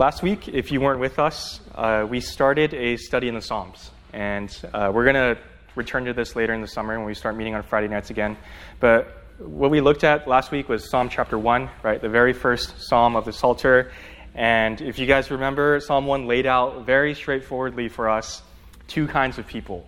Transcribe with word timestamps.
Last 0.00 0.22
week, 0.22 0.48
if 0.48 0.72
you 0.72 0.80
weren't 0.80 0.98
with 0.98 1.18
us, 1.18 1.60
uh, 1.74 2.06
we 2.08 2.22
started 2.22 2.72
a 2.72 2.96
study 2.96 3.28
in 3.28 3.34
the 3.34 3.42
Psalms. 3.42 3.90
And 4.14 4.50
uh, 4.72 4.90
we're 4.94 5.04
going 5.04 5.36
to 5.36 5.38
return 5.74 6.06
to 6.06 6.14
this 6.14 6.34
later 6.34 6.54
in 6.54 6.62
the 6.62 6.66
summer 6.66 6.96
when 6.96 7.06
we 7.06 7.12
start 7.12 7.36
meeting 7.36 7.54
on 7.54 7.62
Friday 7.64 7.88
nights 7.88 8.08
again. 8.08 8.38
But 8.80 9.14
what 9.36 9.70
we 9.70 9.82
looked 9.82 10.02
at 10.02 10.26
last 10.26 10.52
week 10.52 10.70
was 10.70 10.88
Psalm 10.88 11.10
chapter 11.10 11.38
1, 11.38 11.68
right? 11.82 12.00
The 12.00 12.08
very 12.08 12.32
first 12.32 12.80
psalm 12.80 13.14
of 13.14 13.26
the 13.26 13.32
Psalter. 13.34 13.92
And 14.34 14.80
if 14.80 14.98
you 14.98 15.04
guys 15.04 15.30
remember, 15.30 15.78
Psalm 15.80 16.06
1 16.06 16.26
laid 16.26 16.46
out 16.46 16.86
very 16.86 17.14
straightforwardly 17.14 17.88
for 17.88 18.08
us 18.08 18.42
two 18.88 19.06
kinds 19.06 19.38
of 19.38 19.46
people. 19.46 19.86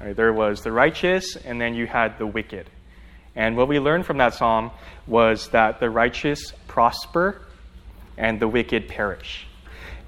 Right? 0.00 0.16
There 0.16 0.32
was 0.32 0.62
the 0.62 0.72
righteous, 0.72 1.36
and 1.36 1.60
then 1.60 1.74
you 1.74 1.86
had 1.86 2.16
the 2.16 2.26
wicked. 2.26 2.70
And 3.36 3.58
what 3.58 3.68
we 3.68 3.78
learned 3.78 4.06
from 4.06 4.16
that 4.16 4.32
psalm 4.32 4.70
was 5.06 5.48
that 5.48 5.80
the 5.80 5.90
righteous 5.90 6.54
prosper 6.66 7.42
and 8.16 8.40
the 8.40 8.48
wicked 8.48 8.88
perish. 8.88 9.46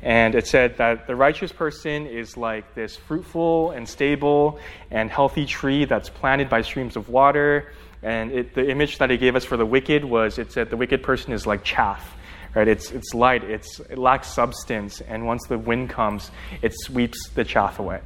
And 0.02 0.34
it 0.34 0.48
said 0.48 0.78
that 0.78 1.06
the 1.06 1.14
righteous 1.14 1.52
person 1.52 2.06
is 2.06 2.36
like 2.36 2.74
this 2.74 2.96
fruitful 2.96 3.70
and 3.70 3.88
stable 3.88 4.58
and 4.90 5.08
healthy 5.08 5.46
tree 5.46 5.84
that's 5.84 6.08
planted 6.08 6.48
by 6.48 6.62
streams 6.62 6.96
of 6.96 7.08
water. 7.08 7.72
And 8.02 8.32
it, 8.32 8.54
the 8.54 8.68
image 8.68 8.98
that 8.98 9.12
it 9.12 9.18
gave 9.18 9.36
us 9.36 9.44
for 9.44 9.56
the 9.56 9.64
wicked 9.64 10.04
was 10.04 10.38
it 10.38 10.50
said 10.50 10.70
the 10.70 10.76
wicked 10.76 11.04
person 11.04 11.32
is 11.32 11.46
like 11.46 11.62
chaff, 11.62 12.16
right? 12.52 12.66
It's, 12.66 12.90
it's 12.90 13.14
light, 13.14 13.44
it's, 13.44 13.78
it 13.78 13.96
lacks 13.96 14.26
substance, 14.26 15.00
and 15.00 15.24
once 15.24 15.46
the 15.46 15.56
wind 15.56 15.90
comes, 15.90 16.32
it 16.62 16.72
sweeps 16.74 17.28
the 17.30 17.44
chaff 17.44 17.78
away. 17.78 18.00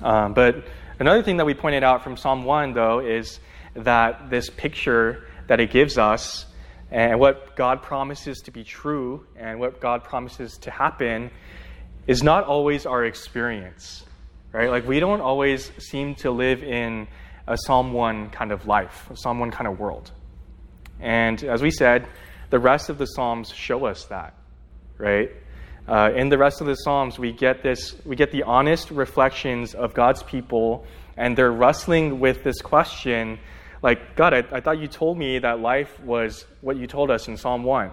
Um, 0.00 0.32
but 0.32 0.64
another 0.98 1.22
thing 1.22 1.36
that 1.36 1.44
we 1.44 1.52
pointed 1.52 1.84
out 1.84 2.02
from 2.02 2.16
Psalm 2.16 2.44
1, 2.44 2.72
though, 2.72 3.00
is 3.00 3.40
that 3.74 4.30
this 4.30 4.48
picture 4.48 5.26
that 5.48 5.60
it 5.60 5.70
gives 5.70 5.98
us 5.98 6.46
and 6.90 7.20
what 7.20 7.54
God 7.56 7.82
promises 7.82 8.38
to 8.44 8.50
be 8.50 8.64
true 8.64 9.26
and 9.36 9.60
what 9.60 9.80
God 9.80 10.04
promises 10.04 10.56
to 10.58 10.70
happen 10.70 11.30
is 12.06 12.22
not 12.22 12.44
always 12.44 12.86
our 12.86 13.04
experience, 13.04 14.04
right? 14.52 14.70
Like, 14.70 14.86
we 14.86 14.98
don't 14.98 15.20
always 15.20 15.70
seem 15.78 16.14
to 16.16 16.30
live 16.30 16.62
in 16.62 17.06
a 17.46 17.56
Psalm 17.66 17.92
1 17.92 18.30
kind 18.30 18.52
of 18.52 18.66
life, 18.66 19.08
a 19.10 19.16
Psalm 19.16 19.38
1 19.38 19.50
kind 19.50 19.66
of 19.66 19.78
world. 19.78 20.10
And 21.00 21.42
as 21.44 21.62
we 21.62 21.70
said, 21.70 22.08
the 22.50 22.58
rest 22.58 22.88
of 22.88 22.96
the 22.96 23.06
Psalms 23.06 23.52
show 23.52 23.84
us 23.84 24.04
that, 24.06 24.34
right? 24.96 25.30
Uh, 25.86 26.10
in 26.16 26.30
the 26.30 26.38
rest 26.38 26.62
of 26.62 26.66
the 26.66 26.74
Psalms, 26.74 27.18
we 27.18 27.32
get 27.32 27.62
this, 27.62 27.94
we 28.06 28.16
get 28.16 28.30
the 28.30 28.42
honest 28.44 28.90
reflections 28.90 29.74
of 29.74 29.92
God's 29.92 30.22
people, 30.22 30.86
and 31.16 31.36
they're 31.36 31.52
wrestling 31.52 32.20
with 32.20 32.42
this 32.44 32.60
question 32.62 33.38
like, 33.82 34.16
God, 34.16 34.34
I, 34.34 34.44
I 34.52 34.60
thought 34.60 34.78
you 34.78 34.88
told 34.88 35.18
me 35.18 35.38
that 35.38 35.60
life 35.60 36.00
was 36.00 36.44
what 36.60 36.76
you 36.76 36.86
told 36.86 37.10
us 37.10 37.28
in 37.28 37.36
Psalm 37.36 37.62
1. 37.62 37.90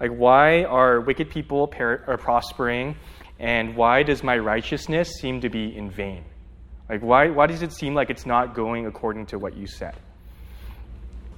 Like, 0.00 0.10
why 0.10 0.64
are 0.64 1.00
wicked 1.00 1.30
people 1.30 1.68
par- 1.68 2.04
are 2.06 2.18
prospering, 2.18 2.96
and 3.38 3.76
why 3.76 4.02
does 4.02 4.22
my 4.22 4.36
righteousness 4.36 5.10
seem 5.20 5.40
to 5.40 5.48
be 5.48 5.76
in 5.76 5.90
vain? 5.90 6.24
Like, 6.88 7.02
why, 7.02 7.30
why 7.30 7.46
does 7.46 7.62
it 7.62 7.72
seem 7.72 7.94
like 7.94 8.10
it's 8.10 8.26
not 8.26 8.54
going 8.54 8.86
according 8.86 9.26
to 9.26 9.38
what 9.38 9.56
you 9.56 9.66
said? 9.66 9.94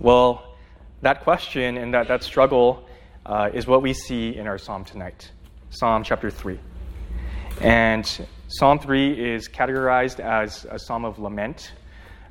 Well, 0.00 0.56
that 1.02 1.22
question 1.22 1.76
and 1.76 1.94
that, 1.94 2.08
that 2.08 2.24
struggle 2.24 2.88
uh, 3.26 3.50
is 3.52 3.66
what 3.66 3.82
we 3.82 3.92
see 3.92 4.36
in 4.36 4.46
our 4.46 4.58
psalm 4.58 4.84
tonight 4.84 5.30
Psalm 5.70 6.04
chapter 6.04 6.30
3. 6.30 6.58
And 7.60 8.26
Psalm 8.48 8.78
3 8.78 9.34
is 9.34 9.48
categorized 9.48 10.20
as 10.20 10.66
a 10.70 10.78
psalm 10.78 11.04
of 11.04 11.18
lament 11.18 11.72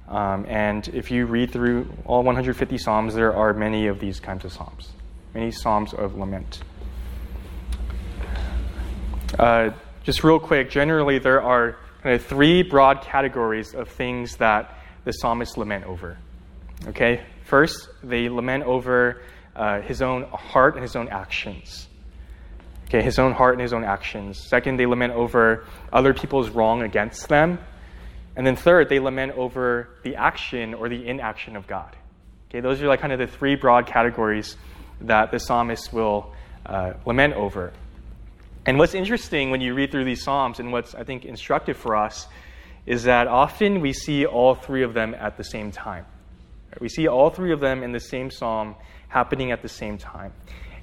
um, 0.08 0.46
and 0.48 0.88
if 0.90 1.12
you 1.12 1.26
read 1.26 1.52
through 1.52 1.92
all 2.06 2.24
150 2.24 2.78
Psalms, 2.78 3.14
there 3.14 3.34
are 3.34 3.54
many 3.54 3.88
of 3.88 4.00
these 4.00 4.20
kinds 4.20 4.46
of 4.46 4.52
Psalms, 4.52 4.92
many 5.34 5.52
Psalms 5.52 5.94
of 5.94 6.16
lament. 6.16 6.62
Uh, 9.40 9.72
just 10.04 10.24
real 10.24 10.40
quick, 10.40 10.70
generally, 10.70 11.20
there 11.20 11.42
are 11.42 11.78
kind 12.02 12.16
of 12.16 12.26
three 12.26 12.62
broad 12.62 13.02
categories 13.02 13.74
of 13.74 13.88
things 13.88 14.36
that 14.38 14.78
the 15.06 15.12
psalmists 15.12 15.58
lament 15.58 15.86
over. 15.86 16.18
Okay? 16.88 17.24
First, 17.46 17.90
they 18.04 18.30
lament 18.30 18.64
over 18.66 19.22
uh, 19.56 19.82
his 19.82 20.02
own 20.02 20.24
heart 20.24 20.76
and 20.76 20.82
his 20.82 20.96
own 20.96 21.10
actions. 21.10 21.88
Okay, 22.86 23.02
his 23.02 23.18
own 23.18 23.34
heart 23.34 23.54
and 23.54 23.62
his 23.62 23.74
own 23.74 23.84
actions. 23.84 24.40
Second, 24.48 24.78
they 24.78 24.86
lament 24.86 25.14
over 25.14 25.66
other 25.92 26.14
people's 26.14 26.50
wrong 26.50 26.84
against 26.84 27.28
them. 27.28 27.58
And 28.36 28.46
then 28.46 28.56
third, 28.56 28.90
they 28.90 29.00
lament 29.00 29.34
over 29.38 29.90
the 30.04 30.16
action 30.16 30.74
or 30.74 30.90
the 30.90 31.08
inaction 31.08 31.56
of 31.56 31.68
God. 31.68 31.96
Okay, 32.50 32.62
those 32.62 32.82
are 32.82 32.88
like 32.88 33.02
kind 33.02 33.14
of 33.14 33.20
the 33.20 33.28
three 33.28 33.56
broad 33.56 33.86
categories 33.86 34.58
that 35.02 35.32
the 35.32 35.40
psalmist 35.40 35.94
will 35.94 36.34
uh, 36.66 36.94
lament 37.06 37.34
over. 37.34 37.74
And 38.66 38.78
what's 38.78 38.94
interesting 38.94 39.52
when 39.52 39.60
you 39.62 39.74
read 39.74 39.92
through 39.92 40.06
these 40.06 40.24
psalms, 40.24 40.60
and 40.60 40.72
what's 40.72 40.96
I 40.96 41.04
think 41.04 41.26
instructive 41.26 41.78
for 41.78 41.96
us, 41.96 42.28
is 42.86 43.04
that 43.04 43.28
often 43.28 43.82
we 43.82 43.94
see 43.94 44.26
all 44.26 44.56
three 44.56 44.84
of 44.84 44.94
them 44.94 45.14
at 45.14 45.38
the 45.38 45.44
same 45.44 45.72
time. 45.72 46.06
We 46.80 46.90
see 46.90 47.08
all 47.08 47.30
three 47.30 47.52
of 47.54 47.60
them 47.60 47.84
in 47.84 47.92
the 47.92 48.00
same 48.00 48.32
psalm 48.32 48.76
happening 49.10 49.52
at 49.52 49.62
the 49.62 49.70
same 49.70 49.98
time. 49.98 50.34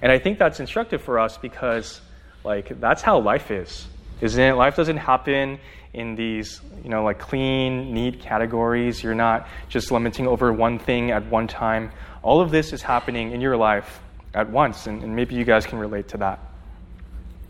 And 0.02 0.12
I 0.12 0.18
think 0.18 0.38
that's 0.38 0.60
instructive 0.60 1.02
for 1.02 1.18
us 1.18 1.36
because, 1.36 2.00
like, 2.44 2.80
that's 2.80 3.02
how 3.02 3.20
life 3.20 3.50
is, 3.50 3.86
isn't 4.20 4.42
it? 4.42 4.54
Life 4.54 4.76
doesn't 4.76 4.96
happen 4.98 5.58
in 5.92 6.14
these, 6.14 6.60
you 6.84 6.90
know, 6.90 7.02
like 7.02 7.18
clean, 7.18 7.92
neat 7.92 8.20
categories. 8.20 9.02
You're 9.02 9.14
not 9.14 9.48
just 9.68 9.90
lamenting 9.90 10.26
over 10.26 10.52
one 10.52 10.78
thing 10.78 11.10
at 11.10 11.26
one 11.26 11.48
time. 11.48 11.90
All 12.22 12.40
of 12.40 12.50
this 12.50 12.72
is 12.72 12.82
happening 12.82 13.32
in 13.32 13.40
your 13.40 13.56
life 13.56 14.00
at 14.34 14.50
once, 14.50 14.86
and, 14.86 15.02
and 15.02 15.16
maybe 15.16 15.34
you 15.34 15.44
guys 15.44 15.66
can 15.66 15.78
relate 15.78 16.08
to 16.08 16.18
that. 16.18 16.40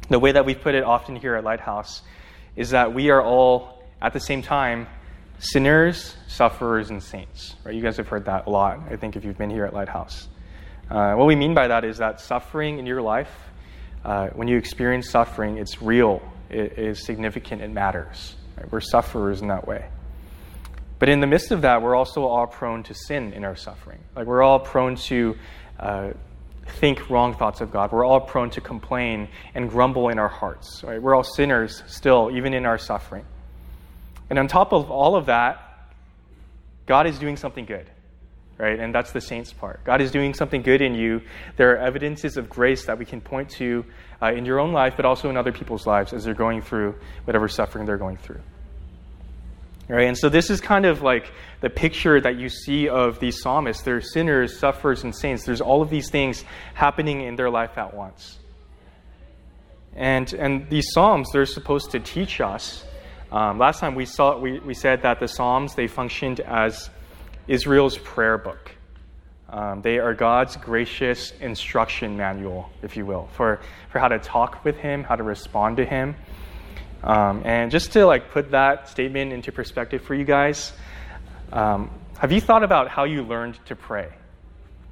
The 0.08 0.18
way 0.18 0.32
that 0.32 0.44
we 0.44 0.54
put 0.54 0.74
it 0.74 0.82
often 0.82 1.16
here 1.16 1.34
at 1.36 1.44
Lighthouse 1.44 2.02
is 2.56 2.70
that 2.70 2.94
we 2.94 3.10
are 3.10 3.22
all, 3.22 3.84
at 4.00 4.12
the 4.12 4.20
same 4.20 4.42
time, 4.42 4.86
sinners, 5.38 6.16
sufferers, 6.26 6.90
and 6.90 7.02
saints. 7.02 7.54
Right? 7.64 7.74
You 7.74 7.82
guys 7.82 7.96
have 7.98 8.08
heard 8.08 8.24
that 8.24 8.46
a 8.46 8.50
lot, 8.50 8.80
I 8.90 8.96
think, 8.96 9.16
if 9.16 9.24
you've 9.24 9.38
been 9.38 9.50
here 9.50 9.66
at 9.66 9.74
Lighthouse. 9.74 10.28
Uh, 10.90 11.14
what 11.14 11.26
we 11.26 11.36
mean 11.36 11.54
by 11.54 11.68
that 11.68 11.84
is 11.84 11.98
that 11.98 12.20
suffering 12.20 12.78
in 12.78 12.86
your 12.86 13.02
life, 13.02 13.30
uh, 14.04 14.28
when 14.28 14.48
you 14.48 14.56
experience 14.56 15.08
suffering, 15.10 15.58
it's 15.58 15.80
real, 15.80 16.20
is 16.50 17.04
significant, 17.04 17.62
it 17.62 17.70
matters. 17.70 18.34
Right? 18.56 18.70
We're 18.70 18.80
sufferers 18.80 19.42
in 19.42 19.48
that 19.48 19.66
way. 19.66 19.86
But 20.98 21.08
in 21.08 21.20
the 21.20 21.26
midst 21.26 21.50
of 21.50 21.62
that, 21.62 21.82
we're 21.82 21.94
also 21.94 22.24
all 22.24 22.46
prone 22.46 22.82
to 22.84 22.94
sin 22.94 23.32
in 23.32 23.44
our 23.44 23.56
suffering. 23.56 24.00
Like 24.14 24.26
we're 24.26 24.42
all 24.42 24.60
prone 24.60 24.96
to 24.96 25.36
uh, 25.78 26.10
think 26.78 27.08
wrong 27.08 27.34
thoughts 27.34 27.60
of 27.60 27.70
God. 27.70 27.90
We're 27.90 28.04
all 28.04 28.20
prone 28.20 28.50
to 28.50 28.60
complain 28.60 29.28
and 29.54 29.70
grumble 29.70 30.10
in 30.10 30.18
our 30.18 30.28
hearts. 30.28 30.82
Right? 30.84 31.00
We're 31.00 31.14
all 31.14 31.24
sinners 31.24 31.82
still, 31.86 32.30
even 32.32 32.52
in 32.52 32.66
our 32.66 32.78
suffering. 32.78 33.24
And 34.28 34.38
on 34.38 34.46
top 34.46 34.72
of 34.72 34.90
all 34.90 35.16
of 35.16 35.26
that, 35.26 35.90
God 36.86 37.06
is 37.06 37.18
doing 37.18 37.36
something 37.36 37.64
good 37.64 37.86
right? 38.60 38.78
And 38.78 38.94
that's 38.94 39.12
the 39.12 39.20
saints 39.22 39.52
part. 39.52 39.82
God 39.84 40.02
is 40.02 40.10
doing 40.10 40.34
something 40.34 40.60
good 40.60 40.82
in 40.82 40.94
you. 40.94 41.22
There 41.56 41.72
are 41.72 41.78
evidences 41.78 42.36
of 42.36 42.50
grace 42.50 42.84
that 42.84 42.98
we 42.98 43.06
can 43.06 43.22
point 43.22 43.48
to 43.52 43.86
uh, 44.20 44.32
in 44.32 44.44
your 44.44 44.60
own 44.60 44.72
life, 44.72 44.94
but 44.96 45.06
also 45.06 45.30
in 45.30 45.38
other 45.38 45.50
people's 45.50 45.86
lives 45.86 46.12
as 46.12 46.24
they're 46.24 46.34
going 46.34 46.60
through 46.60 46.94
whatever 47.24 47.48
suffering 47.48 47.86
they're 47.86 47.96
going 47.96 48.18
through. 48.18 48.40
Right? 49.88 50.06
And 50.06 50.16
so 50.16 50.28
this 50.28 50.50
is 50.50 50.60
kind 50.60 50.84
of 50.84 51.00
like 51.02 51.32
the 51.62 51.70
picture 51.70 52.20
that 52.20 52.36
you 52.38 52.48
see 52.48 52.88
of 52.88 53.18
these 53.18 53.40
psalmists. 53.40 53.82
They're 53.82 54.02
sinners, 54.02 54.58
sufferers, 54.58 55.02
and 55.04 55.16
saints. 55.16 55.44
There's 55.44 55.62
all 55.62 55.80
of 55.80 55.88
these 55.88 56.10
things 56.10 56.44
happening 56.74 57.22
in 57.22 57.36
their 57.36 57.50
life 57.50 57.78
at 57.78 57.94
once. 57.94 58.38
And, 59.96 60.32
and 60.34 60.68
these 60.68 60.92
psalms, 60.92 61.30
they're 61.32 61.46
supposed 61.46 61.92
to 61.92 61.98
teach 61.98 62.40
us. 62.40 62.84
Um, 63.32 63.58
last 63.58 63.80
time 63.80 63.94
we 63.94 64.04
saw 64.04 64.38
we, 64.38 64.58
we 64.60 64.74
said 64.74 65.02
that 65.02 65.18
the 65.18 65.28
psalms 65.28 65.74
they 65.74 65.86
functioned 65.86 66.40
as 66.40 66.90
Israel's 67.50 67.98
prayer 67.98 68.38
book. 68.38 68.70
Um, 69.48 69.82
they 69.82 69.98
are 69.98 70.14
God's 70.14 70.56
gracious 70.56 71.32
instruction 71.40 72.16
manual, 72.16 72.70
if 72.80 72.96
you 72.96 73.04
will, 73.04 73.28
for, 73.32 73.60
for 73.90 73.98
how 73.98 74.06
to 74.06 74.20
talk 74.20 74.64
with 74.64 74.76
Him, 74.76 75.02
how 75.02 75.16
to 75.16 75.24
respond 75.24 75.78
to 75.78 75.84
Him. 75.84 76.14
Um, 77.02 77.42
and 77.44 77.72
just 77.72 77.92
to 77.94 78.06
like 78.06 78.30
put 78.30 78.52
that 78.52 78.88
statement 78.88 79.32
into 79.32 79.50
perspective 79.50 80.02
for 80.02 80.14
you 80.14 80.24
guys, 80.24 80.72
um, 81.52 81.90
have 82.18 82.30
you 82.30 82.40
thought 82.40 82.62
about 82.62 82.86
how 82.86 83.02
you 83.02 83.22
learned 83.24 83.58
to 83.66 83.74
pray? 83.74 84.10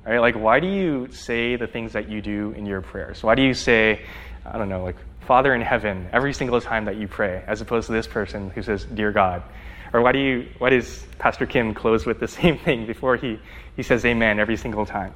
Right? 0.04 0.18
Like, 0.18 0.34
why 0.34 0.58
do 0.58 0.66
you 0.66 1.12
say 1.12 1.54
the 1.54 1.68
things 1.68 1.92
that 1.92 2.08
you 2.08 2.20
do 2.20 2.50
in 2.56 2.66
your 2.66 2.80
prayers? 2.80 3.22
Why 3.22 3.36
do 3.36 3.42
you 3.42 3.54
say, 3.54 4.02
I 4.44 4.58
don't 4.58 4.68
know, 4.68 4.82
like 4.82 4.96
Father 5.28 5.54
in 5.54 5.60
heaven 5.60 6.08
every 6.12 6.34
single 6.34 6.60
time 6.60 6.86
that 6.86 6.96
you 6.96 7.06
pray, 7.06 7.44
as 7.46 7.60
opposed 7.60 7.86
to 7.86 7.92
this 7.92 8.08
person 8.08 8.50
who 8.50 8.62
says, 8.62 8.84
Dear 8.84 9.12
God? 9.12 9.44
Or 9.92 10.02
why 10.02 10.12
do 10.12 10.18
you 10.18 10.48
why 10.58 10.70
does 10.70 11.06
Pastor 11.18 11.46
Kim 11.46 11.74
close 11.74 12.06
with 12.06 12.20
the 12.20 12.28
same 12.40 12.58
thing 12.58 12.86
before 12.86 13.16
he, 13.16 13.38
he 13.76 13.82
says 13.82 14.04
amen 14.04 14.38
every 14.38 14.56
single 14.56 14.86
time? 14.86 15.14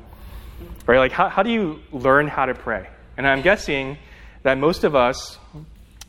Right? 0.86 0.98
Like 0.98 1.12
how, 1.12 1.28
how 1.28 1.42
do 1.42 1.50
you 1.50 1.80
learn 1.92 2.28
how 2.28 2.46
to 2.46 2.54
pray? 2.54 2.88
And 3.16 3.26
I'm 3.26 3.42
guessing 3.42 3.98
that 4.42 4.58
most 4.58 4.84
of 4.84 4.94
us 4.94 5.38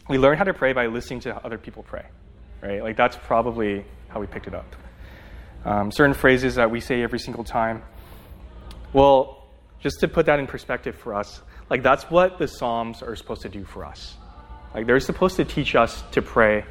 we 0.09 0.17
learn 0.17 0.37
how 0.37 0.43
to 0.43 0.53
pray 0.53 0.73
by 0.73 0.87
listening 0.87 1.21
to 1.21 1.35
other 1.45 1.57
people 1.57 1.83
pray. 1.83 2.05
Right? 2.61 2.81
Like 2.81 2.97
that's 2.97 3.17
probably 3.17 3.85
how 4.09 4.19
we 4.19 4.27
picked 4.27 4.47
it 4.47 4.53
up. 4.53 4.75
Um, 5.65 5.91
certain 5.91 6.13
phrases 6.13 6.55
that 6.55 6.69
we 6.69 6.79
say 6.79 7.01
every 7.01 7.19
single 7.19 7.43
time. 7.43 7.83
Well, 8.91 9.47
just 9.79 9.99
to 10.01 10.07
put 10.07 10.25
that 10.25 10.39
in 10.39 10.47
perspective 10.47 10.95
for 10.95 11.13
us, 11.13 11.41
like 11.69 11.83
that's 11.83 12.03
what 12.09 12.37
the 12.37 12.47
Psalms 12.47 13.01
are 13.01 13.15
supposed 13.15 13.41
to 13.41 13.49
do 13.49 13.63
for 13.63 13.85
us. 13.85 14.15
Like 14.73 14.87
they're 14.87 14.99
supposed 14.99 15.37
to 15.37 15.45
teach 15.45 15.75
us 15.75 16.03
to 16.11 16.21
pray 16.21 16.65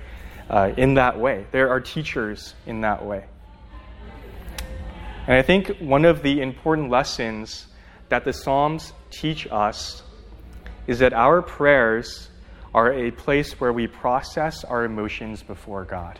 uh, 0.48 0.72
in 0.76 0.94
that 0.94 1.18
way. 1.18 1.46
There 1.50 1.70
are 1.70 1.80
teachers 1.80 2.54
in 2.66 2.82
that 2.82 3.04
way. 3.04 3.24
And 5.26 5.36
I 5.36 5.42
think 5.42 5.78
one 5.78 6.04
of 6.04 6.22
the 6.22 6.40
important 6.40 6.90
lessons 6.90 7.66
that 8.08 8.24
the 8.24 8.32
Psalms 8.32 8.92
teach 9.10 9.46
us 9.50 10.02
is 10.86 10.98
that 10.98 11.12
our 11.12 11.42
prayers 11.42 12.28
are 12.74 12.92
a 12.92 13.10
place 13.10 13.60
where 13.60 13.72
we 13.72 13.86
process 13.86 14.64
our 14.64 14.84
emotions 14.84 15.42
before 15.42 15.84
God. 15.84 16.18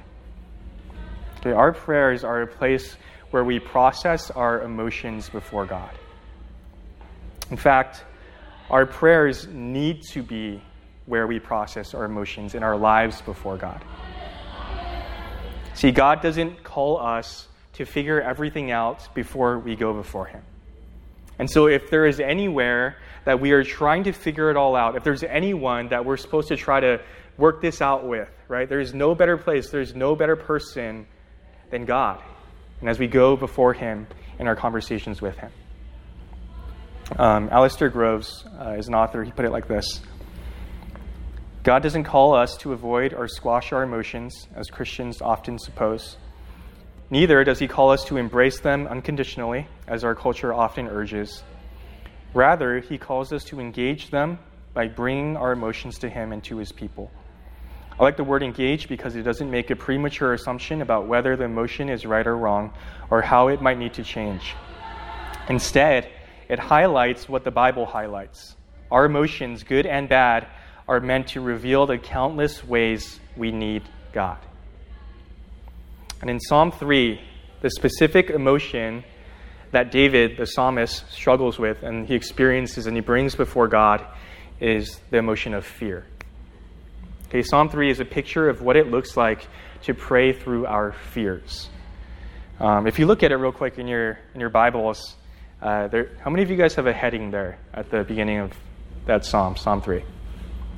Okay, 1.40 1.52
our 1.52 1.72
prayers 1.72 2.22
are 2.22 2.42
a 2.42 2.46
place 2.46 2.96
where 3.32 3.42
we 3.42 3.58
process 3.58 4.30
our 4.30 4.62
emotions 4.62 5.28
before 5.28 5.66
God. 5.66 5.90
In 7.50 7.56
fact, 7.56 8.04
our 8.70 8.86
prayers 8.86 9.48
need 9.48 10.02
to 10.12 10.22
be 10.22 10.62
where 11.06 11.26
we 11.26 11.40
process 11.40 11.94
our 11.94 12.04
emotions 12.04 12.54
in 12.54 12.62
our 12.62 12.76
lives 12.76 13.20
before 13.22 13.56
God. 13.56 13.84
See, 15.74 15.90
God 15.90 16.20
doesn't 16.22 16.62
call 16.62 17.00
us 17.00 17.48
to 17.74 17.84
figure 17.84 18.20
everything 18.20 18.70
out 18.70 19.14
before 19.14 19.58
we 19.58 19.74
go 19.76 19.94
before 19.94 20.26
Him. 20.26 20.42
And 21.38 21.50
so, 21.50 21.66
if 21.66 21.90
there 21.90 22.06
is 22.06 22.20
anywhere 22.20 22.96
that 23.24 23.40
we 23.40 23.52
are 23.52 23.64
trying 23.64 24.04
to 24.04 24.12
figure 24.12 24.50
it 24.50 24.56
all 24.56 24.76
out, 24.76 24.96
if 24.96 25.04
there's 25.04 25.22
anyone 25.22 25.88
that 25.88 26.04
we're 26.04 26.19
supposed 26.19 26.48
to 26.48 26.56
try 26.56 26.80
to 26.80 27.00
work 27.38 27.62
this 27.62 27.80
out 27.80 28.06
with, 28.06 28.28
right, 28.48 28.69
there's 28.69 28.92
no 28.92 29.14
better 29.14 29.38
place, 29.38 29.70
there's 29.70 29.94
no 29.94 30.14
better 30.14 30.36
person 30.36 31.06
than 31.70 31.84
God. 31.84 32.22
And 32.80 32.88
as 32.88 32.98
we 32.98 33.06
go 33.06 33.36
before 33.36 33.72
Him 33.72 34.06
in 34.38 34.46
our 34.46 34.56
conversations 34.56 35.22
with 35.22 35.38
Him. 35.38 35.50
Um, 37.19 37.48
Alasdair 37.48 37.92
Groves 37.92 38.44
uh, 38.60 38.76
is 38.78 38.88
an 38.88 38.94
author. 38.94 39.24
He 39.24 39.32
put 39.32 39.44
it 39.44 39.50
like 39.50 39.69
this 39.69 40.00
God 41.62 41.82
doesn't 41.85 42.05
call 42.05 42.35
us 42.35 42.56
to 42.59 42.73
avoid 42.73 43.14
or 43.14 43.29
squash 43.29 43.73
our 43.73 43.85
emotions, 43.85 44.49
as 44.56 44.69
Christians 44.69 45.23
often 45.23 45.61
suppose. 45.61 46.17
Neither 47.09 47.44
does 47.44 47.61
he 47.61 47.69
call 47.69 47.91
us 47.91 48.05
to 48.06 48.17
embrace 48.17 48.59
them 48.59 48.88
unconditionally, 48.88 49.69
as 49.87 50.03
our 50.03 50.17
culture 50.17 50.53
often 50.53 50.88
urges. 50.88 51.44
Rather, 52.35 52.81
he 52.81 52.99
calls 52.99 53.32
us 53.32 53.44
to 53.44 53.61
engage 53.61 54.11
them 54.11 54.41
by 54.75 54.88
bringing 54.88 55.37
our 55.37 55.53
emotions 55.53 55.99
to 55.99 56.09
him 56.09 56.32
and 56.32 56.43
to 56.44 56.56
his 56.56 56.73
people. 56.73 57.12
I 57.97 58.03
like 58.03 58.17
the 58.17 58.25
word 58.25 58.43
engage 58.43 58.88
because 58.88 59.15
it 59.15 59.23
doesn't 59.23 59.50
make 59.50 59.70
a 59.70 59.76
premature 59.76 60.32
assumption 60.32 60.82
about 60.82 61.06
whether 61.06 61.37
the 61.37 61.44
emotion 61.44 61.88
is 61.88 62.05
right 62.05 62.26
or 62.26 62.37
wrong 62.37 62.73
or 63.08 63.23
how 63.23 63.49
it 63.49 63.62
might 63.62 63.79
need 63.79 63.94
to 63.94 64.03
change. 64.03 64.55
Instead, 65.49 66.08
it 66.49 66.58
highlights 66.58 67.29
what 67.29 67.44
the 67.44 67.50
Bible 67.53 67.87
highlights. 67.87 68.56
Our 68.91 69.05
emotions, 69.05 69.62
good 69.62 69.87
and 69.87 70.08
bad, 70.08 70.49
are 70.88 71.00
meant 71.00 71.29
to 71.29 71.40
reveal 71.40 71.87
the 71.87 71.99
countless 71.99 72.64
ways 72.64 73.20
we 73.37 73.50
need 73.50 73.82
God. 74.12 74.38
And 76.20 76.31
in 76.31 76.40
Psalm 76.40 76.70
3, 76.70 77.20
the 77.61 77.70
specific 77.70 78.31
emotion 78.31 79.05
that 79.73 79.90
David, 79.90 80.37
the 80.37 80.46
psalmist, 80.46 81.11
struggles 81.11 81.58
with 81.58 81.82
and 81.82 82.06
he 82.06 82.14
experiences 82.14 82.87
and 82.87 82.96
he 82.96 83.00
brings 83.00 83.34
before 83.34 83.69
God 83.69 84.05
is 84.61 85.00
the 85.11 85.17
emotion 85.17 85.55
of 85.55 85.64
fear. 85.64 86.05
Okay, 87.29 87.43
Psalm 87.43 87.69
3 87.69 87.90
is 87.90 87.99
a 87.99 88.05
picture 88.05 88.49
of 88.49 88.61
what 88.62 88.76
it 88.76 88.90
looks 88.90 89.17
like 89.17 89.46
to 89.82 89.94
pray 89.94 90.32
through 90.32 90.67
our 90.67 90.93
fears. 90.93 91.69
Um, 92.61 92.87
if 92.87 92.99
you 92.99 93.06
look 93.06 93.23
at 93.23 93.32
it 93.32 93.37
real 93.37 93.52
quick 93.52 93.79
in 93.79 93.88
your, 93.88 94.19
in 94.34 94.40
your 94.40 94.50
Bibles, 94.50 95.17
uh, 95.61 95.88
there, 95.88 96.11
how 96.23 96.31
many 96.31 96.43
of 96.43 96.50
you 96.50 96.56
guys 96.56 96.75
have 96.75 96.87
a 96.87 96.93
heading 96.93 97.31
there 97.31 97.58
at 97.73 97.90
the 97.90 98.05
beginning 98.05 98.38
of 98.38 98.52
that 99.06 99.25
psalm, 99.25 99.56
Psalm 99.56 99.81
3? 99.81 100.05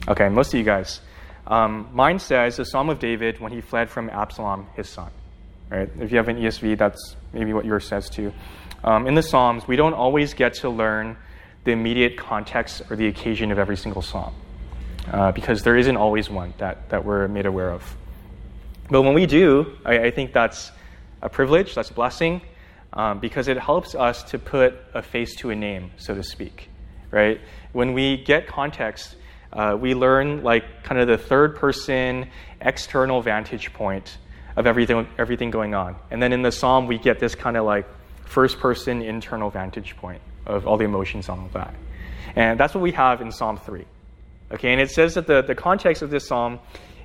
Okay, 0.06 0.28
most 0.28 0.52
of 0.52 0.58
you 0.58 0.64
guys. 0.64 1.00
Um, 1.46 1.88
mine 1.92 2.18
says 2.18 2.56
the 2.56 2.64
Psalm 2.64 2.90
of 2.90 2.98
David 2.98 3.40
when 3.40 3.52
he 3.52 3.60
fled 3.60 3.88
from 3.88 4.10
Absalom, 4.10 4.66
his 4.76 4.88
son. 4.88 5.10
Right? 5.70 5.88
If 5.98 6.10
you 6.10 6.18
have 6.18 6.28
an 6.28 6.36
ESV, 6.36 6.76
that's 6.76 7.16
maybe 7.32 7.52
what 7.52 7.64
yours 7.64 7.86
says 7.86 8.10
too. 8.10 8.32
Um, 8.82 9.06
in 9.06 9.14
the 9.14 9.22
Psalms, 9.22 9.66
we 9.66 9.76
don't 9.76 9.94
always 9.94 10.34
get 10.34 10.54
to 10.54 10.68
learn 10.68 11.16
the 11.64 11.72
immediate 11.72 12.18
context 12.18 12.82
or 12.90 12.96
the 12.96 13.06
occasion 13.06 13.50
of 13.50 13.58
every 13.58 13.78
single 13.78 14.02
psalm 14.02 14.34
uh, 15.10 15.32
because 15.32 15.62
there 15.62 15.76
isn't 15.76 15.96
always 15.96 16.28
one 16.28 16.52
that, 16.58 16.90
that 16.90 17.04
we're 17.04 17.26
made 17.28 17.46
aware 17.46 17.70
of. 17.70 17.96
But 18.90 19.02
when 19.02 19.14
we 19.14 19.24
do, 19.24 19.78
I, 19.86 19.98
I 19.98 20.10
think 20.10 20.34
that's 20.34 20.70
a 21.22 21.30
privilege, 21.30 21.74
that's 21.74 21.90
a 21.90 21.94
blessing, 21.94 22.42
um, 22.92 23.20
because 23.20 23.48
it 23.48 23.58
helps 23.58 23.94
us 23.94 24.22
to 24.24 24.38
put 24.38 24.74
a 24.92 25.00
face 25.00 25.34
to 25.36 25.48
a 25.48 25.54
name, 25.54 25.92
so 25.96 26.14
to 26.14 26.22
speak. 26.22 26.68
Right? 27.10 27.40
When 27.72 27.94
we 27.94 28.22
get 28.22 28.46
context, 28.46 29.16
uh, 29.54 29.76
we 29.80 29.94
learn 29.94 30.42
like 30.42 30.82
kind 30.82 31.00
of 31.00 31.06
the 31.06 31.18
third 31.18 31.56
person 31.56 32.28
external 32.60 33.22
vantage 33.22 33.72
point 33.72 34.18
of 34.56 34.66
everything, 34.66 35.06
everything 35.18 35.50
going 35.50 35.74
on. 35.74 35.96
And 36.10 36.22
then 36.22 36.32
in 36.32 36.42
the 36.42 36.52
psalm, 36.52 36.86
we 36.86 36.98
get 36.98 37.18
this 37.18 37.34
kind 37.34 37.56
of 37.56 37.64
like 37.64 37.86
first 38.24 38.58
person 38.58 39.02
internal 39.02 39.50
vantage 39.50 39.96
point 39.96 40.20
of 40.46 40.66
all 40.66 40.76
the 40.76 40.84
emotions 40.84 41.28
and 41.28 41.40
all 41.40 41.48
that. 41.54 41.74
And 42.36 42.58
that's 42.58 42.74
what 42.74 42.82
we 42.82 42.92
have 42.92 43.20
in 43.20 43.30
Psalm 43.30 43.56
3. 43.58 43.84
Okay, 44.52 44.72
and 44.72 44.80
it 44.80 44.90
says 44.90 45.14
that 45.14 45.26
the, 45.26 45.42
the 45.42 45.54
context 45.54 46.02
of 46.02 46.10
this 46.10 46.26
psalm 46.26 46.58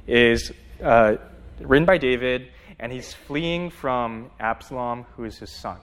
is 0.07 0.51
uh, 0.83 1.15
written 1.59 1.85
by 1.85 1.97
David, 1.97 2.49
and 2.79 2.91
he's 2.91 3.13
fleeing 3.13 3.69
from 3.69 4.31
Absalom, 4.39 5.05
who 5.15 5.23
is 5.23 5.37
his 5.37 5.51
son. 5.51 5.77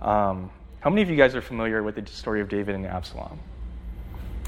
Um, 0.00 0.50
how 0.80 0.90
many 0.90 1.02
of 1.02 1.10
you 1.10 1.16
guys 1.16 1.34
are 1.34 1.42
familiar 1.42 1.82
with 1.82 1.96
the 1.96 2.06
story 2.06 2.40
of 2.40 2.48
David 2.48 2.74
and 2.74 2.86
Absalom? 2.86 3.38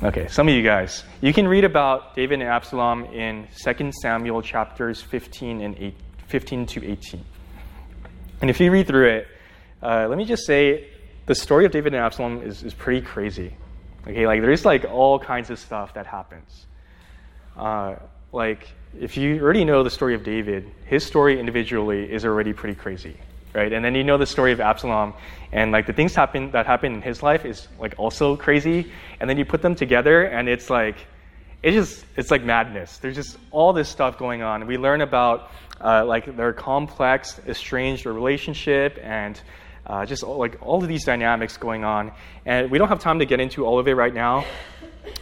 Okay, 0.03 0.29
some 0.29 0.49
of 0.49 0.55
you 0.55 0.63
guys. 0.63 1.05
You 1.21 1.35
can 1.35 1.47
read 1.47 1.63
about 1.63 2.15
David 2.17 2.41
and 2.41 2.49
Absalom 2.49 3.05
in 3.05 3.47
2 3.63 3.93
Samuel 4.01 4.41
chapters 4.41 5.03
15 5.03 5.61
and 5.61 5.77
8, 5.77 5.95
15 6.27 6.67
to 6.67 6.91
18. 6.91 7.25
And 8.41 8.49
if 8.49 8.59
you 8.61 8.71
read 8.71 8.87
through 8.87 9.11
it, 9.11 9.29
uh, 9.83 10.07
let 10.09 10.17
me 10.17 10.25
just 10.25 10.47
say 10.47 10.89
the 11.27 11.35
story 11.35 11.67
of 11.67 11.73
David 11.73 11.93
and 11.93 12.03
Absalom 12.03 12.41
is, 12.41 12.63
is 12.63 12.73
pretty 12.73 13.03
crazy. 13.03 13.55
Okay, 14.09 14.27
like 14.27 14.41
there's 14.41 14.65
like 14.65 14.87
all 14.87 15.19
kinds 15.19 15.51
of 15.51 15.59
stuff 15.59 15.93
that 15.93 16.07
happens. 16.07 16.65
Uh, 17.55 17.97
like 18.33 18.69
if 18.99 19.19
you 19.19 19.39
already 19.43 19.67
know 19.67 19.83
the 19.83 19.91
story 19.91 20.15
of 20.15 20.25
David, 20.25 20.71
his 20.87 21.05
story 21.05 21.39
individually 21.39 22.11
is 22.11 22.25
already 22.25 22.55
pretty 22.55 22.75
crazy 22.75 23.19
right? 23.55 23.73
And 23.73 23.85
then 23.85 23.95
you 23.95 24.05
know 24.05 24.19
the 24.19 24.27
story 24.27 24.53
of 24.53 24.61
Absalom, 24.61 25.15
and 25.53 25.73
like 25.73 25.87
the 25.87 25.93
things 25.93 26.15
happen 26.15 26.51
that 26.53 26.67
happen 26.67 26.95
in 26.95 27.03
his 27.03 27.23
life 27.23 27.45
is 27.45 27.69
like 27.79 27.95
also 27.99 28.37
crazy. 28.37 28.93
And 29.21 29.29
then 29.29 29.37
you 29.37 29.45
put 29.45 29.63
them 29.63 29.75
together, 29.75 30.23
and 30.23 30.49
it's 30.49 30.71
like 30.71 30.97
it's 31.63 31.75
just 31.75 32.05
it's 32.17 32.31
like 32.31 32.45
madness. 32.45 32.99
There's 32.99 33.17
just 33.17 33.39
all 33.51 33.73
this 33.73 33.89
stuff 33.89 34.19
going 34.19 34.43
on. 34.43 34.67
We 34.67 34.79
learn 34.79 35.01
about 35.01 35.51
uh, 35.81 36.05
like 36.05 36.37
their 36.37 36.53
complex, 36.53 37.41
estranged 37.47 38.07
relationship, 38.07 38.99
and 39.03 39.41
uh, 39.87 40.07
just 40.07 40.23
like 40.23 40.59
all 40.61 40.83
of 40.83 40.89
these 40.89 41.05
dynamics 41.05 41.57
going 41.57 41.85
on. 41.85 42.13
And 42.47 42.71
we 42.71 42.79
don't 42.79 42.89
have 42.89 43.01
time 43.01 43.19
to 43.19 43.27
get 43.27 43.41
into 43.41 43.67
all 43.67 43.79
of 43.79 43.89
it 43.89 43.95
right 43.95 44.15
now. 44.15 44.45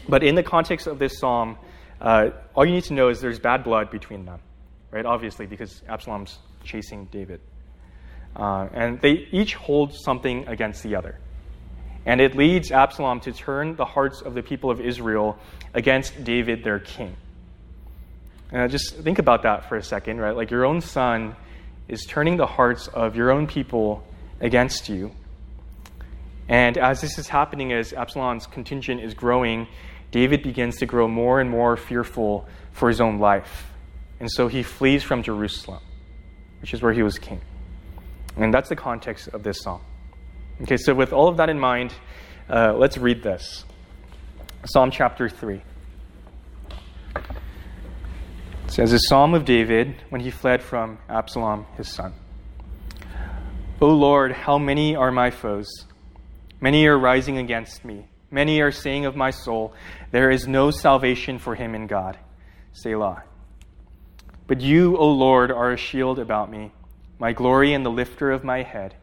But 0.09 0.23
in 0.23 0.35
the 0.35 0.43
context 0.43 0.87
of 0.87 0.99
this 0.99 1.19
psalm, 1.19 1.57
uh, 2.01 2.31
all 2.55 2.65
you 2.65 2.73
need 2.73 2.85
to 2.85 2.95
know 2.95 3.09
is 3.09 3.21
there's 3.21 3.39
bad 3.39 3.65
blood 3.65 3.91
between 3.91 4.25
them, 4.25 4.41
right? 4.91 5.07
Obviously, 5.07 5.47
because 5.47 5.83
Absalom's 5.89 6.39
chasing 6.65 7.07
David. 7.07 7.41
Uh, 8.39 8.69
and 8.73 9.01
they 9.01 9.27
each 9.33 9.55
hold 9.55 9.93
something 9.95 10.47
against 10.47 10.83
the 10.83 10.95
other. 10.95 11.19
And 12.07 12.21
it 12.21 12.37
leads 12.37 12.71
Absalom 12.71 13.21
to 13.21 13.33
turn 13.33 13.77
the 13.77 13.85
hearts 13.85 14.23
of 14.23 14.35
the 14.35 14.43
people 14.43 14.71
of 14.71 14.81
Israel 14.81 15.39
against 15.75 16.25
David, 16.25 16.65
their 16.65 16.79
king. 16.79 17.17
And 18.51 18.71
just 18.71 18.97
think 18.97 19.19
about 19.19 19.43
that 19.43 19.69
for 19.69 19.77
a 19.77 19.83
second, 19.83 20.19
right? 20.19 20.35
Like 20.35 20.51
your 20.51 20.65
own 20.65 20.81
son 20.81 21.37
is 21.89 22.05
turning 22.07 22.37
the 22.37 22.47
hearts 22.47 22.89
of 22.89 23.17
your 23.17 23.31
own 23.31 23.47
people 23.47 24.07
against 24.41 24.89
you. 24.89 25.13
And 26.49 26.79
as 26.79 27.01
this 27.01 27.19
is 27.19 27.29
happening, 27.29 27.73
as 27.73 27.93
Absalom's 27.93 28.47
contingent 28.47 29.03
is 29.03 29.13
growing, 29.13 29.67
David 30.11 30.43
begins 30.43 30.79
to 30.79 30.87
grow 30.87 31.09
more 31.09 31.41
and 31.41 31.51
more 31.51 31.77
fearful 31.77 32.49
for 32.73 32.89
his 32.89 33.01
own 33.01 33.19
life. 33.19 33.71
And 34.21 34.31
so 34.31 34.49
he 34.49 34.63
flees 34.63 35.03
from 35.03 35.23
Jerusalem, 35.23 35.83
which 36.61 36.73
is 36.73 36.81
where 36.81 36.93
he 36.93 37.03
was 37.03 37.19
king. 37.19 37.41
And 38.39 38.55
that's 38.55 38.69
the 38.69 38.77
context 38.77 39.29
of 39.29 39.43
this 39.43 39.61
psalm. 39.63 39.81
Okay, 40.63 40.77
so 40.77 40.95
with 40.95 41.13
all 41.13 41.29
of 41.29 41.39
that 41.39 41.49
in 41.49 41.59
mind, 41.59 41.93
uh, 42.49 42.73
let's 42.77 42.97
read 42.97 43.23
this 43.23 43.65
Psalm 44.65 44.93
chapter 44.93 45.29
3. 45.29 45.61
It 47.17 47.23
says, 48.69 48.93
A 48.93 48.99
psalm 49.01 49.35
of 49.35 49.45
David 49.45 49.97
when 50.11 50.21
he 50.21 50.31
fled 50.31 50.63
from 50.63 50.99
Absalom, 51.09 51.67
his 51.77 51.89
son. 51.89 52.15
O 53.81 53.89
Lord, 53.89 54.33
how 54.33 54.57
many 54.57 54.95
are 54.95 55.11
my 55.11 55.31
foes? 55.31 55.69
Many 56.61 56.87
are 56.87 56.99
rising 56.99 57.39
against 57.39 57.85
me. 57.85 58.07
Many 58.31 58.61
are 58.61 58.71
saying 58.71 59.05
of 59.05 59.17
my 59.17 59.31
soul, 59.31 59.75
There 60.13 60.31
is 60.31 60.47
no 60.47 60.71
salvation 60.71 61.41
for 61.41 61.57
him 61.57 61.75
in 61.75 61.89
God. 61.89 62.17
Selah. 62.73 63.25
But 64.47 64.61
you, 64.61 64.97
O 64.97 65.09
Lord, 65.09 65.51
are 65.51 65.73
a 65.73 65.77
shield 65.77 66.21
about 66.21 66.51
me 66.51 66.73
my 67.19 67.33
glory 67.33 67.73
and 67.75 67.85
the 67.85 67.91
lifter 67.91 68.31
of 68.31 68.45
my 68.45 68.63
head. 68.63 68.95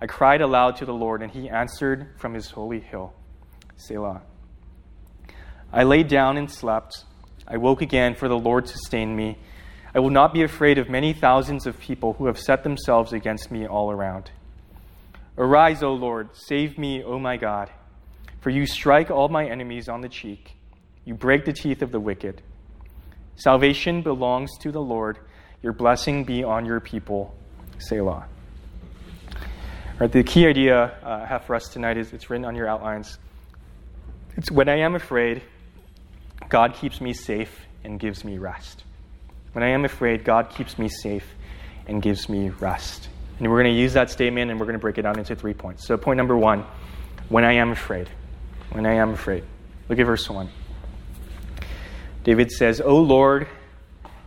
I 0.00 0.06
cried 0.06 0.40
aloud 0.40 0.76
to 0.76 0.86
the 0.86 0.94
Lord, 0.94 1.22
and 1.22 1.30
he 1.30 1.48
answered 1.48 2.08
from 2.16 2.34
his 2.34 2.50
holy 2.50 2.80
hill. 2.80 3.14
Selah. 3.76 4.22
I 5.72 5.82
lay 5.82 6.02
down 6.02 6.36
and 6.36 6.50
slept. 6.50 7.04
I 7.46 7.56
woke 7.56 7.82
again, 7.82 8.14
for 8.14 8.28
the 8.28 8.38
Lord 8.38 8.68
sustained 8.68 9.16
me. 9.16 9.38
I 9.94 10.00
will 10.00 10.10
not 10.10 10.34
be 10.34 10.42
afraid 10.42 10.78
of 10.78 10.88
many 10.88 11.12
thousands 11.12 11.66
of 11.66 11.78
people 11.78 12.14
who 12.14 12.26
have 12.26 12.38
set 12.38 12.64
themselves 12.64 13.12
against 13.12 13.50
me 13.50 13.66
all 13.66 13.90
around. 13.90 14.30
Arise, 15.36 15.82
O 15.82 15.92
Lord, 15.92 16.30
save 16.32 16.78
me, 16.78 17.02
O 17.02 17.18
my 17.18 17.36
God. 17.36 17.70
For 18.40 18.50
you 18.50 18.66
strike 18.66 19.10
all 19.10 19.28
my 19.28 19.46
enemies 19.46 19.88
on 19.88 20.00
the 20.00 20.08
cheek, 20.08 20.56
you 21.04 21.14
break 21.14 21.44
the 21.44 21.52
teeth 21.52 21.82
of 21.82 21.92
the 21.92 22.00
wicked. 22.00 22.42
Salvation 23.36 24.02
belongs 24.02 24.50
to 24.58 24.70
the 24.70 24.80
Lord. 24.80 25.18
Your 25.64 25.72
blessing 25.72 26.24
be 26.24 26.44
on 26.44 26.66
your 26.66 26.78
people. 26.78 27.34
Selah. 27.78 28.26
All 29.32 29.38
right, 29.98 30.12
the 30.12 30.22
key 30.22 30.46
idea 30.46 30.98
uh, 31.02 31.22
I 31.22 31.26
have 31.26 31.46
for 31.46 31.54
us 31.54 31.68
tonight 31.68 31.96
is 31.96 32.12
it's 32.12 32.28
written 32.28 32.44
on 32.44 32.54
your 32.54 32.68
outlines. 32.68 33.16
It's 34.36 34.50
when 34.50 34.68
I 34.68 34.80
am 34.80 34.94
afraid, 34.94 35.40
God 36.50 36.74
keeps 36.74 37.00
me 37.00 37.14
safe 37.14 37.64
and 37.82 37.98
gives 37.98 38.26
me 38.26 38.36
rest. 38.36 38.84
When 39.52 39.64
I 39.64 39.70
am 39.70 39.86
afraid, 39.86 40.22
God 40.22 40.50
keeps 40.50 40.78
me 40.78 40.90
safe 40.90 41.26
and 41.86 42.02
gives 42.02 42.28
me 42.28 42.50
rest. 42.50 43.08
And 43.38 43.50
we're 43.50 43.62
going 43.62 43.74
to 43.74 43.80
use 43.80 43.94
that 43.94 44.10
statement 44.10 44.50
and 44.50 44.60
we're 44.60 44.66
going 44.66 44.78
to 44.78 44.82
break 44.82 44.98
it 44.98 45.02
down 45.02 45.18
into 45.18 45.34
three 45.34 45.54
points. 45.54 45.86
So, 45.86 45.96
point 45.96 46.18
number 46.18 46.36
one 46.36 46.66
when 47.30 47.42
I 47.44 47.54
am 47.54 47.72
afraid. 47.72 48.10
When 48.72 48.84
I 48.84 48.96
am 48.96 49.14
afraid. 49.14 49.44
Look 49.88 49.98
at 49.98 50.04
verse 50.04 50.28
1. 50.28 50.46
David 52.22 52.50
says, 52.50 52.82
O 52.82 52.98
Lord, 52.98 53.48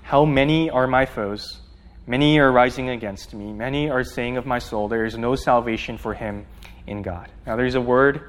how 0.08 0.26
many 0.26 0.70
are 0.70 0.88
my 0.88 1.06
foes? 1.06 1.60
Many 2.06 2.40
are 2.40 2.52
rising 2.52 2.90
against 2.90 3.34
me. 3.34 3.52
Many 3.52 3.90
are 3.90 4.04
saying 4.04 4.38
of 4.38 4.46
my 4.46 4.60
soul, 4.60 4.88
there 4.88 5.06
is 5.06 5.18
no 5.18 5.36
salvation 5.36 5.98
for 5.98 6.14
him 6.14 6.46
in 6.86 7.02
God. 7.02 7.30
Now, 7.46 7.56
there's 7.56 7.76
a 7.76 7.82
word 7.82 8.22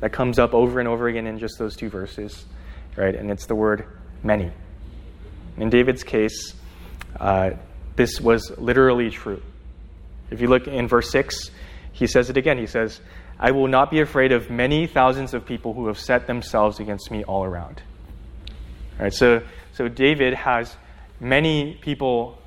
that 0.00 0.12
comes 0.12 0.38
up 0.38 0.54
over 0.54 0.80
and 0.80 0.88
over 0.88 1.08
again 1.08 1.26
in 1.26 1.38
just 1.38 1.58
those 1.58 1.76
two 1.76 1.90
verses 1.90 2.46
right? 2.98 3.14
And 3.14 3.30
it's 3.30 3.46
the 3.46 3.54
word 3.54 3.86
many. 4.22 4.50
In 5.56 5.70
David's 5.70 6.02
case, 6.02 6.54
uh, 7.18 7.50
this 7.96 8.20
was 8.20 8.52
literally 8.58 9.10
true. 9.10 9.40
If 10.30 10.40
you 10.40 10.48
look 10.48 10.66
in 10.66 10.88
verse 10.88 11.10
6, 11.10 11.50
he 11.92 12.06
says 12.06 12.28
it 12.28 12.36
again. 12.36 12.58
He 12.58 12.66
says, 12.66 13.00
I 13.38 13.52
will 13.52 13.68
not 13.68 13.90
be 13.90 14.00
afraid 14.00 14.32
of 14.32 14.50
many 14.50 14.86
thousands 14.86 15.32
of 15.32 15.46
people 15.46 15.74
who 15.74 15.86
have 15.86 15.98
set 15.98 16.26
themselves 16.26 16.80
against 16.80 17.10
me 17.10 17.24
all 17.24 17.44
around. 17.44 17.80
All 18.98 19.04
right, 19.04 19.12
so, 19.12 19.42
so 19.72 19.88
David 19.88 20.34
has 20.34 20.76
many 21.20 21.74
people 21.80 22.38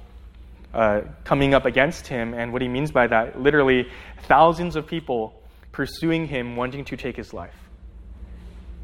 uh, 0.73 1.01
coming 1.23 1.53
up 1.53 1.65
against 1.65 2.07
him, 2.07 2.33
and 2.33 2.53
what 2.53 2.61
he 2.61 2.67
means 2.67 2.91
by 2.91 3.07
that, 3.07 3.39
literally 3.41 3.87
thousands 4.23 4.75
of 4.75 4.87
people 4.87 5.41
pursuing 5.71 6.25
him, 6.25 6.55
wanting 6.55 6.85
to 6.85 6.97
take 6.97 7.15
his 7.15 7.33
life. 7.33 7.55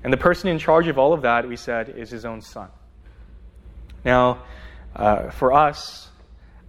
And 0.04 0.12
the 0.12 0.18
person 0.18 0.50
in 0.50 0.60
charge 0.60 0.88
of 0.88 0.98
all 0.98 1.14
of 1.14 1.22
that, 1.22 1.48
we 1.48 1.56
said, 1.56 1.90
is 1.90 2.10
his 2.10 2.26
own 2.26 2.42
son. 2.42 2.70
Now, 4.06 4.44
uh, 4.96 5.30
for 5.32 5.54
us, 5.54 6.10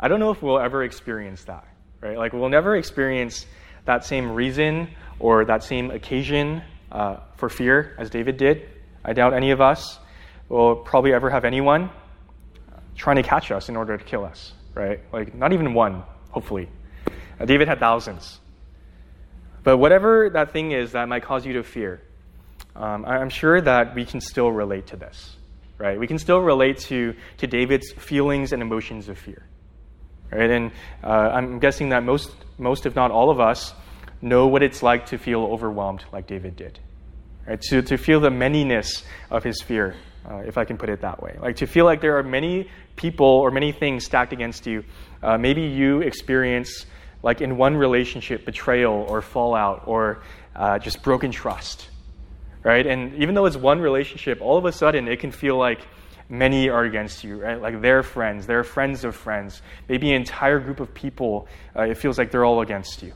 I 0.01 0.09
don't 0.09 0.21
know 0.21 0.31
if 0.31 0.43
we'll 0.43 0.59
ever 0.59 0.85
experience 0.85 1.45
that, 1.45 1.67
right? 2.01 2.17
Like, 2.17 2.33
we'll 2.33 2.49
never 2.49 2.77
experience 2.77 3.47
that 3.85 4.05
same 4.05 4.33
reason 4.33 4.89
or 5.19 5.45
that 5.45 5.63
same 5.63 5.91
occasion 5.91 6.63
uh, 6.93 7.17
for 7.37 7.49
fear 7.49 7.97
as 7.99 8.11
David 8.11 8.37
did. 8.37 8.69
I 9.05 9.13
doubt 9.13 9.35
any 9.35 9.51
of 9.51 9.61
us 9.61 9.99
will 10.49 10.77
probably 10.77 11.13
ever 11.13 11.31
have 11.31 11.45
anyone 11.45 11.91
trying 12.99 13.17
to 13.17 13.23
catch 13.23 13.51
us 13.51 13.69
in 13.71 13.77
order 13.77 13.97
to 13.97 14.05
kill 14.05 14.25
us, 14.25 14.53
right? 14.75 15.01
Like, 15.13 15.35
not 15.35 15.53
even 15.53 15.73
one, 15.73 16.03
hopefully. 16.31 16.69
Uh, 17.41 17.47
David 17.47 17.69
had 17.69 17.79
thousands. 17.79 18.41
But 19.63 19.79
whatever 19.79 20.29
that 20.31 20.53
thing 20.53 20.73
is 20.73 20.93
that 20.93 21.09
might 21.09 21.23
cause 21.23 21.47
you 21.47 21.55
to 21.55 21.63
fear, 21.63 22.03
um, 22.75 23.05
I'm 23.05 23.31
sure 23.31 23.61
that 23.61 23.95
we 23.95 24.05
can 24.05 24.21
still 24.21 24.51
relate 24.51 24.89
to 24.89 24.97
this, 24.97 25.37
right? 25.79 25.99
We 25.99 26.07
can 26.07 26.19
still 26.19 26.41
relate 26.41 26.79
to, 26.89 27.15
to 27.39 27.47
David's 27.47 27.93
feelings 27.93 28.53
and 28.53 28.63
emotions 28.63 29.09
of 29.09 29.19
fear, 29.19 29.47
right? 30.33 30.51
And 30.51 30.73
uh, 31.03 31.07
I'm 31.07 31.61
guessing 31.61 31.91
that 31.91 32.03
most, 32.03 32.33
most, 32.59 32.87
if 32.87 32.95
not 32.97 33.11
all 33.11 33.31
of 33.31 33.41
us, 33.41 33.73
know 34.21 34.49
what 34.49 34.63
it's 34.63 34.83
like 34.83 35.07
to 35.07 35.19
feel 35.19 35.45
overwhelmed 35.45 36.05
like 36.13 36.27
David 36.27 36.57
did, 36.57 36.79
right? 37.47 37.61
To, 37.63 37.83
to 37.83 37.97
feel 37.97 38.21
the 38.21 38.31
manyness 38.31 39.05
of 39.31 39.45
his 39.45 39.63
fear, 39.63 39.95
uh, 40.29 40.37
if 40.39 40.57
I 40.57 40.65
can 40.65 40.79
put 40.79 40.89
it 40.89 41.01
that 41.03 41.23
way. 41.23 41.37
Like 41.41 41.57
to 41.57 41.67
feel 41.67 41.85
like 41.85 42.01
there 42.01 42.19
are 42.19 42.23
many 42.23 42.71
people 42.97 43.27
or 43.27 43.51
many 43.51 43.73
things 43.73 44.05
stacked 44.05 44.33
against 44.33 44.67
you. 44.67 44.85
Uh, 45.23 45.37
maybe 45.37 45.63
you 45.63 46.01
experience, 46.01 46.87
like 47.23 47.41
in 47.41 47.57
one 47.57 47.77
relationship, 47.77 48.45
betrayal 48.45 49.07
or 49.09 49.23
fallout 49.23 49.85
or 49.87 50.23
uh, 50.57 50.79
just 50.79 51.03
broken 51.03 51.31
trust 51.31 51.89
right? 52.63 52.87
And 52.87 53.15
even 53.15 53.35
though 53.35 53.47
it's 53.47 53.57
one 53.57 53.81
relationship, 53.81 54.41
all 54.41 54.59
of 54.59 54.65
a 54.65 54.73
sudden 54.73 55.09
it 55.09 55.21
can 55.21 55.31
feel 55.31 55.57
like 55.57 55.81
many 56.29 56.69
are 56.69 56.85
against 56.85 57.25
you, 57.25 57.43
right? 57.43 57.61
Like 57.61 57.81
they're 57.81 58.03
friends, 58.03 58.47
they're 58.47 58.65
friends 58.65 59.05
of 59.05 59.17
friends. 59.17 59.63
Maybe 59.89 60.11
an 60.11 60.17
entire 60.17 60.59
group 60.59 60.81
of 60.81 60.93
people, 60.93 61.49
uh, 61.77 61.83
it 61.83 61.97
feels 61.97 62.19
like 62.19 62.31
they're 62.31 62.45
all 62.45 62.61
against 62.61 63.03
you. 63.03 63.13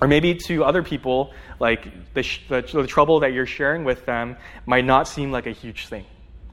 Or 0.00 0.08
maybe 0.08 0.34
to 0.46 0.64
other 0.64 0.82
people, 0.82 1.32
like 1.58 1.88
the, 2.14 2.22
sh- 2.22 2.42
the, 2.48 2.60
the 2.60 2.86
trouble 2.86 3.20
that 3.20 3.32
you're 3.32 3.46
sharing 3.46 3.84
with 3.84 4.04
them 4.04 4.36
might 4.66 4.84
not 4.84 5.08
seem 5.08 5.32
like 5.32 5.46
a 5.46 5.52
huge 5.52 5.86
thing. 5.86 6.04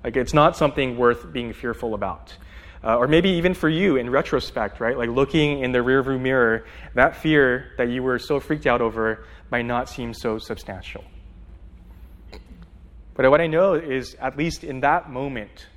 Like 0.03 0.15
it's 0.15 0.33
not 0.33 0.55
something 0.55 0.97
worth 0.97 1.31
being 1.31 1.53
fearful 1.53 1.93
about. 1.93 2.35
Uh, 2.83 2.97
or 2.97 3.07
maybe 3.07 3.29
even 3.29 3.53
for 3.53 3.69
you 3.69 3.95
in 3.95 4.09
retrospect, 4.09 4.79
right? 4.81 4.97
Like 4.97 5.09
looking 5.09 5.59
in 5.59 5.71
the 5.71 5.79
rearview 5.79 6.19
mirror, 6.19 6.65
that 6.95 7.15
fear 7.15 7.71
that 7.77 7.89
you 7.89 8.03
were 8.03 8.19
so 8.19 8.39
freaked 8.39 8.67
out 8.67 8.81
over 8.81 9.25
might 9.49 9.65
not 9.65 9.87
seem 9.87 10.13
so 10.13 10.37
substantial. 10.37 11.03
But 13.15 13.29
what 13.29 13.39
I 13.39 13.47
know 13.47 13.75
is, 13.75 14.15
at 14.15 14.37
least 14.37 14.63
in 14.63 14.81
that 14.81 15.09
moment, 15.09 15.67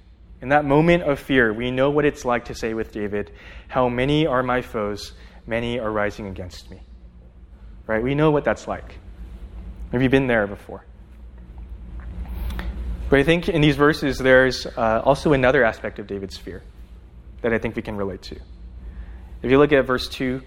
in 0.41 0.49
that 0.49 0.65
moment 0.65 1.05
of 1.05 1.21
fear, 1.21 1.53
we 1.53 1.71
know 1.71 1.91
what 1.91 2.05
it's 2.05 2.25
like 2.25 2.47
to 2.47 2.55
say 2.55 2.75
with 2.75 2.93
David, 2.93 3.31
How 3.69 3.89
many 3.89 4.27
are 4.27 4.43
my 4.43 4.63
foes? 4.63 5.13
Many 5.47 5.79
are 5.79 5.91
rising 5.91 6.27
against 6.27 6.71
me. 6.71 6.81
Right? 7.87 8.03
We 8.03 8.15
know 8.15 8.31
what 8.31 8.45
that's 8.45 8.67
like. 8.67 8.99
Have 9.93 10.03
you 10.03 10.09
been 10.09 10.27
there 10.27 10.47
before? 10.47 10.85
But 13.09 13.21
I 13.21 13.23
think 13.23 13.49
in 13.49 13.61
these 13.61 13.77
verses, 13.77 14.19
there's 14.19 14.67
uh, 14.67 15.03
also 15.05 15.33
another 15.33 15.65
aspect 15.65 15.99
of 15.99 16.07
David's 16.09 16.37
fear 16.37 16.63
that 17.43 17.53
I 17.53 17.59
think 17.59 17.77
we 17.77 17.83
can 17.83 17.97
relate 17.97 18.23
to. 18.23 18.37
If 19.43 19.51
you 19.51 19.59
look 19.59 19.73
at 19.73 19.87
verse 19.87 20.09
2, 20.09 20.43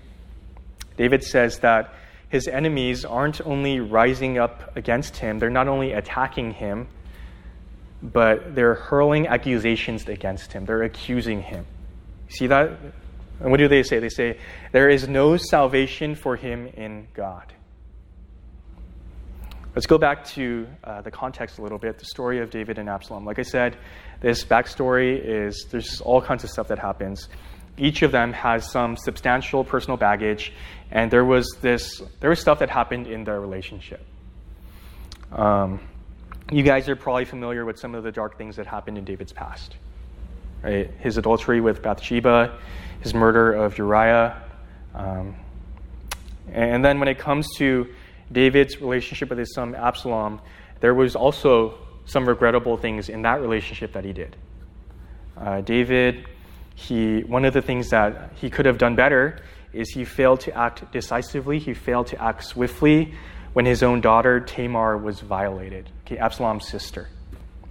David 0.98 1.24
says 1.24 1.60
that 1.60 1.94
his 2.28 2.48
enemies 2.48 3.06
aren't 3.06 3.40
only 3.42 3.80
rising 3.80 4.38
up 4.38 4.76
against 4.76 5.18
him, 5.18 5.40
they're 5.40 5.50
not 5.50 5.70
only 5.70 5.94
attacking 5.94 6.52
him, 6.52 6.88
but 8.02 8.56
they're 8.56 8.76
hurling 8.76 9.28
accusations 9.28 10.08
against 10.08 10.54
him. 10.54 10.66
They're 10.66 10.84
accusing 10.84 11.42
him. 11.42 11.66
See 12.30 12.48
that? 12.48 12.72
And 13.40 13.52
what 13.52 13.58
do 13.58 13.68
they 13.68 13.84
say? 13.84 14.00
They 14.00 14.10
say, 14.10 14.38
There 14.72 14.90
is 14.90 15.08
no 15.08 15.38
salvation 15.38 16.16
for 16.16 16.36
him 16.36 16.68
in 16.68 17.08
God. 17.14 17.54
Let's 19.76 19.88
go 19.88 19.98
back 19.98 20.26
to 20.30 20.68
uh, 20.84 21.02
the 21.02 21.12
context 21.12 21.60
a 21.60 21.62
little 21.62 21.78
bit, 21.78 22.00
the 22.00 22.06
story 22.06 22.40
of 22.40 22.50
David 22.50 22.80
and 22.80 22.90
Absalom. 22.90 23.24
Like 23.24 23.40
I 23.40 23.44
said, 23.44 23.78
this 24.20 24.44
backstory 24.44 25.22
is 25.24 25.68
there's 25.72 26.02
all 26.02 26.22
kinds 26.22 26.44
of 26.44 26.50
stuff 26.50 26.68
that 26.68 26.80
happens 26.80 27.30
each 27.80 28.02
of 28.02 28.12
them 28.12 28.34
has 28.34 28.70
some 28.70 28.98
substantial 28.98 29.64
personal 29.64 29.98
baggage, 29.98 30.54
and 30.92 31.10
there 31.10 31.24
was 31.24 31.48
this 31.62 32.02
there 32.20 32.30
was 32.30 32.40
stuff 32.40 32.60
that 32.60 32.70
happened 32.70 33.08
in 33.08 33.24
their 33.24 33.40
relationship. 33.40 34.06
Um, 35.32 35.80
you 36.52 36.64
guys 36.64 36.90
are 36.90 36.96
probably 36.96 37.26
familiar 37.26 37.66
with 37.66 37.80
some 37.80 37.96
of 37.96 38.04
the 38.04 38.12
dark 38.12 38.38
things 38.38 38.58
that 38.58 38.68
happened 38.68 38.98
in 38.98 39.06
David's 39.06 39.32
past, 39.32 39.76
right? 40.64 40.92
His 41.00 41.18
adultery 41.18 41.62
with 41.62 41.82
Bathsheba, 41.82 42.60
his 43.02 43.14
murder 43.14 43.54
of 43.54 43.78
Uriah, 43.78 44.42
um, 44.94 45.36
and 46.52 46.84
then 46.84 47.00
when 47.00 47.08
it 47.08 47.20
comes 47.20 47.48
to 47.58 47.88
David's 48.32 48.82
relationship 48.82 49.30
with 49.30 49.40
his 49.40 49.54
son 49.54 49.76
Absalom, 49.76 50.42
there 50.80 50.94
was 50.94 51.16
also 51.16 51.78
some 52.06 52.28
regrettable 52.28 52.78
things 52.78 53.10
in 53.10 53.22
that 53.22 53.42
relationship 53.42 53.94
that 53.94 54.04
he 54.04 54.14
did. 54.14 54.36
Uh, 55.38 55.62
David 55.62 56.28
he, 56.80 57.20
one 57.24 57.44
of 57.44 57.54
the 57.54 57.62
things 57.62 57.90
that 57.90 58.32
he 58.36 58.50
could 58.50 58.66
have 58.66 58.78
done 58.78 58.96
better 58.96 59.40
is 59.74 59.90
he 59.90 60.06
failed 60.06 60.40
to 60.42 60.58
act 60.58 60.90
decisively, 60.94 61.60
he 61.60 61.74
failed 61.74 62.08
to 62.08 62.24
act 62.24 62.46
swiftly 62.46 63.14
when 63.52 63.66
his 63.66 63.84
own 63.84 64.00
daughter 64.00 64.40
Tamar 64.40 64.98
was 64.98 65.20
violated, 65.20 65.90
okay, 66.06 66.18
Absalom's 66.18 66.68
sister. 66.68 67.10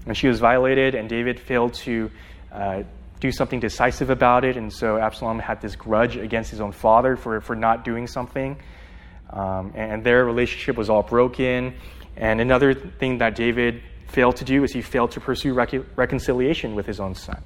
When 0.04 0.14
she 0.14 0.28
was 0.28 0.40
violated, 0.40 0.94
and 0.94 1.08
David 1.08 1.40
failed 1.40 1.74
to 1.74 2.10
uh, 2.52 2.82
do 3.20 3.32
something 3.32 3.60
decisive 3.60 4.10
about 4.10 4.44
it, 4.44 4.56
and 4.56 4.72
so 4.72 4.96
Absalom 4.96 5.38
had 5.38 5.60
this 5.60 5.74
grudge 5.74 6.16
against 6.16 6.50
his 6.50 6.60
own 6.60 6.72
father 6.72 7.16
for, 7.16 7.40
for 7.40 7.56
not 7.56 7.84
doing 7.84 8.06
something. 8.06 8.56
Um, 9.30 9.72
and 9.74 10.04
their 10.04 10.24
relationship 10.24 10.76
was 10.76 10.88
all 10.88 11.02
broken. 11.02 11.74
And 12.16 12.40
another 12.40 12.74
thing 12.74 13.18
that 13.18 13.34
David 13.34 13.82
failed 14.08 14.36
to 14.36 14.44
do 14.44 14.64
is 14.64 14.72
he 14.72 14.82
failed 14.82 15.12
to 15.12 15.20
pursue 15.20 15.52
rec- 15.52 15.96
reconciliation 15.96 16.74
with 16.74 16.86
his 16.86 17.00
own 17.00 17.14
son. 17.14 17.42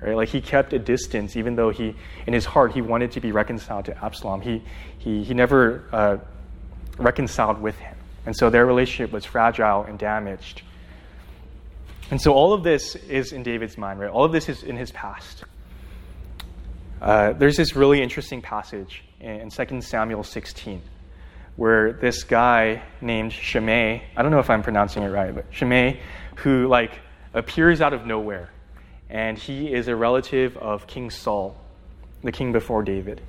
Right? 0.00 0.16
Like 0.16 0.28
he 0.28 0.40
kept 0.40 0.72
a 0.72 0.78
distance, 0.78 1.36
even 1.36 1.56
though 1.56 1.70
he, 1.70 1.94
in 2.26 2.32
his 2.32 2.44
heart, 2.44 2.72
he 2.72 2.82
wanted 2.82 3.12
to 3.12 3.20
be 3.20 3.32
reconciled 3.32 3.86
to 3.86 4.04
Absalom. 4.04 4.40
He, 4.40 4.62
he, 4.98 5.24
he 5.24 5.34
never 5.34 5.84
uh, 5.92 6.16
reconciled 6.98 7.60
with 7.60 7.78
him. 7.78 7.96
And 8.24 8.36
so 8.36 8.50
their 8.50 8.66
relationship 8.66 9.12
was 9.12 9.24
fragile 9.24 9.84
and 9.84 9.98
damaged. 9.98 10.62
And 12.10 12.20
so 12.20 12.32
all 12.32 12.52
of 12.52 12.62
this 12.62 12.94
is 12.94 13.32
in 13.32 13.42
David's 13.42 13.76
mind, 13.76 13.98
right? 13.98 14.10
All 14.10 14.24
of 14.24 14.32
this 14.32 14.48
is 14.48 14.62
in 14.62 14.76
his 14.76 14.92
past. 14.92 15.44
Uh, 17.00 17.32
there's 17.32 17.56
this 17.56 17.74
really 17.74 18.00
interesting 18.00 18.40
passage 18.40 19.02
in 19.20 19.50
2 19.50 19.80
Samuel 19.80 20.22
16 20.22 20.82
where 21.56 21.94
this 21.94 22.22
guy 22.22 22.82
named 23.00 23.32
Shimei, 23.32 24.02
I 24.16 24.22
don't 24.22 24.30
know 24.30 24.38
if 24.38 24.50
I'm 24.50 24.62
pronouncing 24.62 25.02
it 25.02 25.08
right, 25.08 25.34
but 25.34 25.46
Shimei, 25.50 26.00
who 26.36 26.68
like 26.68 27.00
appears 27.32 27.80
out 27.80 27.92
of 27.92 28.06
nowhere, 28.06 28.50
and 29.08 29.38
he 29.38 29.72
is 29.72 29.88
a 29.88 29.96
relative 29.96 30.56
of 30.58 30.86
King 30.86 31.10
Saul, 31.10 31.56
the 32.22 32.32
king 32.32 32.52
before 32.52 32.82
David. 32.82 33.22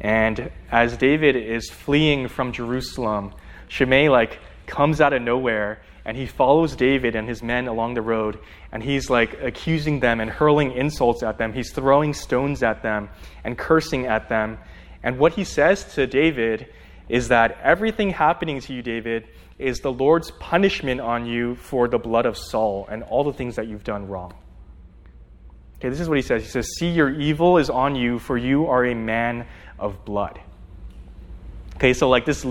And 0.00 0.52
as 0.70 0.96
David 0.96 1.34
is 1.34 1.68
fleeing 1.68 2.28
from 2.28 2.52
Jerusalem, 2.52 3.32
Shimei 3.66 4.08
like 4.08 4.38
comes 4.66 5.00
out 5.00 5.12
of 5.12 5.22
nowhere 5.22 5.80
and 6.08 6.16
he 6.16 6.24
follows 6.24 6.74
David 6.74 7.14
and 7.14 7.28
his 7.28 7.42
men 7.42 7.68
along 7.68 7.92
the 7.92 8.00
road 8.00 8.38
and 8.72 8.82
he's 8.82 9.10
like 9.10 9.42
accusing 9.42 10.00
them 10.00 10.20
and 10.20 10.30
hurling 10.30 10.72
insults 10.72 11.22
at 11.22 11.36
them. 11.36 11.52
He's 11.52 11.70
throwing 11.70 12.14
stones 12.14 12.62
at 12.62 12.82
them 12.82 13.10
and 13.44 13.58
cursing 13.58 14.06
at 14.06 14.30
them. 14.30 14.56
And 15.02 15.18
what 15.18 15.34
he 15.34 15.44
says 15.44 15.84
to 15.96 16.06
David 16.06 16.72
is 17.10 17.28
that 17.28 17.58
everything 17.62 18.08
happening 18.08 18.58
to 18.62 18.72
you, 18.72 18.80
David, 18.80 19.28
is 19.58 19.80
the 19.80 19.92
Lord's 19.92 20.30
punishment 20.30 21.02
on 21.02 21.26
you 21.26 21.56
for 21.56 21.88
the 21.88 21.98
blood 21.98 22.24
of 22.24 22.38
Saul 22.38 22.88
and 22.90 23.02
all 23.02 23.22
the 23.22 23.34
things 23.34 23.56
that 23.56 23.68
you've 23.68 23.84
done 23.84 24.08
wrong. 24.08 24.32
Okay, 25.76 25.90
this 25.90 26.00
is 26.00 26.08
what 26.08 26.16
he 26.16 26.22
says. 26.22 26.42
He 26.42 26.48
says, 26.48 26.70
See, 26.78 26.88
your 26.88 27.10
evil 27.20 27.58
is 27.58 27.68
on 27.68 27.94
you, 27.94 28.18
for 28.18 28.38
you 28.38 28.68
are 28.68 28.86
a 28.86 28.94
man 28.94 29.46
of 29.78 30.06
blood. 30.06 30.40
Okay, 31.76 31.92
so 31.92 32.08
like 32.08 32.24
this, 32.24 32.46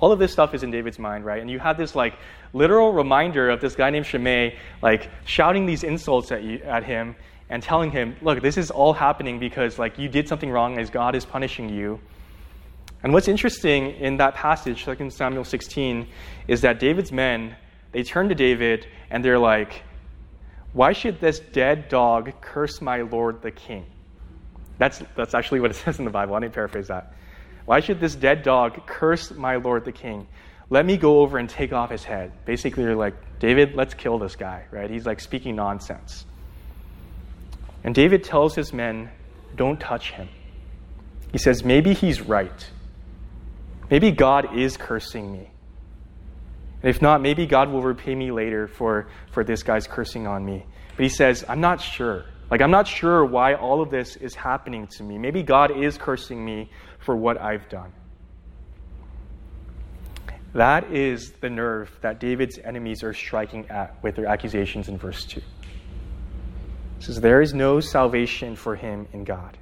all 0.00 0.12
of 0.12 0.18
this 0.18 0.32
stuff 0.32 0.52
is 0.52 0.62
in 0.62 0.70
David's 0.70 0.98
mind, 0.98 1.24
right? 1.24 1.40
And 1.40 1.50
you 1.50 1.58
have 1.58 1.78
this 1.78 1.94
like 1.94 2.18
literal 2.52 2.92
reminder 2.92 3.50
of 3.50 3.60
this 3.60 3.74
guy 3.74 3.90
named 3.90 4.06
Shimei, 4.06 4.56
like 4.82 5.10
shouting 5.24 5.66
these 5.66 5.84
insults 5.84 6.32
at, 6.32 6.42
you, 6.42 6.60
at 6.64 6.84
him 6.84 7.16
and 7.48 7.62
telling 7.62 7.90
him, 7.90 8.16
look, 8.22 8.40
this 8.40 8.56
is 8.56 8.70
all 8.70 8.92
happening 8.92 9.38
because 9.38 9.78
like 9.78 9.98
you 9.98 10.08
did 10.08 10.28
something 10.28 10.50
wrong 10.50 10.78
as 10.78 10.90
God 10.90 11.14
is 11.14 11.24
punishing 11.24 11.68
you. 11.68 12.00
And 13.02 13.12
what's 13.12 13.28
interesting 13.28 13.92
in 13.96 14.18
that 14.18 14.34
passage, 14.34 14.84
2 14.84 15.10
Samuel 15.10 15.44
16, 15.44 16.06
is 16.48 16.60
that 16.60 16.78
David's 16.78 17.12
men, 17.12 17.56
they 17.92 18.02
turn 18.02 18.28
to 18.28 18.34
David 18.34 18.86
and 19.10 19.24
they're 19.24 19.38
like, 19.38 19.82
why 20.72 20.92
should 20.92 21.20
this 21.20 21.40
dead 21.40 21.88
dog 21.88 22.32
curse 22.40 22.80
my 22.80 23.02
Lord 23.02 23.42
the 23.42 23.50
king? 23.50 23.86
That's, 24.78 25.02
that's 25.16 25.34
actually 25.34 25.60
what 25.60 25.70
it 25.70 25.74
says 25.84 25.98
in 25.98 26.04
the 26.04 26.10
Bible. 26.10 26.34
I 26.34 26.38
Let 26.38 26.42
me 26.42 26.48
paraphrase 26.48 26.88
that. 26.88 27.14
Why 27.64 27.80
should 27.80 28.00
this 28.00 28.14
dead 28.14 28.42
dog 28.42 28.86
curse 28.86 29.30
my 29.30 29.56
Lord 29.56 29.84
the 29.84 29.92
king? 29.92 30.26
Let 30.70 30.86
me 30.86 30.96
go 30.96 31.20
over 31.20 31.36
and 31.36 31.50
take 31.50 31.72
off 31.72 31.90
his 31.90 32.04
head. 32.04 32.32
Basically, 32.44 32.84
you're 32.84 32.94
like, 32.94 33.14
David, 33.40 33.74
let's 33.74 33.92
kill 33.92 34.18
this 34.18 34.36
guy, 34.36 34.66
right? 34.70 34.88
He's 34.88 35.04
like 35.04 35.18
speaking 35.18 35.56
nonsense. 35.56 36.24
And 37.82 37.92
David 37.92 38.22
tells 38.22 38.54
his 38.54 38.72
men, 38.72 39.10
don't 39.56 39.80
touch 39.80 40.12
him. 40.12 40.28
He 41.32 41.38
says, 41.38 41.64
maybe 41.64 41.92
he's 41.92 42.20
right. 42.20 42.70
Maybe 43.90 44.12
God 44.12 44.56
is 44.56 44.76
cursing 44.76 45.32
me. 45.32 45.50
And 46.82 46.90
if 46.90 47.02
not, 47.02 47.20
maybe 47.20 47.46
God 47.46 47.70
will 47.70 47.82
repay 47.82 48.14
me 48.14 48.30
later 48.30 48.68
for, 48.68 49.08
for 49.32 49.42
this 49.42 49.64
guy's 49.64 49.88
cursing 49.88 50.28
on 50.28 50.44
me. 50.44 50.64
But 50.96 51.02
he 51.02 51.08
says, 51.08 51.44
I'm 51.48 51.60
not 51.60 51.80
sure. 51.80 52.26
Like, 52.48 52.62
I'm 52.62 52.70
not 52.70 52.86
sure 52.86 53.24
why 53.24 53.54
all 53.54 53.82
of 53.82 53.90
this 53.90 54.16
is 54.16 54.34
happening 54.34 54.86
to 54.88 55.02
me. 55.02 55.18
Maybe 55.18 55.42
God 55.42 55.76
is 55.76 55.98
cursing 55.98 56.44
me 56.44 56.70
for 57.00 57.16
what 57.16 57.40
I've 57.40 57.68
done. 57.68 57.92
That 60.52 60.92
is 60.92 61.32
the 61.40 61.50
nerve 61.50 61.90
that 62.00 62.18
David's 62.18 62.58
enemies 62.58 63.02
are 63.02 63.14
striking 63.14 63.68
at 63.70 64.02
with 64.02 64.16
their 64.16 64.26
accusations 64.26 64.88
in 64.88 64.98
verse 64.98 65.24
2. 65.24 65.40
It 65.40 65.44
says, 66.98 67.20
There 67.20 67.40
is 67.40 67.54
no 67.54 67.80
salvation 67.80 68.56
for 68.56 68.74
him 68.74 69.06
in 69.12 69.24
God. 69.24 69.56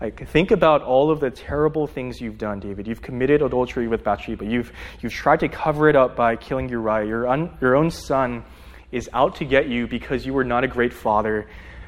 Like, 0.00 0.26
think 0.28 0.50
about 0.50 0.82
all 0.82 1.10
of 1.10 1.20
the 1.20 1.30
terrible 1.30 1.86
things 1.86 2.20
you've 2.20 2.38
done, 2.38 2.60
David. 2.60 2.86
You've 2.86 3.02
committed 3.02 3.42
adultery 3.42 3.88
with 3.88 4.02
Bathsheba. 4.02 4.44
You've, 4.44 4.72
you've 5.00 5.12
tried 5.12 5.40
to 5.40 5.48
cover 5.48 5.88
it 5.88 5.96
up 5.96 6.16
by 6.16 6.36
killing 6.36 6.68
Uriah. 6.68 7.06
Your, 7.06 7.28
un, 7.28 7.56
your 7.60 7.76
own 7.76 7.90
son 7.90 8.44
is 8.90 9.08
out 9.12 9.36
to 9.36 9.44
get 9.44 9.68
you 9.68 9.86
because 9.86 10.26
you 10.26 10.32
were 10.34 10.44
not 10.44 10.64
a 10.64 10.68
great 10.68 10.92
father 10.92 11.46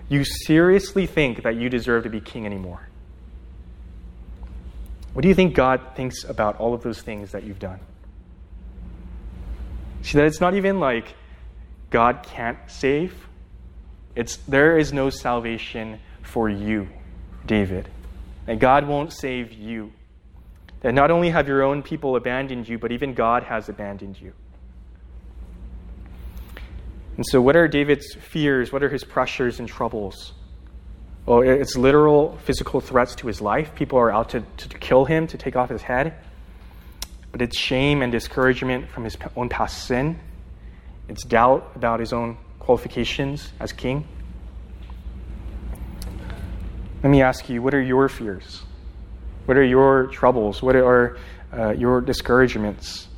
you 0.09 0.25
seriously 0.25 1.07
think 1.07 1.43
that 1.43 1.57
you 1.57 1.69
deserve 1.69 2.05
to 2.05 2.11
be 2.11 2.21
king 2.21 2.47
anymore? 2.47 2.86
What 5.17 5.23
do 5.23 5.29
you 5.29 5.35
think 5.35 5.55
God 5.55 5.81
thinks 5.95 6.25
about 6.25 6.61
all 6.61 6.75
of 6.75 6.83
those 6.83 7.01
things 7.01 7.33
that 7.33 7.43
you've 7.43 7.59
done? 7.59 7.81
See, 10.03 10.19
that 10.19 10.27
it's 10.27 10.43
not 10.43 10.53
even 10.53 10.79
like 10.79 11.15
God 11.89 12.23
can't 12.23 12.59
save. 12.67 13.15
It's 14.15 14.37
there 14.37 14.77
is 14.77 14.93
no 14.93 15.09
salvation 15.09 16.01
for 16.21 16.51
you, 16.51 16.91
David. 17.47 17.89
And 18.47 18.61
God 18.61 18.87
won't 18.87 19.11
save 19.11 19.55
you. 19.55 19.91
That 20.81 20.93
not 20.93 21.11
only 21.11 21.31
have 21.31 21.49
your 21.49 21.63
own 21.63 21.83
people 21.83 22.17
abandoned 22.17 22.69
you, 22.69 22.79
but 22.79 22.93
even 22.93 23.15
God 23.15 23.43
has 23.45 23.71
abandoned 23.71 24.21
you. 24.21 24.35
And 27.17 27.25
so, 27.25 27.41
what 27.41 27.57
are 27.57 27.67
David's 27.69 28.15
fears? 28.17 28.71
What 28.71 28.83
are 28.83 28.91
his 28.91 29.03
pressures 29.03 29.61
and 29.61 29.67
troubles? 29.67 30.35
Well, 31.27 31.41
it's 31.43 31.77
literal 31.77 32.39
physical 32.45 32.81
threats 32.81 33.17
to 33.17 33.27
his 33.27 33.41
life. 33.41 33.75
People 33.75 33.99
are 33.99 34.13
out 34.13 34.31
to, 34.31 34.45
to 34.59 34.79
kill 34.79 35.05
him, 35.05 35.27
to 35.27 35.37
take 35.37 35.57
off 35.57 35.71
his 35.71 35.83
head. 35.83 36.15
But 37.33 37.43
it's 37.43 37.59
shame 37.59 38.01
and 38.01 38.13
discouragement 38.13 38.89
from 38.89 39.03
his 39.03 39.17
own 39.37 39.49
past 39.49 39.87
sin. 39.87 40.21
It's 41.09 41.25
doubt 41.25 41.73
about 41.75 41.99
his 41.99 42.13
own 42.13 42.39
qualifications 42.61 43.53
as 43.59 43.73
king. 43.73 44.07
Let 47.03 47.11
me 47.11 47.23
ask 47.23 47.49
you 47.49 47.61
what 47.61 47.75
are 47.75 47.83
your 47.83 48.09
fears? 48.09 48.63
What 49.47 49.57
are 49.57 49.65
your 49.65 50.07
troubles? 50.07 50.63
What 50.63 50.77
are 50.77 51.19
uh, 51.53 51.71
your 51.71 52.01
discouragements? 52.01 53.09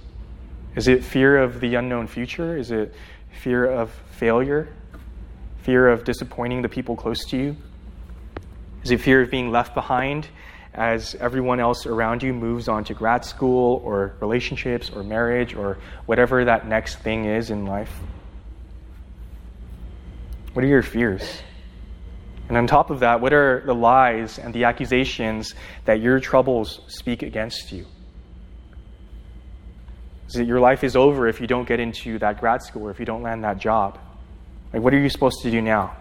Is 0.77 0.88
it 0.88 1.05
fear 1.05 1.37
of 1.37 1.61
the 1.61 1.75
unknown 1.75 2.07
future? 2.07 2.57
Is 2.57 2.71
it 2.71 2.94
fear 3.42 3.66
of 3.66 3.90
failure, 4.12 4.75
fear 5.62 5.88
of 5.88 6.05
disappointing 6.05 6.62
the 6.62 6.68
people 6.71 6.97
close 6.97 7.25
to 7.27 7.37
you? 7.37 7.57
Is 8.88 8.92
it 8.92 9.03
fear 9.03 9.20
of 9.20 9.31
being 9.31 9.51
left 9.51 9.74
behind 9.74 10.27
as 10.72 11.14
everyone 11.16 11.61
else 11.61 11.85
around 11.85 12.22
you 12.22 12.33
moves 12.33 12.68
on 12.68 12.85
to 12.85 12.94
grad 12.94 13.22
school 13.22 13.83
or 13.85 14.14
relationships 14.18 14.88
or 14.88 15.03
marriage 15.03 15.55
or 15.55 15.77
whatever 16.07 16.46
that 16.46 16.66
next 16.66 17.01
thing 17.01 17.27
is 17.27 17.51
in 17.51 17.66
life? 17.66 17.92
What 20.55 20.64
are 20.64 20.68
your 20.68 20.81
fears? 20.81 21.42
And 22.48 22.57
on 22.57 22.66
top 22.66 22.88
of 22.88 23.01
that, 23.01 23.20
what 23.20 23.35
are 23.35 23.62
the 23.66 23.74
lies 23.74 24.38
and 24.38 24.55
the 24.55 24.64
accusations 24.64 25.55
that 25.85 26.01
your 26.01 26.18
troubles 26.18 26.81
speak 26.87 27.22
against 27.22 27.70
you? 27.72 27.85
is 30.29 30.33
that 30.33 30.46
your 30.46 30.61
life 30.61 30.83
is 30.83 30.96
over 30.96 31.29
if 31.29 31.42
you 31.42 31.46
don't 31.46 31.68
get 31.68 31.79
into 31.79 32.18
that 32.20 32.40
grad 32.40 32.62
school 32.62 32.87
or 32.87 32.90
if 32.90 32.98
you 32.98 33.05
don't 33.05 33.22
land 33.22 33.44
that 33.44 33.59
job. 33.59 33.98
Like, 34.72 34.83
what 34.83 34.94
are 34.94 34.98
you 34.98 35.11
supposed 35.11 35.42
to 35.42 35.51
do 35.51 35.61
now? 35.61 35.94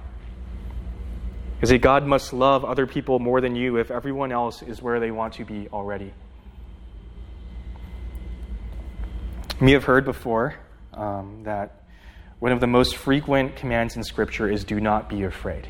Is 1.62 1.72
it 1.72 1.80
God 1.80 2.06
must 2.06 2.34
love 2.34 2.63
other 2.63 2.86
people 2.86 3.20
more 3.20 3.41
than 3.41 3.56
you 3.56 3.78
if 3.78 3.89
everyone 3.89 4.32
else 4.32 4.62
is 4.62 4.82
where 4.82 5.00
they 5.00 5.10
want 5.10 5.34
to 5.36 5.46
be 5.46 5.67
already? 5.70 6.13
We 9.60 9.72
have 9.72 9.84
heard 9.84 10.06
before 10.06 10.56
um, 10.93 11.41
that 11.46 11.82
one 12.38 12.52
of 12.52 12.60
the 12.60 12.67
most 12.67 12.96
frequent 12.96 13.56
commands 13.56 13.96
in 13.96 14.04
Scripture 14.04 14.48
is 14.48 14.63
do 14.63 14.80
not 14.80 15.10
be 15.10 15.24
afraid. 15.24 15.67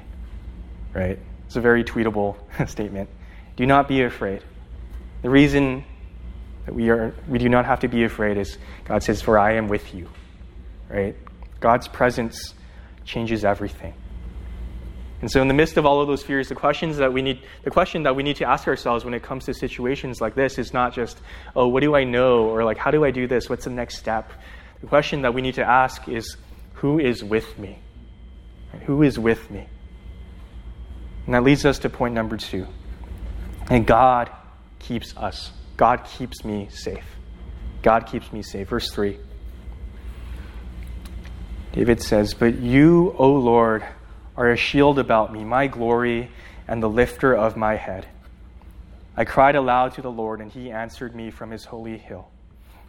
Right? 0.94 1.20
It's 1.46 1.56
a 1.56 1.62
very 1.62 1.86
tweetable 1.86 2.36
statement. 2.70 3.10
Do 3.56 3.66
not 3.66 3.88
be 3.88 4.04
afraid. 4.04 4.44
The 5.22 5.30
reason 5.30 5.86
that 6.66 6.76
we, 6.76 6.90
are, 6.90 7.16
we 7.30 7.40
do 7.40 7.48
not 7.48 7.66
have 7.66 7.80
to 7.80 7.88
be 7.88 8.04
afraid 8.04 8.38
is 8.38 8.58
God 8.84 9.04
says, 9.04 9.22
For 9.22 9.40
I 9.40 9.54
am 9.54 9.70
with 9.70 9.94
you. 9.94 10.10
Right? 10.90 11.16
God's 11.62 11.88
presence 11.88 12.54
changes 13.06 13.46
everything. 13.46 13.94
And 15.20 15.32
so, 15.32 15.42
in 15.42 15.48
the 15.48 15.54
midst 15.54 15.78
of 15.78 15.86
all 15.86 16.00
of 16.00 16.08
those 16.08 16.22
fears, 16.22 16.50
the 16.50 16.56
questions 16.56 16.98
that 16.98 17.12
we 17.12 17.22
need, 17.22 17.42
the 17.64 17.72
question 17.72 18.04
that 18.04 18.16
we 18.16 18.22
need 18.22 18.36
to 18.38 18.46
ask 18.46 18.68
ourselves 18.68 19.04
when 19.04 19.14
it 19.14 19.24
comes 19.24 19.46
to 19.46 19.54
situations 19.54 20.22
like 20.22 20.36
this 20.36 20.60
is 20.60 20.74
not 20.74 20.94
just, 20.94 21.20
"Oh, 21.56 21.68
what 21.68 21.82
do 21.82 21.96
I 21.96 22.04
know?" 22.04 22.50
or 22.50 22.64
like, 22.64 22.78
"How 22.78 22.92
do 22.92 23.04
I 23.04 23.12
do 23.12 23.28
this? 23.28 23.50
What's 23.50 23.66
the 23.66 23.72
next 23.72 23.98
step?" 23.98 24.32
The 24.82 24.88
question 24.88 25.24
that 25.24 25.34
we 25.34 25.42
need 25.42 25.56
to 25.56 25.68
ask 25.68 26.08
is, 26.08 26.38
"Who 26.76 27.00
is 27.00 27.24
with 27.24 27.58
me? 27.58 27.80
Who 28.86 29.02
is 29.02 29.18
with 29.18 29.50
me?" 29.50 29.66
And 31.26 31.34
that 31.34 31.44
leads 31.44 31.66
us 31.66 31.80
to 31.80 31.90
point 31.90 32.14
number 32.14 32.38
two. 32.38 32.68
And 33.70 33.86
God 33.88 34.30
keeps 34.80 35.18
us 35.18 35.52
God 35.78 36.04
keeps 36.06 36.44
me 36.44 36.68
safe. 36.72 37.06
God 37.84 38.08
keeps 38.08 38.34
me 38.34 38.42
safe. 38.42 38.68
Verse 38.68 38.92
3. 38.92 39.18
David 41.72 42.02
says, 42.02 42.34
But 42.34 42.56
you, 42.56 43.16
O 43.20 43.32
Lord, 43.32 43.86
are 44.38 44.52
a 44.52 44.56
shield 44.56 45.00
about 45.00 45.34
me, 45.34 45.44
my 45.44 45.68
glory, 45.68 46.30
and 46.68 46.82
the 46.82 46.90
lifter 46.90 47.36
of 47.36 47.58
my 47.58 47.76
head. 47.76 48.06
I 49.16 49.26
cried 49.26 49.56
aloud 49.56 49.96
to 49.96 50.02
the 50.02 50.12
Lord, 50.12 50.40
and 50.42 50.52
he 50.52 50.72
answered 50.72 51.16
me 51.16 51.32
from 51.32 51.50
his 51.50 51.66
holy 51.66 51.98
hill. 51.98 52.28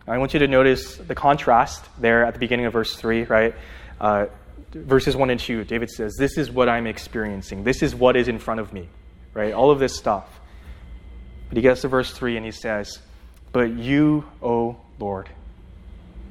I 0.07 0.19
want 0.19 0.33
you 0.35 0.41
to 0.41 0.49
notice 0.49 0.97
the 0.97 1.15
contrast 1.15 1.85
there 1.99 2.25
at 2.25 2.35
the 2.35 2.41
beginning 2.41 2.67
of 2.67 2.73
verse 2.73 2.95
3, 2.95 3.25
right? 3.25 3.55
Uh, 4.01 4.27
verses 4.73 5.17
1 5.17 5.31
and 5.31 5.41
2, 5.41 5.65
David 5.65 5.91
says, 5.91 6.17
This 6.19 6.39
is 6.39 6.51
what 6.51 6.69
I'm 6.69 6.87
experiencing. 6.87 7.65
This 7.65 7.83
is 7.83 7.95
what 7.95 8.17
is 8.17 8.29
in 8.29 8.39
front 8.39 8.61
of 8.61 8.73
me, 8.73 8.89
right? 9.35 9.53
All 9.53 9.71
of 9.71 9.79
this 9.79 9.97
stuff. 9.97 10.27
But 11.49 11.57
he 11.57 11.63
gets 11.63 11.83
to 11.83 11.89
verse 11.89 12.11
3 12.11 12.37
and 12.37 12.45
he 12.45 12.53
says, 12.53 12.99
But 13.53 13.71
you, 13.71 14.25
O 14.43 14.77
Lord, 14.99 15.29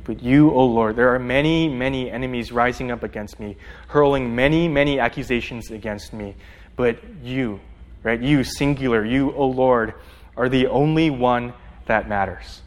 but 0.08 0.24
you, 0.24 0.52
O 0.52 0.66
Lord, 0.66 0.96
there 0.96 1.14
are 1.14 1.20
many, 1.20 1.68
many 1.68 2.10
enemies 2.10 2.52
rising 2.52 2.92
up 2.92 3.04
against 3.04 3.42
me, 3.42 3.58
hurling 3.90 4.34
many, 4.34 4.70
many 4.70 5.00
accusations 5.00 5.70
against 5.70 6.14
me. 6.14 6.34
But 6.78 7.00
you, 7.22 7.60
right? 8.04 8.20
You, 8.20 8.46
singular, 8.46 9.06
you, 9.06 9.34
O 9.36 9.48
Lord, 9.48 9.94
are 10.38 10.48
the 10.48 10.68
only 10.68 11.10
one 11.10 11.54
that 11.88 12.08
matters. 12.08 12.62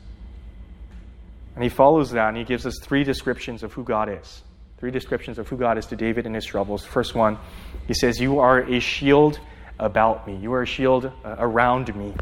And 1.54 1.64
he 1.64 1.70
follows 1.70 2.10
that 2.10 2.28
and 2.28 2.36
he 2.36 2.44
gives 2.44 2.66
us 2.66 2.78
three 2.82 3.04
descriptions 3.04 3.62
of 3.62 3.72
who 3.72 3.84
God 3.84 4.10
is. 4.10 4.42
Three 4.78 4.90
descriptions 4.90 5.38
of 5.38 5.48
who 5.48 5.56
God 5.56 5.78
is 5.78 5.86
to 5.86 5.96
David 5.96 6.26
in 6.26 6.34
his 6.34 6.44
troubles. 6.44 6.84
First 6.84 7.14
one, 7.14 7.38
he 7.86 7.94
says, 7.94 8.20
You 8.20 8.40
are 8.40 8.60
a 8.60 8.80
shield 8.80 9.40
about 9.78 10.26
me. 10.26 10.36
You 10.36 10.52
are 10.52 10.62
a 10.62 10.66
shield 10.66 11.06
uh, 11.06 11.36
around 11.38 11.94
me. 11.96 12.14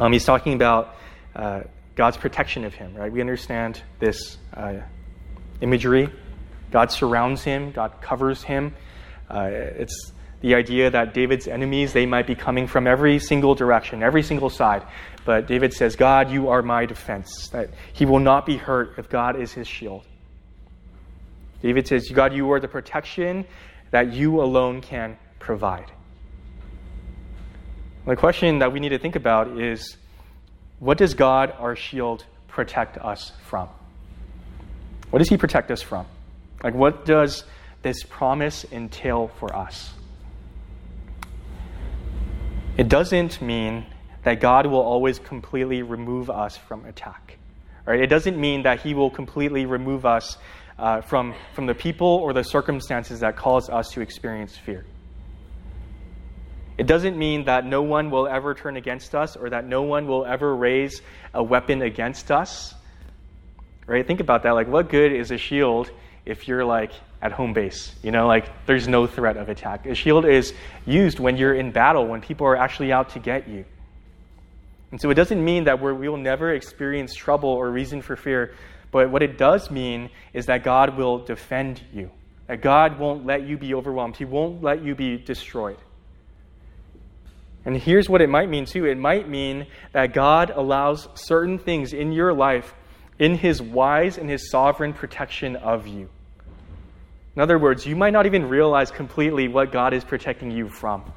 Um, 0.00 0.12
he's 0.12 0.24
talking 0.24 0.54
about 0.54 0.96
uh, 1.34 1.62
God's 2.00 2.16
protection 2.16 2.64
of 2.64 2.72
him, 2.72 2.94
right? 2.94 3.12
We 3.12 3.20
understand 3.20 3.82
this 3.98 4.38
uh, 4.54 4.76
imagery. 5.60 6.08
God 6.70 6.90
surrounds 6.90 7.44
him, 7.44 7.72
God 7.72 8.00
covers 8.00 8.42
him. 8.42 8.74
Uh, 9.28 9.50
it's 9.52 10.10
the 10.40 10.54
idea 10.54 10.88
that 10.92 11.12
David's 11.12 11.46
enemies, 11.46 11.92
they 11.92 12.06
might 12.06 12.26
be 12.26 12.34
coming 12.34 12.66
from 12.66 12.86
every 12.86 13.18
single 13.18 13.54
direction, 13.54 14.02
every 14.02 14.22
single 14.22 14.48
side. 14.48 14.82
But 15.26 15.46
David 15.46 15.74
says, 15.74 15.94
God, 15.94 16.30
you 16.30 16.48
are 16.48 16.62
my 16.62 16.86
defense, 16.86 17.50
that 17.50 17.68
he 17.92 18.06
will 18.06 18.18
not 18.18 18.46
be 18.46 18.56
hurt 18.56 18.94
if 18.96 19.10
God 19.10 19.38
is 19.38 19.52
his 19.52 19.68
shield. 19.68 20.06
David 21.60 21.86
says, 21.86 22.08
God, 22.08 22.32
you 22.32 22.50
are 22.52 22.60
the 22.60 22.68
protection 22.68 23.44
that 23.90 24.10
you 24.10 24.40
alone 24.40 24.80
can 24.80 25.18
provide. 25.38 25.92
The 28.06 28.16
question 28.16 28.60
that 28.60 28.72
we 28.72 28.80
need 28.80 28.88
to 28.88 28.98
think 28.98 29.16
about 29.16 29.60
is 29.60 29.98
what 30.80 30.98
does 30.98 31.14
God, 31.14 31.54
our 31.58 31.76
shield, 31.76 32.24
protect 32.48 32.98
us 32.98 33.32
from? 33.46 33.68
What 35.10 35.20
does 35.20 35.28
He 35.28 35.36
protect 35.36 35.70
us 35.70 35.82
from? 35.82 36.06
Like, 36.64 36.74
what 36.74 37.04
does 37.04 37.44
this 37.82 38.02
promise 38.02 38.64
entail 38.72 39.28
for 39.38 39.54
us? 39.54 39.92
It 42.76 42.88
doesn't 42.88 43.40
mean 43.42 43.86
that 44.22 44.40
God 44.40 44.66
will 44.66 44.80
always 44.80 45.18
completely 45.18 45.82
remove 45.82 46.30
us 46.30 46.56
from 46.56 46.84
attack. 46.86 47.38
Right? 47.86 48.00
It 48.00 48.08
doesn't 48.08 48.38
mean 48.38 48.62
that 48.62 48.80
He 48.80 48.94
will 48.94 49.10
completely 49.10 49.66
remove 49.66 50.06
us 50.06 50.38
uh, 50.78 51.02
from, 51.02 51.34
from 51.54 51.66
the 51.66 51.74
people 51.74 52.06
or 52.06 52.32
the 52.32 52.42
circumstances 52.42 53.20
that 53.20 53.36
cause 53.36 53.68
us 53.68 53.90
to 53.90 54.00
experience 54.00 54.56
fear. 54.56 54.84
It 56.80 56.86
doesn't 56.86 57.18
mean 57.18 57.44
that 57.44 57.66
no 57.66 57.82
one 57.82 58.10
will 58.10 58.26
ever 58.26 58.54
turn 58.54 58.78
against 58.78 59.14
us 59.14 59.36
or 59.36 59.50
that 59.50 59.66
no 59.66 59.82
one 59.82 60.06
will 60.06 60.24
ever 60.24 60.56
raise 60.56 61.02
a 61.34 61.42
weapon 61.42 61.82
against 61.82 62.30
us. 62.30 62.74
Right? 63.86 64.06
Think 64.06 64.20
about 64.20 64.44
that. 64.44 64.52
Like, 64.52 64.66
what 64.66 64.88
good 64.88 65.12
is 65.12 65.30
a 65.30 65.36
shield 65.36 65.90
if 66.24 66.48
you're 66.48 66.64
like 66.64 66.92
at 67.20 67.32
home 67.32 67.52
base? 67.52 67.94
You 68.02 68.12
know, 68.12 68.26
like 68.26 68.64
there's 68.64 68.88
no 68.88 69.06
threat 69.06 69.36
of 69.36 69.50
attack. 69.50 69.84
A 69.84 69.94
shield 69.94 70.24
is 70.24 70.54
used 70.86 71.20
when 71.20 71.36
you're 71.36 71.52
in 71.52 71.70
battle, 71.70 72.06
when 72.06 72.22
people 72.22 72.46
are 72.46 72.56
actually 72.56 72.92
out 72.92 73.10
to 73.10 73.18
get 73.18 73.46
you. 73.46 73.66
And 74.90 74.98
so 74.98 75.10
it 75.10 75.16
doesn't 75.16 75.44
mean 75.44 75.64
that 75.64 75.82
we 75.82 76.08
will 76.08 76.16
never 76.16 76.54
experience 76.54 77.14
trouble 77.14 77.50
or 77.50 77.70
reason 77.70 78.00
for 78.00 78.16
fear, 78.16 78.54
but 78.90 79.10
what 79.10 79.22
it 79.22 79.36
does 79.36 79.70
mean 79.70 80.08
is 80.32 80.46
that 80.46 80.64
God 80.64 80.96
will 80.96 81.18
defend 81.18 81.82
you, 81.92 82.10
that 82.46 82.62
God 82.62 82.98
won't 82.98 83.26
let 83.26 83.46
you 83.46 83.58
be 83.58 83.74
overwhelmed, 83.74 84.16
He 84.16 84.24
won't 84.24 84.62
let 84.62 84.82
you 84.82 84.94
be 84.94 85.18
destroyed. 85.18 85.76
And 87.64 87.76
here's 87.76 88.08
what 88.08 88.22
it 88.22 88.28
might 88.28 88.48
mean 88.48 88.64
too 88.64 88.86
it 88.86 88.98
might 88.98 89.28
mean 89.28 89.66
that 89.92 90.12
God 90.14 90.50
allows 90.50 91.08
certain 91.14 91.58
things 91.58 91.92
in 91.92 92.12
your 92.12 92.32
life 92.32 92.74
in 93.18 93.36
His 93.36 93.60
wise 93.60 94.18
and 94.18 94.28
His 94.28 94.50
sovereign 94.50 94.94
protection 94.94 95.56
of 95.56 95.86
you. 95.86 96.08
In 97.36 97.42
other 97.42 97.58
words, 97.58 97.86
you 97.86 97.94
might 97.94 98.12
not 98.12 98.26
even 98.26 98.48
realize 98.48 98.90
completely 98.90 99.46
what 99.46 99.70
God 99.70 99.94
is 99.94 100.04
protecting 100.04 100.50
you 100.50 100.68
from. 100.68 101.12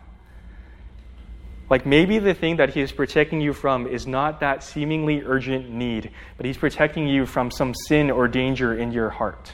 Like 1.70 1.86
maybe 1.86 2.20
the 2.20 2.34
thing 2.34 2.58
that 2.58 2.74
He 2.74 2.82
is 2.82 2.92
protecting 2.92 3.42
you 3.42 3.54
from 3.54 3.88
is 3.88 4.06
not 4.06 4.42
that 4.42 4.64
seemingly 4.64 5.24
urgent 5.26 5.70
need, 5.70 6.12
but 6.38 6.46
He's 6.46 6.58
protecting 6.58 7.08
you 7.08 7.26
from 7.26 7.50
some 7.50 7.74
sin 7.88 8.12
or 8.12 8.28
danger 8.28 8.78
in 8.78 8.92
your 8.92 9.10
heart. 9.10 9.54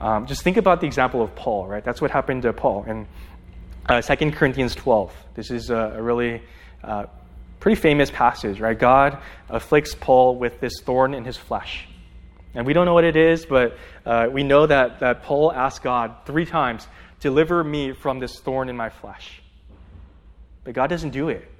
Um, 0.00 0.26
just 0.26 0.42
think 0.42 0.56
about 0.56 0.80
the 0.80 0.86
example 0.86 1.20
of 1.20 1.34
Paul, 1.34 1.66
right? 1.66 1.84
That's 1.84 2.00
what 2.00 2.12
happened 2.12 2.42
to 2.42 2.52
Paul. 2.52 2.84
And 2.86 3.08
uh, 3.88 4.02
2 4.02 4.32
Corinthians 4.32 4.74
12. 4.74 5.12
This 5.34 5.50
is 5.50 5.70
a, 5.70 5.94
a 5.96 6.02
really 6.02 6.42
uh, 6.84 7.06
pretty 7.58 7.80
famous 7.80 8.10
passage, 8.10 8.60
right? 8.60 8.78
God 8.78 9.18
afflicts 9.48 9.94
Paul 9.94 10.36
with 10.36 10.60
this 10.60 10.80
thorn 10.82 11.14
in 11.14 11.24
his 11.24 11.36
flesh. 11.36 11.88
And 12.54 12.66
we 12.66 12.72
don't 12.72 12.86
know 12.86 12.94
what 12.94 13.04
it 13.04 13.16
is, 13.16 13.46
but 13.46 13.78
uh, 14.04 14.28
we 14.30 14.42
know 14.42 14.66
that, 14.66 15.00
that 15.00 15.22
Paul 15.22 15.52
asked 15.52 15.82
God 15.82 16.14
three 16.26 16.46
times, 16.46 16.86
Deliver 17.20 17.64
me 17.64 17.92
from 17.92 18.20
this 18.20 18.38
thorn 18.38 18.68
in 18.68 18.76
my 18.76 18.90
flesh. 18.90 19.42
But 20.62 20.74
God 20.74 20.88
doesn't 20.88 21.10
do 21.10 21.30
it. 21.30 21.50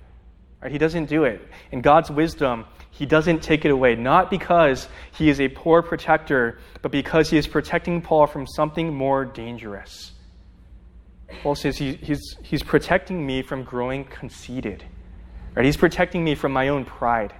Right? 0.63 0.71
He 0.71 0.79
doesn't 0.79 1.07
do 1.07 1.25
it. 1.25 1.41
In 1.73 1.81
God's 1.81 2.11
wisdom, 2.11 2.65
He 2.91 3.07
doesn't 3.07 3.43
take 3.43 3.65
it 3.65 3.71
away, 3.71 3.97
not 3.97 4.31
because 4.31 4.89
He 5.13 5.29
is 5.31 5.41
a 5.41 5.49
poor 5.49 5.83
protector, 5.83 6.59
but 6.81 6.93
because 6.93 7.29
He 7.31 7.39
is 7.39 7.49
protecting 7.49 8.03
Paul 8.03 8.27
from 8.27 8.47
something 8.47 8.95
more 8.95 9.25
dangerous. 9.25 10.13
Paul 11.43 11.55
says 11.55 11.77
he, 11.77 11.95
he's, 11.95 12.37
he's 12.43 12.63
protecting 12.63 13.25
me 13.25 13.43
from 13.43 13.63
growing 13.63 14.05
conceited. 14.05 14.85
Right? 15.55 15.65
He's 15.65 15.77
protecting 15.77 16.25
me 16.25 16.35
from 16.35 16.53
my 16.53 16.69
own 16.69 16.85
pride. 16.85 17.35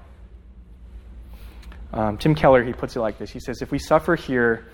Um, 1.93 2.19
Tim 2.19 2.35
Keller, 2.35 2.63
he 2.63 2.73
puts 2.73 2.97
it 2.97 3.01
like 3.01 3.19
this. 3.19 3.31
He 3.31 3.41
says, 3.41 3.63
If 3.63 3.71
we 3.71 3.79
suffer 3.79 4.15
here, 4.15 4.69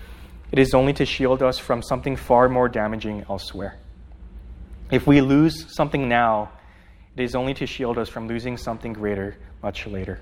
it 0.51 0.59
is 0.59 0.73
only 0.73 0.93
to 0.93 1.05
shield 1.05 1.41
us 1.41 1.57
from 1.57 1.81
something 1.81 2.15
far 2.15 2.49
more 2.49 2.67
damaging 2.67 3.25
elsewhere. 3.29 3.77
If 4.91 5.07
we 5.07 5.21
lose 5.21 5.73
something 5.73 6.07
now, 6.07 6.51
it 7.15 7.23
is 7.23 7.35
only 7.35 7.53
to 7.55 7.65
shield 7.65 7.97
us 7.97 8.09
from 8.09 8.27
losing 8.27 8.57
something 8.57 8.93
greater 8.93 9.37
much 9.63 9.87
later. 9.87 10.19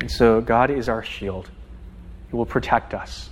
And 0.00 0.10
so 0.10 0.40
God 0.40 0.70
is 0.70 0.88
our 0.88 1.04
shield. 1.04 1.50
He 2.30 2.36
will 2.36 2.46
protect 2.46 2.94
us, 2.94 3.28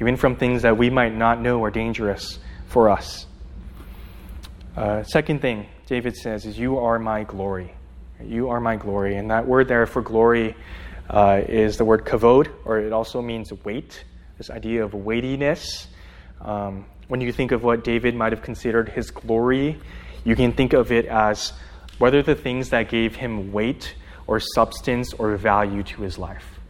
even 0.00 0.16
from 0.16 0.36
things 0.36 0.62
that 0.62 0.76
we 0.76 0.90
might 0.90 1.16
not 1.16 1.40
know 1.40 1.62
are 1.64 1.70
dangerous 1.70 2.38
for 2.68 2.88
us. 2.90 3.26
Uh, 4.76 5.02
second 5.02 5.40
thing 5.40 5.66
David 5.86 6.14
says 6.16 6.44
is, 6.44 6.58
You 6.58 6.78
are 6.78 6.98
my 6.98 7.24
glory. 7.24 7.74
You 8.22 8.50
are 8.50 8.60
my 8.60 8.76
glory. 8.76 9.16
And 9.16 9.30
that 9.30 9.46
word 9.46 9.68
there 9.68 9.86
for 9.86 10.02
glory 10.02 10.54
uh, 11.10 11.40
is 11.48 11.78
the 11.78 11.84
word 11.84 12.04
kavod, 12.04 12.48
or 12.64 12.78
it 12.78 12.92
also 12.92 13.22
means 13.22 13.52
weight, 13.64 14.04
this 14.36 14.50
idea 14.50 14.84
of 14.84 14.94
weightiness. 14.94 15.88
Um, 16.40 16.84
when 17.08 17.20
you 17.20 17.32
think 17.32 17.52
of 17.52 17.64
what 17.64 17.82
David 17.82 18.14
might 18.14 18.32
have 18.32 18.42
considered 18.42 18.90
his 18.90 19.10
glory, 19.10 19.80
you 20.24 20.36
can 20.36 20.52
think 20.52 20.74
of 20.74 20.92
it 20.92 21.06
as 21.06 21.54
whether 21.98 22.22
the 22.22 22.34
things 22.34 22.68
that 22.68 22.88
gave 22.88 23.16
him 23.16 23.50
weight 23.50 23.94
or 24.26 24.38
substance 24.40 25.14
or 25.14 25.36
value 25.36 25.82
to 25.82 26.02
his 26.02 26.18
life. 26.18 26.60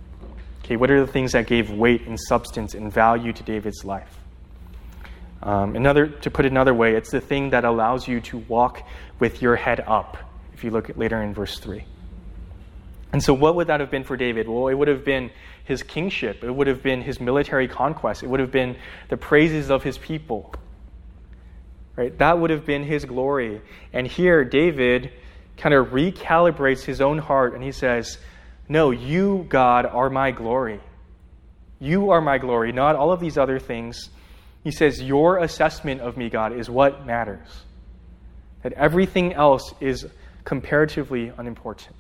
Okay, 0.65 0.77
what 0.77 0.91
are 0.91 1.05
the 1.05 1.11
things 1.11 1.33
that 1.33 1.47
gave 1.47 1.71
weight 1.71 2.07
and 2.07 2.19
substance 2.19 2.75
and 2.75 2.93
value 2.93 3.33
to 3.33 3.43
David's 3.43 3.85
life? 3.85 4.19
Um, 5.43 5.77
another, 5.77 6.09
to 6.09 6.31
put 6.31 6.45
it 6.45 6.53
another 6.53 6.75
way, 6.75 6.95
it's 6.95 7.11
the 7.11 7.21
thing 7.21 7.51
that 7.51 7.65
allows 7.65 8.09
you 8.09 8.21
to 8.23 8.39
walk 8.39 8.83
with 9.21 9.41
your 9.41 9.57
head 9.57 9.81
up, 9.87 10.17
if 10.53 10.65
you 10.65 10.71
look 10.71 10.91
at 10.91 10.99
later 10.99 11.23
in 11.23 11.33
verse 11.33 11.59
3. 11.59 11.85
And 13.13 13.23
so, 13.23 13.33
what 13.33 13.55
would 13.55 13.69
that 13.69 13.81
have 13.81 13.91
been 13.91 14.05
for 14.05 14.17
David? 14.17 14.49
Well, 14.49 14.69
it 14.69 14.75
would 14.75 14.89
have 14.89 15.05
been 15.05 15.31
his 15.65 15.83
kingship, 15.83 16.43
it 16.43 16.51
would 16.51 16.67
have 16.67 16.83
been 16.83 17.03
his 17.03 17.21
military 17.21 17.69
conquest, 17.69 18.23
it 18.23 18.27
would 18.29 18.41
have 18.41 18.51
been 18.51 18.77
the 19.09 19.17
praises 19.17 19.71
of 19.71 19.83
his 19.83 19.97
people. 19.97 20.55
Right? 21.95 22.17
That 22.19 22.39
would 22.39 22.51
have 22.51 22.65
been 22.65 22.85
his 22.85 23.05
glory. 23.05 23.61
And 23.93 24.07
here, 24.07 24.45
David 24.45 25.13
kind 25.57 25.75
of 25.75 25.89
recalibrates 25.89 26.85
his 26.85 27.01
own 27.01 27.19
heart 27.19 27.55
and 27.55 27.63
he 27.63 27.73
says, 27.73 28.19
No, 28.69 28.93
you, 28.93 29.47
God, 29.49 29.85
are 29.85 30.09
my 30.09 30.31
glory. 30.31 30.81
You 31.81 32.11
are 32.11 32.21
my 32.21 32.39
glory, 32.39 32.73
not 32.73 32.97
all 32.97 33.13
of 33.13 33.21
these 33.21 33.37
other 33.37 33.59
things. 33.59 34.11
He 34.69 34.73
says, 34.73 35.01
Your 35.01 35.39
assessment 35.39 36.03
of 36.03 36.19
me, 36.19 36.29
God, 36.29 36.53
is 36.53 36.69
what 36.69 37.07
matters. 37.07 37.49
That 38.63 38.75
everything 38.75 39.33
else 39.33 39.73
is 39.81 40.07
comparatively 40.45 41.33
unimportant. 41.39 41.97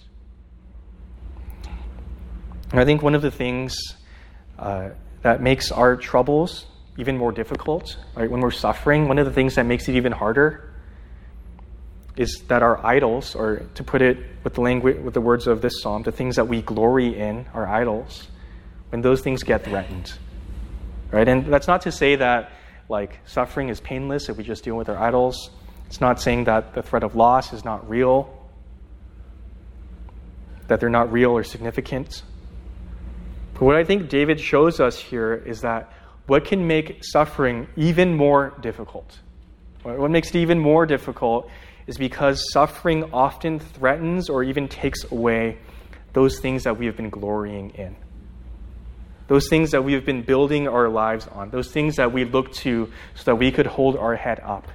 And 2.70 2.78
I 2.78 2.84
think 2.84 3.02
one 3.02 3.14
of 3.14 3.22
the 3.22 3.30
things 3.30 3.74
uh, 4.58 4.90
that 5.22 5.40
makes 5.40 5.72
our 5.72 5.96
troubles 5.96 6.66
even 6.98 7.16
more 7.16 7.32
difficult, 7.32 7.96
right, 8.14 8.30
when 8.30 8.42
we're 8.42 8.50
suffering, 8.50 9.08
one 9.08 9.18
of 9.18 9.24
the 9.24 9.32
things 9.32 9.54
that 9.54 9.64
makes 9.64 9.88
it 9.88 9.94
even 9.94 10.12
harder 10.12 10.70
is 12.18 12.44
that 12.48 12.62
our 12.62 12.84
idols, 12.84 13.34
or 13.34 13.62
to 13.76 13.82
put 13.82 14.02
it 14.02 14.18
with 14.44 14.52
the 14.52 14.60
language, 14.60 14.98
with 14.98 15.14
the 15.14 15.22
words 15.22 15.46
of 15.46 15.62
this 15.62 15.80
psalm, 15.80 16.02
the 16.02 16.12
things 16.12 16.36
that 16.36 16.46
we 16.46 16.60
glory 16.60 17.18
in, 17.18 17.46
our 17.54 17.66
idols, 17.66 18.28
when 18.90 19.00
those 19.00 19.22
things 19.22 19.42
get 19.42 19.64
threatened, 19.64 20.12
right? 21.10 21.26
And 21.26 21.50
that's 21.50 21.66
not 21.66 21.80
to 21.82 21.92
say 21.92 22.16
that 22.16 22.52
like 22.88 23.18
suffering 23.26 23.68
is 23.68 23.80
painless 23.80 24.28
if 24.28 24.36
we 24.36 24.44
just 24.44 24.64
deal 24.64 24.76
with 24.76 24.88
our 24.88 24.98
idols. 24.98 25.50
It's 25.86 26.00
not 26.00 26.20
saying 26.20 26.44
that 26.44 26.74
the 26.74 26.82
threat 26.82 27.02
of 27.02 27.16
loss 27.16 27.52
is 27.52 27.64
not 27.64 27.88
real, 27.88 28.34
that 30.68 30.80
they're 30.80 30.88
not 30.88 31.12
real 31.12 31.30
or 31.30 31.44
significant. 31.44 32.22
But 33.54 33.62
what 33.62 33.76
I 33.76 33.84
think 33.84 34.08
David 34.08 34.40
shows 34.40 34.80
us 34.80 34.98
here 34.98 35.34
is 35.34 35.62
that 35.62 35.92
what 36.26 36.44
can 36.44 36.66
make 36.66 37.02
suffering 37.02 37.66
even 37.76 38.14
more 38.14 38.54
difficult, 38.60 39.18
what 39.82 40.10
makes 40.10 40.28
it 40.28 40.36
even 40.36 40.58
more 40.58 40.84
difficult 40.84 41.50
is 41.86 41.96
because 41.96 42.52
suffering 42.52 43.10
often 43.14 43.58
threatens 43.58 44.28
or 44.28 44.44
even 44.44 44.68
takes 44.68 45.10
away 45.10 45.56
those 46.12 46.38
things 46.38 46.64
that 46.64 46.78
we 46.78 46.84
have 46.84 46.96
been 46.96 47.08
glorying 47.08 47.70
in. 47.70 47.96
Those 49.28 49.48
things 49.48 49.70
that 49.70 49.84
we 49.84 49.92
have 49.92 50.04
been 50.04 50.22
building 50.22 50.66
our 50.66 50.88
lives 50.88 51.26
on, 51.28 51.50
those 51.50 51.70
things 51.70 51.96
that 51.96 52.12
we 52.12 52.24
look 52.24 52.52
to 52.54 52.90
so 53.14 53.24
that 53.24 53.36
we 53.36 53.52
could 53.52 53.66
hold 53.66 53.96
our 53.96 54.16
head 54.16 54.40
up. 54.40 54.66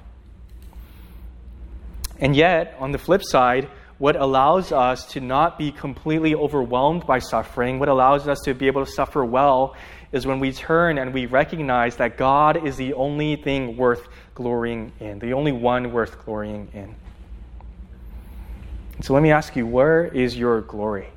And 2.18 2.34
yet, 2.34 2.76
on 2.78 2.92
the 2.92 2.98
flip 2.98 3.22
side, 3.24 3.68
what 3.98 4.16
allows 4.16 4.72
us 4.72 5.06
to 5.12 5.20
not 5.20 5.58
be 5.58 5.72
completely 5.72 6.34
overwhelmed 6.34 7.06
by 7.06 7.18
suffering, 7.18 7.78
what 7.78 7.88
allows 7.88 8.26
us 8.28 8.40
to 8.44 8.54
be 8.54 8.66
able 8.66 8.84
to 8.84 8.90
suffer 8.90 9.24
well, 9.24 9.76
is 10.12 10.26
when 10.26 10.38
we 10.38 10.52
turn 10.52 10.98
and 10.98 11.12
we 11.12 11.26
recognize 11.26 11.96
that 11.96 12.16
God 12.16 12.66
is 12.66 12.76
the 12.76 12.94
only 12.94 13.36
thing 13.36 13.76
worth 13.76 14.06
glorying 14.34 14.92
in, 15.00 15.18
the 15.18 15.32
only 15.32 15.52
one 15.52 15.92
worth 15.92 16.24
glorying 16.24 16.68
in. 16.72 16.94
So 19.02 19.12
let 19.12 19.22
me 19.22 19.32
ask 19.32 19.56
you, 19.56 19.66
where 19.66 20.04
is 20.04 20.36
your 20.36 20.60
glory? 20.60 21.08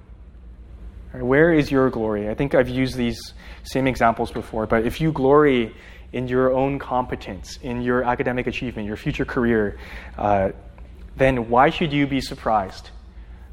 Where 1.14 1.54
is 1.54 1.72
your 1.72 1.90
glory? 1.90 2.30
I 2.30 2.34
think 2.34 2.54
I've 2.54 2.70
used 2.70 2.96
these 2.96 3.34
same 3.64 3.88
examples 3.88 4.32
before, 4.32 4.66
but 4.66 4.86
if 4.86 5.00
you 5.00 5.12
glory 5.12 5.74
in 6.14 6.28
your 6.28 6.54
own 6.54 6.80
competence, 6.80 7.58
in 7.62 7.82
your 7.82 8.04
academic 8.04 8.48
achievement, 8.48 8.88
your 8.88 8.98
future 8.98 9.26
career, 9.26 9.78
uh, 10.18 10.52
then 11.16 11.50
why 11.50 11.70
should 11.70 11.92
you 11.92 12.08
be 12.08 12.22
surprised 12.22 12.92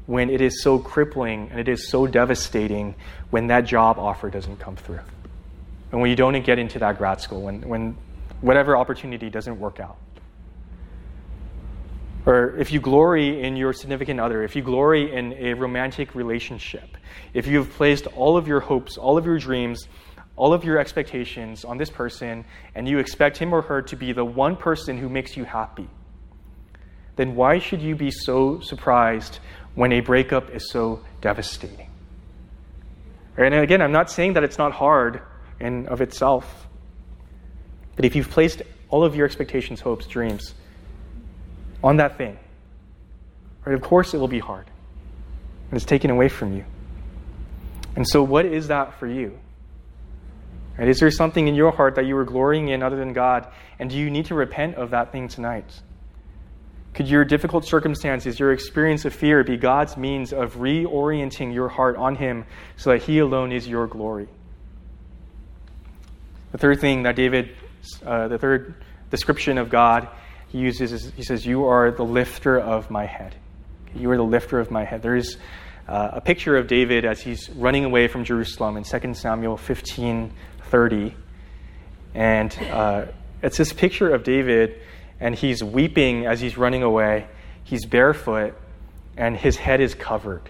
when 0.05 0.29
it 0.29 0.41
is 0.41 0.61
so 0.61 0.77
crippling 0.77 1.49
and 1.51 1.59
it 1.59 1.67
is 1.67 1.89
so 1.89 2.05
devastating 2.05 2.95
when 3.31 3.47
that 3.47 3.61
job 3.61 3.97
offer 3.97 4.29
doesn't 4.29 4.57
come 4.57 4.75
through? 4.75 4.99
And 5.91 6.01
when 6.01 6.09
you 6.09 6.15
don't 6.15 6.39
get 6.43 6.59
into 6.59 6.79
that 6.79 6.97
grad 6.97 7.21
school, 7.21 7.41
when, 7.41 7.61
when 7.67 7.97
whatever 8.41 8.77
opportunity 8.77 9.29
doesn't 9.29 9.59
work 9.59 9.79
out? 9.79 9.97
Or 12.25 12.57
if 12.57 12.71
you 12.71 12.79
glory 12.79 13.43
in 13.43 13.55
your 13.55 13.71
significant 13.71 14.19
other, 14.19 14.43
if 14.43 14.55
you 14.55 14.63
glory 14.63 15.13
in 15.13 15.33
a 15.33 15.53
romantic 15.53 16.15
relationship, 16.15 16.97
if 17.33 17.45
you 17.45 17.59
have 17.59 17.69
placed 17.73 18.07
all 18.07 18.35
of 18.35 18.47
your 18.47 18.59
hopes, 18.59 18.97
all 18.97 19.17
of 19.17 19.25
your 19.25 19.37
dreams, 19.37 19.87
all 20.35 20.51
of 20.51 20.63
your 20.63 20.79
expectations 20.79 21.63
on 21.63 21.77
this 21.77 21.89
person, 21.89 22.43
and 22.73 22.87
you 22.87 22.97
expect 22.97 23.37
him 23.37 23.53
or 23.53 23.61
her 23.61 23.81
to 23.83 23.95
be 23.95 24.11
the 24.11 24.25
one 24.25 24.55
person 24.55 24.97
who 24.97 25.07
makes 25.07 25.37
you 25.37 25.43
happy, 25.43 25.87
then 27.15 27.35
why 27.35 27.59
should 27.59 27.81
you 27.81 27.95
be 27.95 28.09
so 28.09 28.59
surprised 28.59 29.39
when 29.75 29.93
a 29.93 29.99
breakup 29.99 30.49
is 30.49 30.69
so 30.71 31.01
devastating? 31.21 31.89
And 33.37 33.53
again, 33.53 33.81
I'm 33.81 33.91
not 33.91 34.09
saying 34.09 34.33
that 34.33 34.43
it's 34.43 34.57
not 34.57 34.71
hard 34.71 35.21
in 35.59 35.87
of 35.87 36.01
itself. 36.01 36.67
But 37.95 38.05
if 38.05 38.15
you've 38.15 38.29
placed 38.29 38.63
all 38.89 39.03
of 39.03 39.15
your 39.15 39.25
expectations, 39.25 39.79
hopes, 39.79 40.07
dreams 40.07 40.55
on 41.85 41.97
that 41.97 42.17
thing, 42.17 42.37
right, 43.63 43.75
of 43.75 43.81
course 43.81 44.15
it 44.15 44.17
will 44.17 44.27
be 44.27 44.39
hard. 44.39 44.65
And 45.69 45.77
it's 45.77 45.85
taken 45.85 46.09
away 46.09 46.29
from 46.29 46.57
you. 46.57 46.65
And 47.95 48.07
so 48.07 48.23
what 48.23 48.45
is 48.45 48.67
that 48.69 48.99
for 48.99 49.07
you? 49.07 49.37
Right, 50.77 50.89
is 50.89 50.99
there 50.99 51.11
something 51.11 51.47
in 51.47 51.53
your 51.53 51.71
heart 51.71 51.95
that 51.95 52.05
you 52.05 52.17
are 52.17 52.25
glorying 52.25 52.69
in 52.69 52.81
other 52.81 52.97
than 52.97 53.13
God? 53.13 53.47
And 53.79 53.89
do 53.89 53.97
you 53.97 54.09
need 54.09 54.25
to 54.25 54.35
repent 54.35 54.75
of 54.75 54.89
that 54.91 55.11
thing 55.11 55.27
tonight? 55.27 55.81
Could 56.95 57.07
your 57.07 57.23
difficult 57.23 57.65
circumstances, 57.65 58.39
your 58.39 58.51
experience 58.51 59.05
of 59.05 59.13
fear, 59.13 59.43
be 59.43 59.57
God's 59.57 59.95
means 59.95 60.33
of 60.33 60.55
reorienting 60.55 61.53
your 61.53 61.69
heart 61.69 61.97
on 61.97 62.15
Him 62.15 62.45
so 62.77 62.91
that 62.91 63.03
He 63.03 63.19
alone 63.19 63.51
is 63.51 63.67
your 63.67 63.85
glory? 63.85 64.27
The 66.51 66.57
third 66.57 66.81
thing 66.81 67.03
that 67.03 67.15
David, 67.15 67.55
uh, 68.03 68.27
the 68.27 68.39
third 68.39 68.75
description 69.11 69.57
of 69.57 69.69
God 69.69 70.07
he 70.55 70.61
uses 70.61 70.93
is 70.93 71.11
he 71.17 71.23
says, 71.23 71.45
You 71.45 71.65
are 71.65 71.91
the 71.91 72.05
lifter 72.05 72.57
of 72.57 72.89
my 72.89 73.05
head. 73.05 73.35
You 73.93 74.09
are 74.11 74.15
the 74.15 74.23
lifter 74.23 74.57
of 74.61 74.71
my 74.71 74.85
head. 74.85 75.01
There 75.01 75.17
is 75.17 75.35
uh, 75.85 76.11
a 76.13 76.21
picture 76.21 76.55
of 76.55 76.67
David 76.67 77.03
as 77.03 77.19
he's 77.21 77.49
running 77.49 77.83
away 77.83 78.07
from 78.07 78.23
Jerusalem 78.23 78.77
in 78.77 78.85
2 78.85 79.13
Samuel 79.15 79.57
15 79.57 80.31
30. 80.71 81.13
And 82.13 82.57
uh, 82.71 83.05
it's 83.43 83.57
this 83.57 83.73
picture 83.73 84.09
of 84.15 84.23
David 84.23 84.79
and 85.19 85.35
he's 85.35 85.61
weeping 85.61 86.25
as 86.25 86.39
he's 86.39 86.57
running 86.57 86.83
away. 86.83 87.27
He's 87.65 87.85
barefoot, 87.85 88.55
and 89.17 89.35
his 89.35 89.57
head 89.57 89.81
is 89.81 89.93
covered. 89.93 90.49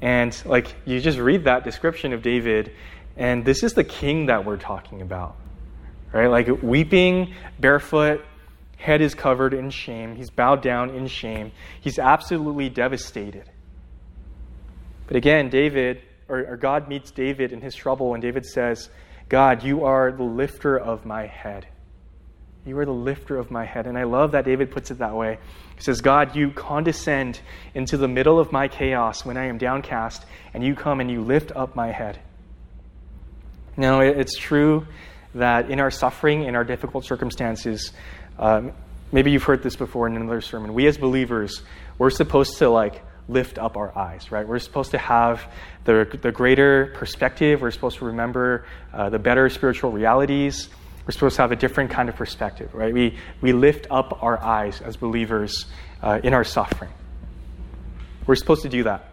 And 0.00 0.34
like 0.46 0.74
you 0.86 0.98
just 1.00 1.18
read 1.18 1.44
that 1.44 1.62
description 1.62 2.14
of 2.14 2.22
David, 2.22 2.72
and 3.18 3.44
this 3.44 3.62
is 3.62 3.74
the 3.74 3.84
king 3.84 4.26
that 4.26 4.46
we're 4.46 4.56
talking 4.56 5.02
about. 5.02 5.36
Right? 6.10 6.28
Like 6.28 6.62
weeping, 6.62 7.34
barefoot, 7.60 8.24
head 8.82 9.00
is 9.00 9.14
covered 9.14 9.54
in 9.54 9.70
shame. 9.70 10.16
He's 10.16 10.30
bowed 10.30 10.60
down 10.60 10.90
in 10.90 11.06
shame. 11.06 11.52
He's 11.80 11.98
absolutely 11.98 12.68
devastated. 12.68 13.48
But 15.06 15.16
again, 15.16 15.50
David, 15.50 16.02
or, 16.28 16.40
or 16.40 16.56
God 16.56 16.88
meets 16.88 17.10
David 17.10 17.52
in 17.52 17.60
his 17.60 17.74
trouble, 17.74 18.14
and 18.14 18.22
David 18.22 18.44
says, 18.44 18.90
God, 19.28 19.62
you 19.62 19.84
are 19.84 20.10
the 20.10 20.24
lifter 20.24 20.76
of 20.76 21.06
my 21.06 21.26
head. 21.26 21.66
You 22.66 22.78
are 22.78 22.84
the 22.84 22.92
lifter 22.92 23.38
of 23.38 23.50
my 23.50 23.64
head. 23.64 23.86
And 23.86 23.96
I 23.96 24.04
love 24.04 24.32
that 24.32 24.44
David 24.44 24.70
puts 24.70 24.90
it 24.90 24.98
that 24.98 25.14
way. 25.14 25.38
He 25.76 25.82
says, 25.82 26.00
God, 26.00 26.36
you 26.36 26.50
condescend 26.50 27.40
into 27.74 27.96
the 27.96 28.08
middle 28.08 28.38
of 28.38 28.52
my 28.52 28.68
chaos 28.68 29.24
when 29.24 29.36
I 29.36 29.46
am 29.46 29.58
downcast, 29.58 30.24
and 30.54 30.62
you 30.64 30.74
come 30.74 31.00
and 31.00 31.10
you 31.10 31.22
lift 31.22 31.52
up 31.54 31.76
my 31.76 31.92
head. 31.92 32.18
Now, 33.76 34.00
it's 34.00 34.36
true 34.36 34.86
that 35.34 35.70
in 35.70 35.80
our 35.80 35.90
suffering, 35.90 36.44
in 36.44 36.54
our 36.54 36.64
difficult 36.64 37.04
circumstances, 37.04 37.92
um, 38.38 38.72
maybe 39.12 39.30
you've 39.30 39.42
heard 39.44 39.62
this 39.62 39.76
before 39.76 40.06
in 40.06 40.16
another 40.16 40.40
sermon, 40.40 40.74
we 40.74 40.86
as 40.86 40.98
believers, 40.98 41.62
we're 41.98 42.10
supposed 42.10 42.58
to 42.58 42.68
like 42.68 43.02
lift 43.28 43.58
up 43.58 43.76
our 43.76 43.96
eyes, 43.96 44.32
right? 44.32 44.46
We're 44.46 44.58
supposed 44.58 44.92
to 44.92 44.98
have 44.98 45.42
the, 45.84 46.18
the 46.20 46.32
greater 46.32 46.92
perspective. 46.96 47.60
We're 47.60 47.70
supposed 47.70 47.98
to 47.98 48.06
remember 48.06 48.64
uh, 48.92 49.10
the 49.10 49.18
better 49.18 49.48
spiritual 49.48 49.92
realities. 49.92 50.68
We're 51.06 51.12
supposed 51.12 51.36
to 51.36 51.42
have 51.42 51.52
a 51.52 51.56
different 51.56 51.90
kind 51.90 52.08
of 52.08 52.16
perspective, 52.16 52.74
right? 52.74 52.92
We, 52.92 53.18
we 53.40 53.52
lift 53.52 53.86
up 53.90 54.22
our 54.22 54.42
eyes 54.42 54.80
as 54.80 54.96
believers 54.96 55.66
uh, 56.02 56.20
in 56.22 56.34
our 56.34 56.44
suffering. 56.44 56.90
We're 58.26 58.36
supposed 58.36 58.62
to 58.62 58.68
do 58.68 58.84
that. 58.84 59.08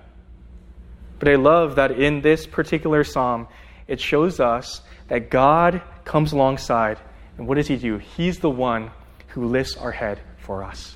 But 1.17 1.29
I 1.29 1.35
love 1.35 1.75
that 1.75 1.91
in 1.91 2.21
this 2.21 2.45
particular 2.45 3.03
psalm, 3.03 3.47
it 3.87 3.99
shows 3.99 4.39
us 4.39 4.81
that 5.07 5.29
God 5.29 5.81
comes 6.05 6.31
alongside, 6.31 6.99
and 7.37 7.47
what 7.47 7.55
does 7.55 7.67
He 7.67 7.75
do? 7.75 7.97
He's 7.97 8.39
the 8.39 8.49
one 8.49 8.91
who 9.39 9.47
lifts 9.47 9.77
our 9.77 9.91
head 9.91 10.19
for 10.39 10.63
us. 10.63 10.95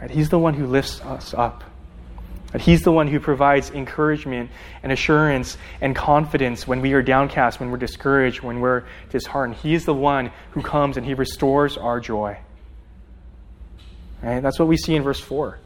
Right? 0.00 0.10
He's 0.10 0.28
the 0.28 0.38
one 0.38 0.54
who 0.54 0.66
lifts 0.66 1.00
us 1.00 1.34
up. 1.34 1.62
That 2.52 2.60
He's 2.60 2.82
the 2.82 2.92
one 2.92 3.06
who 3.08 3.20
provides 3.20 3.70
encouragement 3.70 4.50
and 4.82 4.92
assurance 4.92 5.56
and 5.80 5.94
confidence 5.94 6.66
when 6.66 6.80
we 6.80 6.92
are 6.94 7.02
downcast, 7.02 7.60
when 7.60 7.70
we're 7.70 7.76
discouraged, 7.76 8.42
when 8.42 8.60
we're 8.60 8.84
disheartened. 9.10 9.56
He 9.58 9.74
is 9.74 9.84
the 9.84 9.94
one 9.94 10.32
who 10.50 10.62
comes 10.62 10.96
and 10.96 11.06
He 11.06 11.14
restores 11.14 11.76
our 11.76 12.00
joy. 12.00 12.38
Right? 14.22 14.40
That's 14.40 14.58
what 14.58 14.68
we 14.68 14.76
see 14.76 14.94
in 14.94 15.02
verse 15.02 15.20
4. 15.20 15.58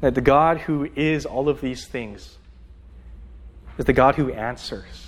That 0.00 0.14
the 0.14 0.20
God 0.20 0.58
who 0.58 0.88
is 0.96 1.26
all 1.26 1.48
of 1.48 1.60
these 1.60 1.86
things 1.86 2.36
is 3.78 3.84
the 3.84 3.92
God 3.92 4.14
who 4.14 4.32
answers. 4.32 4.99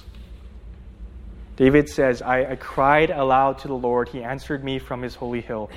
David 1.56 1.88
says, 1.88 2.22
I, 2.22 2.52
I 2.52 2.56
cried 2.56 3.10
aloud 3.10 3.58
to 3.58 3.68
the 3.68 3.74
Lord. 3.74 4.08
He 4.08 4.22
answered 4.22 4.64
me 4.64 4.78
from 4.78 5.02
his 5.02 5.14
holy 5.14 5.40
hill. 5.40 5.70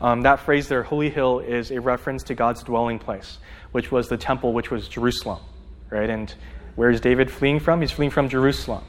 Um, 0.00 0.22
that 0.22 0.40
phrase 0.40 0.68
there, 0.68 0.82
holy 0.82 1.10
hill, 1.10 1.38
is 1.38 1.70
a 1.70 1.80
reference 1.80 2.24
to 2.24 2.34
God's 2.34 2.62
dwelling 2.62 2.98
place 2.98 3.38
which 3.72 3.90
was 3.90 4.08
the 4.08 4.16
temple, 4.16 4.52
which 4.52 4.70
was 4.70 4.86
Jerusalem, 4.86 5.40
right? 5.90 6.08
And 6.08 6.32
where 6.76 6.90
is 6.90 7.00
David 7.00 7.30
fleeing 7.30 7.58
from? 7.58 7.80
He's 7.80 7.90
fleeing 7.90 8.10
from 8.10 8.28
Jerusalem. 8.28 8.84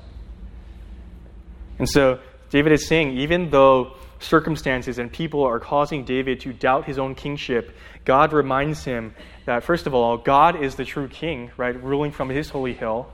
And 1.79 1.89
so 1.89 2.19
David 2.49 2.73
is 2.73 2.87
saying, 2.87 3.17
even 3.17 3.49
though 3.49 3.95
circumstances 4.19 4.99
and 4.99 5.11
people 5.11 5.43
are 5.43 5.59
causing 5.59 6.05
David 6.05 6.41
to 6.41 6.53
doubt 6.53 6.85
his 6.85 6.99
own 6.99 7.15
kingship, 7.15 7.75
God 8.05 8.31
reminds 8.31 8.83
him 8.83 9.15
that, 9.45 9.63
first 9.63 9.87
of 9.87 9.93
all, 9.93 10.17
God 10.17 10.61
is 10.61 10.75
the 10.75 10.85
true 10.85 11.07
king, 11.07 11.51
right, 11.57 11.81
ruling 11.81 12.11
from 12.11 12.29
his 12.29 12.49
holy 12.49 12.73
hill. 12.73 13.07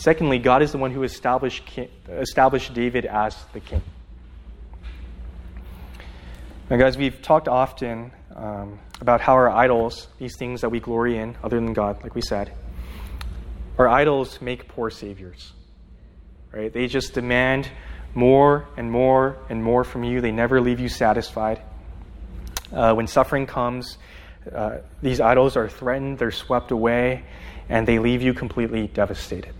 Secondly, 0.00 0.38
God 0.38 0.62
is 0.62 0.72
the 0.72 0.78
one 0.78 0.92
who 0.92 1.02
established, 1.02 1.62
established 2.08 2.72
David 2.72 3.04
as 3.04 3.36
the 3.52 3.60
king. 3.60 3.82
Now, 6.70 6.78
guys, 6.78 6.96
we've 6.96 7.20
talked 7.20 7.48
often 7.48 8.10
um, 8.34 8.78
about 9.02 9.20
how 9.20 9.34
our 9.34 9.50
idols, 9.50 10.08
these 10.18 10.38
things 10.38 10.62
that 10.62 10.70
we 10.70 10.80
glory 10.80 11.18
in 11.18 11.36
other 11.44 11.56
than 11.56 11.74
God, 11.74 12.02
like 12.02 12.14
we 12.14 12.22
said, 12.22 12.50
our 13.76 13.88
idols 13.88 14.40
make 14.40 14.68
poor 14.68 14.88
saviors. 14.88 15.52
Right? 16.50 16.72
They 16.72 16.86
just 16.86 17.12
demand 17.12 17.68
more 18.14 18.68
and 18.78 18.90
more 18.90 19.36
and 19.50 19.62
more 19.62 19.84
from 19.84 20.02
you. 20.02 20.22
They 20.22 20.32
never 20.32 20.62
leave 20.62 20.80
you 20.80 20.88
satisfied. 20.88 21.60
Uh, 22.72 22.94
when 22.94 23.06
suffering 23.06 23.46
comes, 23.46 23.98
uh, 24.50 24.78
these 25.02 25.20
idols 25.20 25.58
are 25.58 25.68
threatened, 25.68 26.18
they're 26.18 26.30
swept 26.30 26.70
away, 26.70 27.22
and 27.68 27.86
they 27.86 27.98
leave 27.98 28.22
you 28.22 28.32
completely 28.32 28.86
devastated. 28.86 29.52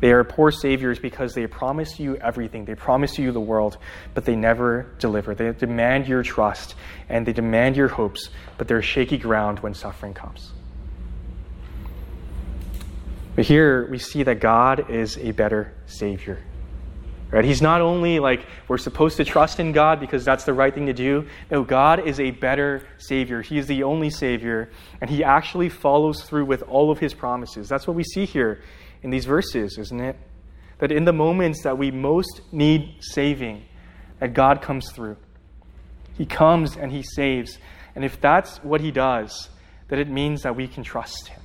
They 0.00 0.12
are 0.12 0.24
poor 0.24 0.50
saviors 0.50 0.98
because 0.98 1.34
they 1.34 1.46
promise 1.46 1.98
you 1.98 2.16
everything. 2.16 2.64
They 2.64 2.74
promise 2.74 3.18
you 3.18 3.32
the 3.32 3.40
world, 3.40 3.78
but 4.14 4.24
they 4.24 4.36
never 4.36 4.86
deliver. 4.98 5.34
They 5.34 5.52
demand 5.52 6.06
your 6.06 6.22
trust 6.22 6.74
and 7.08 7.26
they 7.26 7.32
demand 7.32 7.76
your 7.76 7.88
hopes, 7.88 8.30
but 8.58 8.68
they're 8.68 8.82
shaky 8.82 9.18
ground 9.18 9.60
when 9.60 9.74
suffering 9.74 10.14
comes. 10.14 10.52
But 13.34 13.44
here 13.44 13.86
we 13.90 13.98
see 13.98 14.22
that 14.22 14.40
God 14.40 14.90
is 14.90 15.18
a 15.18 15.32
better 15.32 15.74
savior. 15.86 16.42
Right? 17.30 17.44
He's 17.44 17.60
not 17.60 17.80
only 17.80 18.20
like 18.20 18.46
we're 18.68 18.78
supposed 18.78 19.16
to 19.16 19.24
trust 19.24 19.58
in 19.58 19.72
God 19.72 19.98
because 19.98 20.24
that's 20.24 20.44
the 20.44 20.54
right 20.54 20.72
thing 20.72 20.86
to 20.86 20.92
do. 20.92 21.26
No, 21.50 21.64
God 21.64 22.06
is 22.06 22.20
a 22.20 22.30
better 22.30 22.86
Savior. 22.98 23.42
He 23.42 23.58
is 23.58 23.66
the 23.66 23.82
only 23.82 24.10
Savior, 24.10 24.70
and 25.00 25.10
He 25.10 25.24
actually 25.24 25.68
follows 25.68 26.22
through 26.22 26.44
with 26.44 26.62
all 26.62 26.92
of 26.92 27.00
His 27.00 27.14
promises. 27.14 27.68
That's 27.68 27.86
what 27.86 27.96
we 27.96 28.04
see 28.04 28.26
here 28.26 28.60
in 29.02 29.10
these 29.10 29.24
verses, 29.24 29.78
isn't 29.78 30.00
it? 30.00 30.16
That 30.78 30.92
in 30.92 31.04
the 31.04 31.12
moments 31.12 31.62
that 31.62 31.78
we 31.78 31.90
most 31.90 32.40
need 32.52 32.96
saving, 33.00 33.64
that 34.20 34.34
God 34.34 34.62
comes 34.62 34.90
through. 34.92 35.16
He 36.16 36.26
comes 36.26 36.76
and 36.76 36.90
He 36.90 37.02
saves. 37.02 37.58
And 37.94 38.04
if 38.04 38.20
that's 38.20 38.58
what 38.58 38.80
He 38.80 38.90
does, 38.90 39.48
that 39.88 39.98
it 39.98 40.08
means 40.08 40.42
that 40.42 40.56
we 40.56 40.66
can 40.66 40.82
trust 40.82 41.28
Him. 41.28 41.40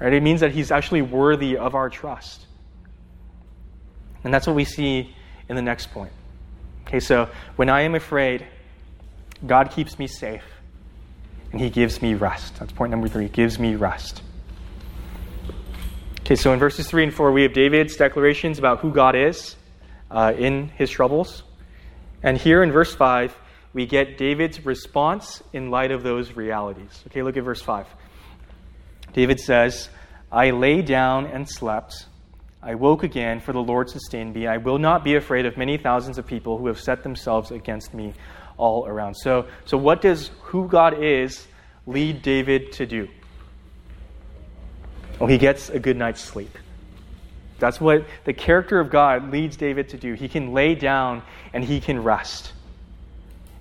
Right? 0.00 0.12
It 0.12 0.22
means 0.22 0.40
that 0.40 0.52
He's 0.52 0.70
actually 0.70 1.02
worthy 1.02 1.56
of 1.56 1.74
our 1.74 1.88
trust. 1.90 2.46
And 4.24 4.32
that's 4.32 4.46
what 4.46 4.56
we 4.56 4.64
see 4.64 5.14
in 5.48 5.56
the 5.56 5.62
next 5.62 5.90
point. 5.90 6.12
Okay, 6.86 7.00
so 7.00 7.28
when 7.56 7.68
I 7.68 7.82
am 7.82 7.94
afraid, 7.94 8.46
God 9.46 9.70
keeps 9.70 9.98
me 9.98 10.06
safe 10.06 10.44
and 11.52 11.60
He 11.60 11.70
gives 11.70 12.02
me 12.02 12.14
rest. 12.14 12.58
That's 12.58 12.72
point 12.72 12.90
number 12.90 13.08
three. 13.08 13.28
Gives 13.28 13.58
me 13.58 13.76
rest. 13.76 14.22
Okay, 16.30 16.36
so 16.36 16.52
in 16.52 16.60
verses 16.60 16.86
3 16.86 17.02
and 17.02 17.12
4, 17.12 17.32
we 17.32 17.42
have 17.42 17.52
David's 17.52 17.96
declarations 17.96 18.60
about 18.60 18.78
who 18.78 18.92
God 18.92 19.16
is 19.16 19.56
uh, 20.12 20.32
in 20.38 20.68
his 20.68 20.88
troubles. 20.88 21.42
And 22.22 22.38
here 22.38 22.62
in 22.62 22.70
verse 22.70 22.94
5, 22.94 23.36
we 23.72 23.84
get 23.84 24.16
David's 24.16 24.64
response 24.64 25.42
in 25.52 25.72
light 25.72 25.90
of 25.90 26.04
those 26.04 26.36
realities. 26.36 27.02
Okay, 27.08 27.24
look 27.24 27.36
at 27.36 27.42
verse 27.42 27.60
5. 27.62 27.84
David 29.12 29.40
says, 29.40 29.88
I 30.30 30.50
lay 30.50 30.82
down 30.82 31.26
and 31.26 31.48
slept 31.48 32.06
I 32.62 32.76
woke 32.76 33.02
again, 33.02 33.40
for 33.40 33.52
the 33.52 33.58
Lord 33.58 33.90
sustained 33.90 34.32
me. 34.32 34.46
I 34.46 34.58
will 34.58 34.78
not 34.78 35.02
be 35.02 35.16
afraid 35.16 35.46
of 35.46 35.56
many 35.56 35.78
thousands 35.78 36.16
of 36.16 36.28
people 36.28 36.58
who 36.58 36.68
have 36.68 36.78
set 36.78 37.02
themselves 37.02 37.50
against 37.50 37.92
me 37.92 38.14
all 38.56 38.86
around. 38.86 39.14
So, 39.14 39.48
so 39.64 39.76
what 39.76 40.00
does 40.00 40.30
who 40.42 40.68
God 40.68 41.02
is 41.02 41.48
lead 41.88 42.22
David 42.22 42.70
to 42.74 42.86
do? 42.86 43.08
Well, 45.20 45.28
he 45.28 45.38
gets 45.38 45.68
a 45.68 45.78
good 45.78 45.96
night's 45.96 46.20
sleep. 46.20 46.56
That's 47.58 47.80
what 47.80 48.06
the 48.24 48.32
character 48.32 48.80
of 48.80 48.90
God 48.90 49.30
leads 49.30 49.56
David 49.56 49.90
to 49.90 49.98
do. 49.98 50.14
He 50.14 50.28
can 50.28 50.52
lay 50.52 50.74
down 50.74 51.22
and 51.52 51.62
he 51.62 51.78
can 51.78 52.02
rest. 52.02 52.52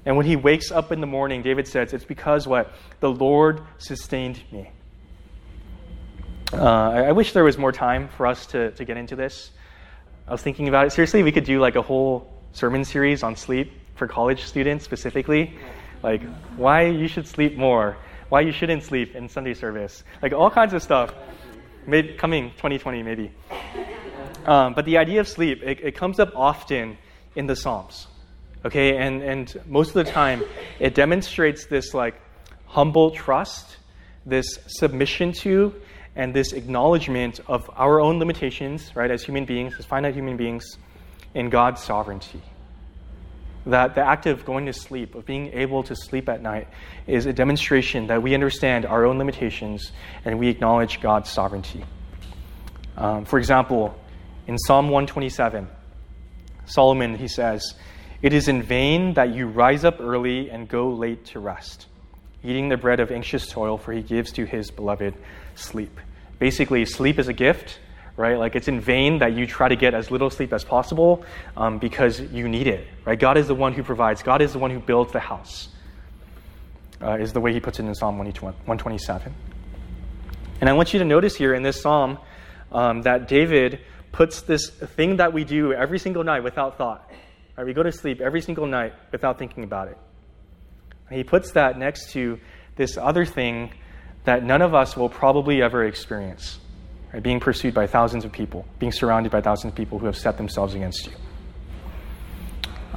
And 0.06 0.16
when 0.16 0.26
he 0.26 0.38
wakes 0.38 0.72
up 0.72 0.94
in 0.94 1.02
the 1.02 1.08
morning, 1.08 1.42
David 1.42 1.68
says, 1.68 1.94
It's 1.94 2.06
because 2.06 2.48
what? 2.48 2.72
The 3.02 3.12
Lord 3.12 3.62
sustained 3.78 4.42
me. 4.52 4.72
Uh, 6.54 6.64
I, 6.64 7.02
I, 7.04 7.12
wish 7.12 7.34
there 7.34 7.44
was 7.44 7.60
more 7.60 7.72
time 7.72 8.08
for 8.08 8.26
us 8.26 8.48
to, 8.48 8.72
to 8.72 8.86
get 8.86 8.98
into 8.98 9.16
this. 9.16 9.52
I 10.28 10.32
was 10.32 10.42
thinking 10.42 10.68
about 10.68 10.88
it. 10.88 10.92
Seriously, 10.92 11.22
we 11.22 11.32
could 11.32 11.44
do 11.44 11.60
like 11.60 11.76
a 11.76 11.82
whole 11.82 12.32
sermon 12.54 12.86
series 12.86 13.22
on 13.22 13.36
sleep 13.36 13.72
for 13.96 14.08
college 14.08 14.44
students 14.46 14.84
specifically. 14.84 15.60
Like, 16.02 16.24
why 16.56 16.88
you 16.88 17.08
should 17.08 17.28
sleep 17.28 17.56
more, 17.58 17.98
why 18.30 18.42
you 18.42 18.52
shouldn't 18.52 18.84
sleep 18.84 19.16
in 19.16 19.30
Sunday 19.30 19.54
service. 19.54 20.04
Like, 20.24 20.34
all 20.34 20.50
kinds 20.50 20.74
of 20.74 20.82
stuff. 20.82 21.14
Maybe, 21.90 22.14
coming 22.14 22.52
2020, 22.52 23.04
maybe. 23.04 23.32
Um, 24.46 24.74
but 24.74 24.86
the 24.86 24.98
idea 24.98 25.20
of 25.20 25.28
sleep, 25.28 25.64
it, 25.64 25.80
it 25.82 25.96
comes 25.96 26.20
up 26.20 26.32
often 26.36 26.98
in 27.36 27.48
the 27.48 27.56
Psalms. 27.56 28.08
Okay, 28.66 28.98
and, 28.98 29.22
and 29.22 29.62
most 29.66 29.96
of 29.96 30.06
the 30.06 30.12
time, 30.12 30.44
it 30.80 30.94
demonstrates 30.94 31.66
this 31.66 31.94
like 31.94 32.16
humble 32.66 33.12
trust, 33.12 33.78
this 34.26 34.60
submission 34.68 35.32
to, 35.32 35.74
and 36.16 36.34
this 36.34 36.54
acknowledgement 36.54 37.40
of 37.48 37.70
our 37.76 38.00
own 38.02 38.20
limitations, 38.20 38.96
right, 38.96 39.10
as 39.10 39.24
human 39.24 39.46
beings, 39.46 39.76
as 39.80 39.86
finite 39.86 40.14
human 40.14 40.38
beings, 40.38 40.78
in 41.34 41.50
God's 41.50 41.82
sovereignty. 41.82 42.42
That 43.70 43.96
the 43.96 44.02
act 44.02 44.26
of 44.26 44.46
going 44.46 44.66
to 44.68 44.74
sleep, 44.74 45.16
of 45.16 45.26
being 45.26 45.54
able 45.54 45.84
to 45.84 45.96
sleep 45.96 46.30
at 46.30 46.42
night, 46.42 46.68
is 47.08 47.26
a 47.26 47.34
demonstration 47.34 48.08
that 48.08 48.22
we 48.22 48.34
understand 48.34 48.86
our 48.86 49.06
own 49.06 49.18
limitations 49.18 49.92
and 50.26 50.40
we 50.40 50.48
acknowledge 50.50 51.02
God's 51.02 51.30
sovereignty. 51.30 51.84
Um, 52.98 53.26
for 53.26 53.40
example, 53.40 53.98
in 54.48 54.58
Psalm 54.58 54.86
127, 54.86 55.68
Solomon, 56.66 57.16
he 57.16 57.28
says, 57.28 57.76
It 58.22 58.34
is 58.34 58.48
in 58.48 58.64
vain 58.64 59.14
that 59.14 59.34
you 59.34 59.48
rise 59.48 59.86
up 59.86 60.00
early 60.00 60.50
and 60.50 60.68
go 60.68 60.90
late 60.90 61.26
to 61.28 61.40
rest, 61.40 61.88
eating 62.44 62.70
the 62.70 62.78
bread 62.78 63.00
of 63.00 63.12
anxious 63.12 63.48
toil, 63.48 63.78
for 63.78 63.94
he 63.94 64.02
gives 64.02 64.32
to 64.34 64.46
his 64.46 64.72
beloved 64.72 65.16
sleep 65.56 66.00
basically 66.40 66.86
sleep 66.86 67.20
is 67.20 67.28
a 67.28 67.34
gift, 67.34 67.80
right? 68.20 68.38
Like 68.38 68.58
it's 68.58 68.68
in 68.68 68.82
vain 68.82 69.20
that 69.20 69.32
you 69.32 69.48
try 69.48 69.70
to 69.70 69.78
get 69.78 69.94
as 69.94 70.12
little 70.12 70.30
sleep 70.30 70.52
as 70.52 70.66
possible 70.66 71.24
um, 71.56 71.80
because 71.80 72.20
you 72.20 72.50
need 72.50 72.68
it, 72.68 72.86
right? 73.06 73.18
God 73.18 73.38
is 73.38 73.48
the 73.48 73.56
one 73.56 73.72
who 73.72 73.82
provides. 73.82 74.22
God 74.22 74.42
is 74.42 74.52
the 74.52 74.60
one 74.60 74.72
who 74.72 74.80
builds 74.82 75.14
the 75.14 75.22
house. 75.22 75.70
Uh, 77.02 77.14
is 77.14 77.32
the 77.32 77.40
way 77.40 77.54
he 77.54 77.62
puts 77.62 77.80
it 77.80 77.86
in 77.86 77.96
Psalm 77.96 78.18
127. 78.18 79.34
And 80.60 80.70
I 80.70 80.74
want 80.74 80.92
you 80.92 81.00
to 81.00 81.06
notice 81.06 81.38
here 81.38 81.54
in 81.54 81.64
this 81.64 81.82
psalm 81.82 82.20
um, 82.74 83.04
that 83.04 83.30
David 83.30 83.80
puts 84.12 84.42
this 84.42 84.70
thing 84.70 85.16
that 85.16 85.32
we 85.32 85.46
do 85.46 85.72
every 85.72 85.98
single 85.98 86.26
night 86.26 86.44
without 86.44 86.78
thought. 86.78 87.10
Right? 87.58 87.66
We 87.66 87.72
go 87.72 87.84
to 87.84 87.92
sleep 87.94 88.20
every 88.20 88.42
single 88.42 88.66
night 88.66 88.92
without 89.14 89.40
thinking 89.40 89.64
about 89.64 89.88
it. 89.88 89.98
And 91.08 91.18
he 91.18 91.24
puts 91.24 91.54
that 91.54 91.80
next 91.80 92.12
to 92.12 92.38
this 92.76 92.98
other 92.98 93.24
thing 93.24 93.72
that 94.26 94.44
none 94.44 94.62
of 94.62 94.76
us 94.76 94.98
will 94.98 95.08
probably 95.08 95.62
ever 95.62 95.86
experience 95.86 96.60
right? 97.14 97.24
being 97.24 97.40
pursued 97.40 97.74
by 97.74 97.88
thousands 97.88 98.26
of 98.26 98.32
people, 98.32 98.66
being 98.80 98.92
surrounded 98.92 99.32
by 99.32 99.42
thousands 99.42 99.72
of 99.72 99.78
people 99.78 100.00
who 100.00 100.06
have 100.06 100.18
set 100.18 100.38
themselves 100.38 100.74
against 100.76 101.08
you. 101.08 101.14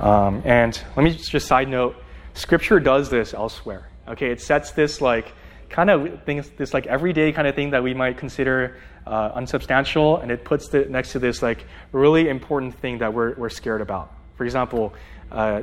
Um, 0.03 0.42
and 0.44 0.81
let 0.96 1.05
me 1.05 1.14
just 1.14 1.46
side 1.46 1.68
note 1.68 1.96
scripture 2.35 2.81
does 2.81 3.11
this 3.11 3.35
elsewhere. 3.35 3.88
Okay, 4.09 4.31
it 4.31 4.40
sets 4.40 4.72
this 4.72 5.01
like 5.01 5.33
kind 5.68 5.90
of 5.90 6.25
things, 6.25 6.51
this 6.51 6.75
like 6.75 6.87
everyday 6.87 7.33
kind 7.33 7.46
of 7.46 7.55
thing 7.55 7.70
that 7.70 7.83
we 7.83 7.94
might 7.94 8.18
consider 8.18 8.79
uh, 9.07 9.33
unsubstantial, 9.35 10.18
and 10.18 10.31
it 10.31 10.44
puts 10.44 10.72
it 10.75 10.90
next 10.90 11.12
to 11.12 11.18
this 11.18 11.42
like 11.42 11.64
really 11.92 12.29
important 12.29 12.75
thing 12.75 12.98
that 12.98 13.12
we're, 13.12 13.35
we're 13.35 13.48
scared 13.48 13.81
about. 13.81 14.12
For 14.37 14.44
example, 14.44 14.94
uh, 15.31 15.62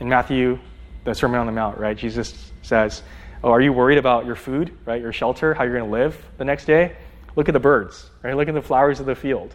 in 0.00 0.08
Matthew, 0.08 0.58
the 1.04 1.14
Sermon 1.14 1.40
on 1.40 1.46
the 1.46 1.52
Mount, 1.52 1.78
right, 1.78 1.96
Jesus 1.96 2.52
says, 2.62 3.02
Oh, 3.42 3.50
are 3.50 3.60
you 3.60 3.72
worried 3.72 3.98
about 3.98 4.26
your 4.26 4.36
food, 4.36 4.76
right? 4.84 5.00
Your 5.00 5.12
shelter, 5.12 5.54
how 5.54 5.64
you're 5.64 5.78
going 5.78 5.90
to 5.90 5.90
live 5.90 6.16
the 6.36 6.44
next 6.44 6.66
day? 6.66 6.96
Look 7.36 7.48
at 7.48 7.52
the 7.52 7.60
birds, 7.60 8.08
right? 8.22 8.36
Look 8.36 8.48
at 8.48 8.54
the 8.54 8.62
flowers 8.62 9.00
of 9.00 9.06
the 9.06 9.14
field. 9.14 9.54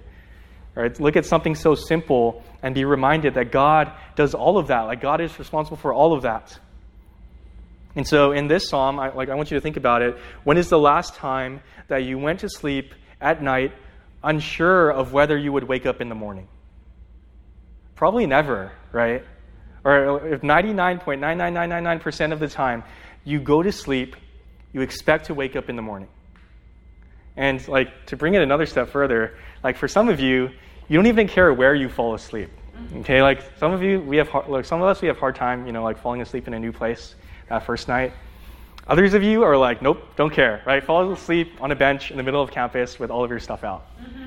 Right? 0.75 0.99
Look 0.99 1.15
at 1.15 1.25
something 1.25 1.55
so 1.55 1.73
simple 1.73 2.43
and 2.61 2.75
be 2.75 2.83
reminded 2.83 3.35
that 3.35 3.51
God 3.51 3.93
does 4.15 4.33
all 4.33 4.57
of 4.57 4.67
that. 4.67 4.81
Like 4.81 4.99
God 4.99 5.21
is 5.21 5.39
responsible 5.39 5.77
for 5.77 5.93
all 5.93 6.11
of 6.13 6.23
that. 6.23 6.59
And 7.95 8.05
so 8.05 8.33
in 8.33 8.47
this 8.47 8.67
psalm, 8.67 8.99
I, 8.99 9.13
like 9.13 9.29
I 9.29 9.35
want 9.35 9.51
you 9.51 9.57
to 9.57 9.61
think 9.61 9.77
about 9.77 10.01
it. 10.01 10.17
When 10.43 10.57
is 10.57 10.67
the 10.67 10.77
last 10.77 11.15
time 11.15 11.61
that 11.87 12.03
you 12.03 12.17
went 12.17 12.41
to 12.41 12.49
sleep 12.49 12.93
at 13.21 13.41
night 13.41 13.71
unsure 14.21 14.89
of 14.89 15.13
whether 15.13 15.37
you 15.37 15.53
would 15.53 15.63
wake 15.63 15.85
up 15.85 16.01
in 16.01 16.09
the 16.09 16.15
morning? 16.15 16.49
Probably 17.95 18.25
never, 18.25 18.73
right? 18.91 19.23
Or 19.85 20.27
if 20.27 20.41
99.99999% 20.41 22.33
of 22.33 22.41
the 22.41 22.49
time 22.49 22.83
you 23.23 23.39
go 23.39 23.63
to 23.63 23.71
sleep, 23.71 24.17
you 24.73 24.81
expect 24.81 25.27
to 25.27 25.33
wake 25.33 25.55
up 25.55 25.69
in 25.69 25.77
the 25.77 25.81
morning. 25.81 26.09
And 27.37 27.65
like 27.67 28.05
to 28.07 28.15
bring 28.15 28.33
it 28.33 28.41
another 28.41 28.65
step 28.65 28.89
further, 28.89 29.37
like 29.63 29.77
for 29.77 29.87
some 29.87 30.09
of 30.09 30.19
you, 30.19 30.49
you 30.87 30.97
don't 30.97 31.07
even 31.07 31.27
care 31.27 31.53
where 31.53 31.75
you 31.75 31.89
fall 31.89 32.13
asleep. 32.13 32.49
Okay, 32.97 33.21
like 33.21 33.41
some 33.57 33.71
of 33.71 33.81
you, 33.81 33.99
we 34.01 34.17
have 34.17 34.29
hard, 34.29 34.47
like 34.47 34.65
some 34.65 34.81
of 34.81 34.87
us, 34.87 35.01
we 35.01 35.07
have 35.07 35.17
hard 35.17 35.35
time, 35.35 35.65
you 35.65 35.73
know, 35.73 35.83
like 35.83 35.97
falling 35.97 36.21
asleep 36.21 36.47
in 36.47 36.53
a 36.53 36.59
new 36.59 36.71
place 36.71 37.15
that 37.49 37.65
first 37.65 37.87
night. 37.87 38.13
Others 38.87 39.15
of 39.15 39.23
you 39.23 39.43
are 39.43 39.57
like, 39.57 39.81
nope, 39.81 40.01
don't 40.15 40.31
care, 40.31 40.61
right? 40.65 40.83
Fall 40.83 41.11
asleep 41.11 41.53
on 41.59 41.71
a 41.71 41.75
bench 41.75 42.11
in 42.11 42.17
the 42.17 42.23
middle 42.23 42.41
of 42.41 42.51
campus 42.51 42.99
with 42.99 43.09
all 43.09 43.23
of 43.23 43.29
your 43.29 43.39
stuff 43.39 43.63
out. 43.63 43.87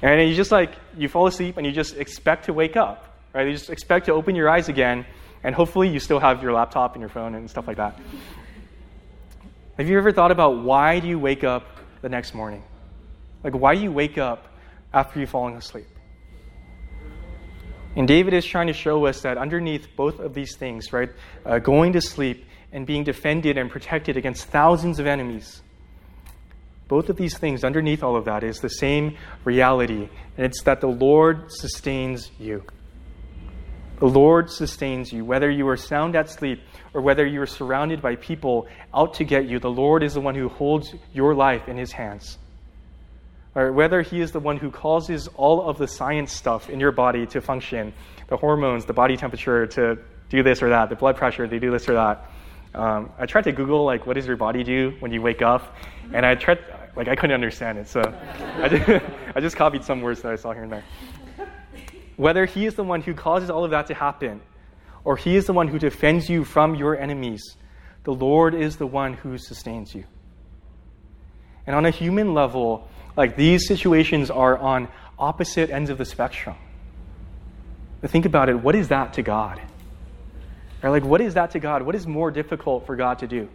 And 0.00 0.28
you 0.28 0.36
just 0.36 0.52
like, 0.52 0.70
you 0.96 1.08
fall 1.08 1.26
asleep 1.26 1.56
and 1.56 1.66
you 1.66 1.72
just 1.72 1.96
expect 1.96 2.44
to 2.44 2.52
wake 2.52 2.76
up, 2.76 3.18
right? 3.34 3.48
You 3.48 3.52
just 3.52 3.68
expect 3.68 4.06
to 4.06 4.12
open 4.12 4.36
your 4.36 4.48
eyes 4.48 4.68
again 4.68 5.04
and 5.42 5.54
hopefully 5.54 5.88
you 5.88 5.98
still 5.98 6.20
have 6.20 6.40
your 6.40 6.52
laptop 6.52 6.94
and 6.94 7.00
your 7.00 7.08
phone 7.08 7.34
and 7.34 7.50
stuff 7.50 7.66
like 7.66 7.78
that. 7.78 7.98
Have 9.76 9.88
you 9.88 9.98
ever 9.98 10.12
thought 10.12 10.30
about 10.30 10.58
why 10.58 11.00
do 11.00 11.08
you 11.08 11.18
wake 11.18 11.42
up 11.42 11.77
the 12.02 12.08
next 12.08 12.34
morning? 12.34 12.62
Like, 13.44 13.54
why 13.54 13.74
do 13.74 13.80
you 13.80 13.92
wake 13.92 14.18
up 14.18 14.48
after 14.92 15.20
you've 15.20 15.30
fallen 15.30 15.54
asleep? 15.54 15.86
And 17.96 18.06
David 18.06 18.34
is 18.34 18.44
trying 18.44 18.68
to 18.68 18.72
show 18.72 19.06
us 19.06 19.22
that 19.22 19.38
underneath 19.38 19.88
both 19.96 20.20
of 20.20 20.34
these 20.34 20.56
things, 20.56 20.92
right, 20.92 21.10
uh, 21.44 21.58
going 21.58 21.94
to 21.94 22.00
sleep 22.00 22.44
and 22.72 22.86
being 22.86 23.04
defended 23.04 23.56
and 23.56 23.70
protected 23.70 24.16
against 24.16 24.44
thousands 24.44 24.98
of 24.98 25.06
enemies, 25.06 25.62
both 26.86 27.08
of 27.08 27.16
these 27.16 27.36
things, 27.36 27.64
underneath 27.64 28.02
all 28.02 28.16
of 28.16 28.24
that, 28.26 28.42
is 28.42 28.60
the 28.60 28.70
same 28.70 29.16
reality, 29.44 30.08
and 30.36 30.46
it's 30.46 30.62
that 30.62 30.80
the 30.80 30.88
Lord 30.88 31.50
sustains 31.52 32.30
you. 32.38 32.64
The 33.98 34.06
Lord 34.06 34.50
sustains 34.50 35.12
you. 35.12 35.24
Whether 35.24 35.50
you 35.50 35.66
are 35.68 35.76
sound 35.76 36.14
at 36.14 36.30
sleep 36.30 36.60
or 36.94 37.00
whether 37.00 37.26
you 37.26 37.42
are 37.42 37.46
surrounded 37.46 38.00
by 38.00 38.14
people 38.14 38.68
out 38.94 39.14
to 39.14 39.24
get 39.24 39.48
you, 39.48 39.58
the 39.58 39.70
Lord 39.70 40.04
is 40.04 40.14
the 40.14 40.20
one 40.20 40.36
who 40.36 40.48
holds 40.48 40.94
your 41.12 41.34
life 41.34 41.68
in 41.68 41.76
his 41.76 41.90
hands. 41.90 42.38
Or 43.56 43.72
whether 43.72 44.02
he 44.02 44.20
is 44.20 44.30
the 44.30 44.38
one 44.38 44.56
who 44.56 44.70
causes 44.70 45.26
all 45.34 45.68
of 45.68 45.78
the 45.78 45.88
science 45.88 46.32
stuff 46.32 46.70
in 46.70 46.78
your 46.78 46.92
body 46.92 47.26
to 47.26 47.40
function, 47.40 47.92
the 48.28 48.36
hormones, 48.36 48.84
the 48.84 48.92
body 48.92 49.16
temperature 49.16 49.66
to 49.66 49.98
do 50.28 50.44
this 50.44 50.62
or 50.62 50.68
that, 50.68 50.90
the 50.90 50.96
blood 50.96 51.16
pressure 51.16 51.48
to 51.48 51.58
do 51.58 51.70
this 51.72 51.88
or 51.88 51.94
that. 51.94 52.30
Um, 52.74 53.10
I 53.18 53.26
tried 53.26 53.44
to 53.44 53.52
Google 53.52 53.84
like 53.84 54.06
what 54.06 54.14
does 54.14 54.26
your 54.26 54.36
body 54.36 54.62
do 54.62 54.94
when 55.00 55.10
you 55.10 55.22
wake 55.22 55.42
up, 55.42 55.74
and 56.12 56.24
I 56.24 56.34
tried 56.34 56.58
like 56.94 57.08
I 57.08 57.16
couldn't 57.16 57.34
understand 57.34 57.78
it, 57.78 57.88
so 57.88 58.00
I 58.56 58.68
just, 58.68 59.04
I 59.34 59.40
just 59.40 59.56
copied 59.56 59.84
some 59.84 60.02
words 60.02 60.20
that 60.22 60.32
I 60.32 60.36
saw 60.36 60.52
here 60.52 60.64
and 60.64 60.72
there. 60.72 60.84
Whether 62.18 62.46
he 62.46 62.66
is 62.66 62.74
the 62.74 62.82
one 62.82 63.00
who 63.00 63.14
causes 63.14 63.48
all 63.48 63.64
of 63.64 63.70
that 63.70 63.86
to 63.86 63.94
happen, 63.94 64.40
or 65.04 65.16
he 65.16 65.36
is 65.36 65.46
the 65.46 65.52
one 65.52 65.68
who 65.68 65.78
defends 65.78 66.28
you 66.28 66.42
from 66.42 66.74
your 66.74 66.98
enemies, 66.98 67.56
the 68.02 68.12
Lord 68.12 68.54
is 68.54 68.76
the 68.76 68.88
one 68.88 69.14
who 69.14 69.38
sustains 69.38 69.94
you. 69.94 70.04
And 71.64 71.76
on 71.76 71.86
a 71.86 71.90
human 71.90 72.34
level, 72.34 72.88
like 73.16 73.36
these 73.36 73.68
situations 73.68 74.32
are 74.32 74.58
on 74.58 74.88
opposite 75.16 75.70
ends 75.70 75.90
of 75.90 75.98
the 75.98 76.04
spectrum. 76.04 76.56
But 78.00 78.10
think 78.10 78.26
about 78.26 78.48
it 78.48 78.54
what 78.54 78.74
is 78.74 78.88
that 78.88 79.12
to 79.12 79.22
God? 79.22 79.60
Or 80.82 80.90
like, 80.90 81.04
what 81.04 81.20
is 81.20 81.34
that 81.34 81.52
to 81.52 81.60
God? 81.60 81.82
What 81.82 81.94
is 81.94 82.04
more 82.04 82.32
difficult 82.32 82.84
for 82.84 82.96
God 82.96 83.20
to 83.20 83.28
do? 83.28 83.48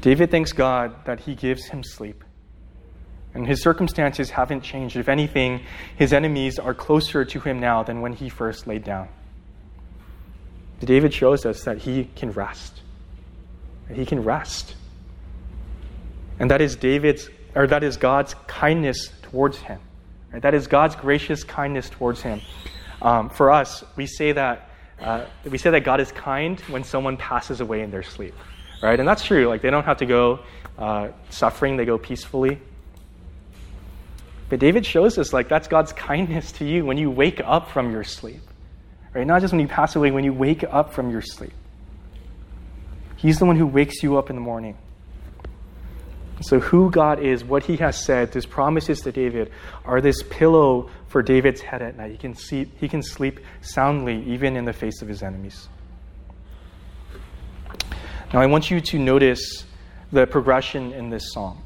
David 0.00 0.30
thanks 0.30 0.52
God 0.52 1.04
that 1.04 1.20
he 1.20 1.34
gives 1.34 1.66
him 1.66 1.84
sleep. 1.84 2.24
And 3.34 3.46
his 3.46 3.62
circumstances 3.62 4.30
haven't 4.30 4.62
changed. 4.62 4.96
If 4.96 5.08
anything, 5.08 5.60
his 5.96 6.12
enemies 6.12 6.58
are 6.58 6.74
closer 6.74 7.24
to 7.24 7.40
him 7.40 7.60
now 7.60 7.82
than 7.82 8.00
when 8.00 8.12
he 8.12 8.28
first 8.28 8.66
laid 8.66 8.84
down. 8.84 9.08
David 10.80 11.12
shows 11.12 11.44
us 11.44 11.64
that 11.64 11.78
he 11.78 12.08
can 12.16 12.32
rest. 12.32 12.82
He 13.92 14.06
can 14.06 14.22
rest. 14.22 14.76
And 16.38 16.50
that 16.50 16.60
is 16.60 16.76
David's 16.76 17.28
or 17.54 17.66
that 17.66 17.82
is 17.82 17.96
God's 17.96 18.34
kindness 18.46 19.10
towards 19.22 19.58
him. 19.58 19.80
Right? 20.32 20.42
That 20.42 20.54
is 20.54 20.66
God's 20.66 20.94
gracious 20.94 21.42
kindness 21.42 21.90
towards 21.90 22.20
him. 22.22 22.40
Um, 23.00 23.30
for 23.30 23.50
us, 23.50 23.84
we 23.96 24.06
say 24.06 24.32
that 24.32 24.70
uh, 25.00 25.26
we 25.44 25.58
say 25.58 25.70
that 25.70 25.84
God 25.84 26.00
is 26.00 26.10
kind 26.12 26.60
when 26.62 26.84
someone 26.84 27.16
passes 27.16 27.60
away 27.60 27.82
in 27.82 27.90
their 27.90 28.02
sleep, 28.02 28.34
right? 28.82 28.98
And 28.98 29.08
that's 29.08 29.24
true. 29.24 29.46
Like 29.46 29.62
they 29.62 29.70
don't 29.70 29.84
have 29.84 29.98
to 29.98 30.06
go 30.06 30.40
uh, 30.76 31.08
suffering; 31.30 31.76
they 31.76 31.84
go 31.84 31.98
peacefully. 31.98 32.60
But 34.48 34.60
David 34.60 34.86
shows 34.86 35.18
us 35.18 35.32
like 35.32 35.48
that's 35.48 35.68
God's 35.68 35.92
kindness 35.92 36.52
to 36.52 36.64
you 36.64 36.84
when 36.84 36.96
you 36.96 37.10
wake 37.10 37.40
up 37.44 37.70
from 37.70 37.92
your 37.92 38.04
sleep. 38.04 38.40
Right? 39.14 39.26
Not 39.26 39.40
just 39.40 39.52
when 39.52 39.60
you 39.60 39.68
pass 39.68 39.96
away, 39.96 40.10
when 40.10 40.24
you 40.24 40.32
wake 40.32 40.64
up 40.64 40.92
from 40.92 41.10
your 41.10 41.22
sleep. 41.22 41.52
He's 43.16 43.38
the 43.38 43.46
one 43.46 43.56
who 43.56 43.66
wakes 43.66 44.02
you 44.02 44.16
up 44.16 44.30
in 44.30 44.36
the 44.36 44.42
morning. 44.42 44.76
So, 46.40 46.60
who 46.60 46.88
God 46.90 47.20
is, 47.20 47.42
what 47.44 47.64
He 47.64 47.76
has 47.78 48.04
said, 48.04 48.32
His 48.32 48.46
promises 48.46 49.00
to 49.00 49.10
David 49.10 49.50
are 49.84 50.00
this 50.00 50.22
pillow 50.22 50.88
for 51.08 51.20
David's 51.20 51.60
head 51.60 51.82
at 51.82 51.96
night. 51.96 52.12
He 52.12 52.16
can, 52.16 52.34
see, 52.34 52.70
he 52.78 52.88
can 52.88 53.02
sleep 53.02 53.40
soundly, 53.60 54.22
even 54.26 54.56
in 54.56 54.64
the 54.64 54.72
face 54.72 55.02
of 55.02 55.08
his 55.08 55.22
enemies. 55.22 55.68
Now, 58.32 58.40
I 58.40 58.46
want 58.46 58.70
you 58.70 58.80
to 58.80 58.98
notice 58.98 59.64
the 60.12 60.26
progression 60.26 60.92
in 60.92 61.10
this 61.10 61.32
psalm. 61.32 61.62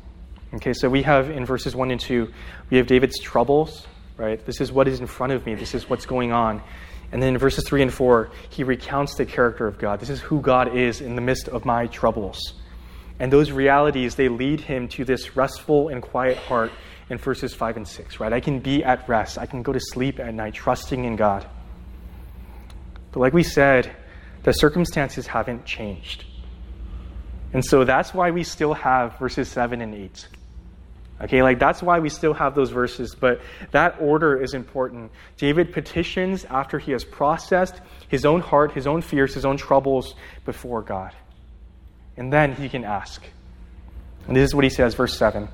Okay, 0.54 0.72
so 0.72 0.88
we 0.88 1.02
have 1.02 1.30
in 1.30 1.44
verses 1.44 1.74
1 1.74 1.90
and 1.90 2.00
2, 2.00 2.32
we 2.72 2.78
have 2.78 2.86
David's 2.86 3.20
troubles, 3.20 3.86
right? 4.16 4.42
This 4.46 4.62
is 4.62 4.72
what 4.72 4.88
is 4.88 4.98
in 4.98 5.06
front 5.06 5.34
of 5.34 5.44
me, 5.44 5.54
this 5.54 5.74
is 5.74 5.90
what's 5.90 6.06
going 6.06 6.32
on. 6.32 6.62
And 7.12 7.22
then 7.22 7.34
in 7.34 7.38
verses 7.38 7.68
3 7.68 7.82
and 7.82 7.92
4, 7.92 8.30
he 8.48 8.64
recounts 8.64 9.14
the 9.16 9.26
character 9.26 9.66
of 9.66 9.78
God. 9.78 10.00
This 10.00 10.08
is 10.08 10.20
who 10.20 10.40
God 10.40 10.74
is 10.74 11.02
in 11.02 11.14
the 11.14 11.20
midst 11.20 11.48
of 11.50 11.66
my 11.66 11.86
troubles. 11.88 12.54
And 13.18 13.30
those 13.30 13.52
realities, 13.52 14.14
they 14.14 14.30
lead 14.30 14.62
him 14.62 14.88
to 14.88 15.04
this 15.04 15.36
restful 15.36 15.90
and 15.90 16.00
quiet 16.00 16.38
heart 16.38 16.72
in 17.10 17.18
verses 17.18 17.52
5 17.52 17.76
and 17.76 17.86
6, 17.86 18.18
right? 18.18 18.32
I 18.32 18.40
can 18.40 18.60
be 18.60 18.82
at 18.82 19.06
rest. 19.06 19.36
I 19.36 19.44
can 19.44 19.62
go 19.62 19.74
to 19.74 19.80
sleep 19.80 20.18
at 20.18 20.32
night 20.32 20.54
trusting 20.54 21.04
in 21.04 21.16
God. 21.16 21.46
But 23.12 23.20
like 23.20 23.34
we 23.34 23.42
said, 23.42 23.94
the 24.44 24.52
circumstances 24.52 25.26
haven't 25.26 25.66
changed. 25.66 26.24
And 27.52 27.62
so 27.62 27.84
that's 27.84 28.14
why 28.14 28.30
we 28.30 28.44
still 28.44 28.72
have 28.72 29.18
verses 29.18 29.50
7 29.50 29.82
and 29.82 29.94
8. 29.94 30.28
Okay, 31.22 31.42
like 31.42 31.60
that's 31.60 31.82
why 31.82 32.00
we 32.00 32.08
still 32.08 32.34
have 32.34 32.54
those 32.56 32.70
verses, 32.70 33.14
but 33.14 33.40
that 33.70 33.96
order 34.00 34.42
is 34.42 34.54
important. 34.54 35.12
David 35.36 35.72
petitions 35.72 36.44
after 36.46 36.80
he 36.80 36.90
has 36.92 37.04
processed 37.04 37.80
his 38.08 38.24
own 38.24 38.40
heart, 38.40 38.72
his 38.72 38.88
own 38.88 39.02
fears, 39.02 39.34
his 39.34 39.44
own 39.44 39.56
troubles 39.56 40.16
before 40.44 40.82
God. 40.82 41.14
And 42.16 42.32
then 42.32 42.54
he 42.54 42.68
can 42.68 42.84
ask. 42.84 43.22
And 44.26 44.36
this 44.36 44.50
is 44.50 44.54
what 44.54 44.64
he 44.64 44.70
says, 44.70 44.94
verse 44.94 45.16
7. 45.16 45.48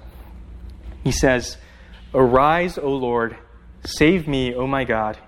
He 1.04 1.12
says, 1.12 1.58
Arise, 2.14 2.78
O 2.78 2.90
Lord, 2.90 3.36
save 3.84 4.26
me, 4.26 4.54
O 4.54 4.66
my 4.66 4.84
God, 4.84 5.18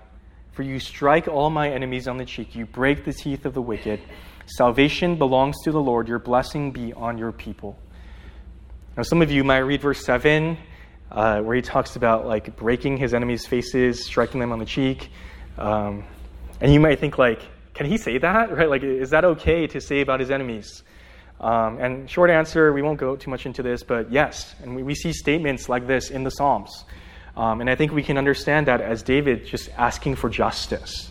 for 0.53 0.63
you 0.63 0.79
strike 0.79 1.27
all 1.27 1.51
my 1.51 1.69
enemies 1.69 2.07
on 2.07 2.17
the 2.17 2.25
cheek, 2.25 2.55
you 2.55 2.65
break 2.65 3.05
the 3.05 3.13
teeth 3.13 3.45
of 3.45 3.53
the 3.53 3.61
wicked. 3.61 4.01
Salvation 4.47 5.17
belongs 5.17 5.55
to 5.63 5.71
the 5.71 5.79
Lord, 5.79 6.07
your 6.07 6.19
blessing 6.19 6.71
be 6.71 6.93
on 6.93 7.17
your 7.17 7.31
people. 7.31 7.77
Now, 9.01 9.05
some 9.05 9.23
of 9.23 9.31
you 9.31 9.43
might 9.43 9.57
read 9.57 9.81
verse 9.81 10.05
7, 10.05 10.59
uh, 11.11 11.39
where 11.41 11.55
he 11.55 11.63
talks 11.63 11.95
about 11.95 12.27
like 12.27 12.55
breaking 12.55 12.97
his 12.97 13.15
enemies' 13.15 13.47
faces, 13.47 14.05
striking 14.05 14.39
them 14.39 14.51
on 14.51 14.59
the 14.59 14.65
cheek. 14.65 15.09
Um, 15.57 16.03
and 16.59 16.71
you 16.71 16.79
might 16.79 16.99
think, 16.99 17.17
like, 17.17 17.41
can 17.73 17.87
he 17.87 17.97
say 17.97 18.19
that? 18.19 18.51
Right? 18.55 18.69
Like, 18.69 18.83
is 18.83 19.09
that 19.09 19.25
okay 19.25 19.65
to 19.65 19.81
say 19.81 20.01
about 20.01 20.19
his 20.19 20.29
enemies? 20.29 20.83
Um, 21.39 21.79
and 21.79 22.07
short 22.07 22.29
answer, 22.29 22.71
we 22.73 22.83
won't 22.83 22.99
go 22.99 23.15
too 23.15 23.31
much 23.31 23.47
into 23.47 23.63
this, 23.63 23.81
but 23.81 24.11
yes. 24.11 24.53
And 24.61 24.75
we, 24.75 24.83
we 24.83 24.93
see 24.93 25.13
statements 25.13 25.67
like 25.67 25.87
this 25.87 26.11
in 26.11 26.23
the 26.23 26.29
Psalms. 26.29 26.85
Um, 27.35 27.59
and 27.59 27.71
I 27.71 27.75
think 27.75 27.93
we 27.93 28.03
can 28.03 28.19
understand 28.19 28.67
that 28.67 28.81
as 28.81 29.01
David 29.01 29.47
just 29.47 29.71
asking 29.79 30.17
for 30.17 30.29
justice. 30.29 31.09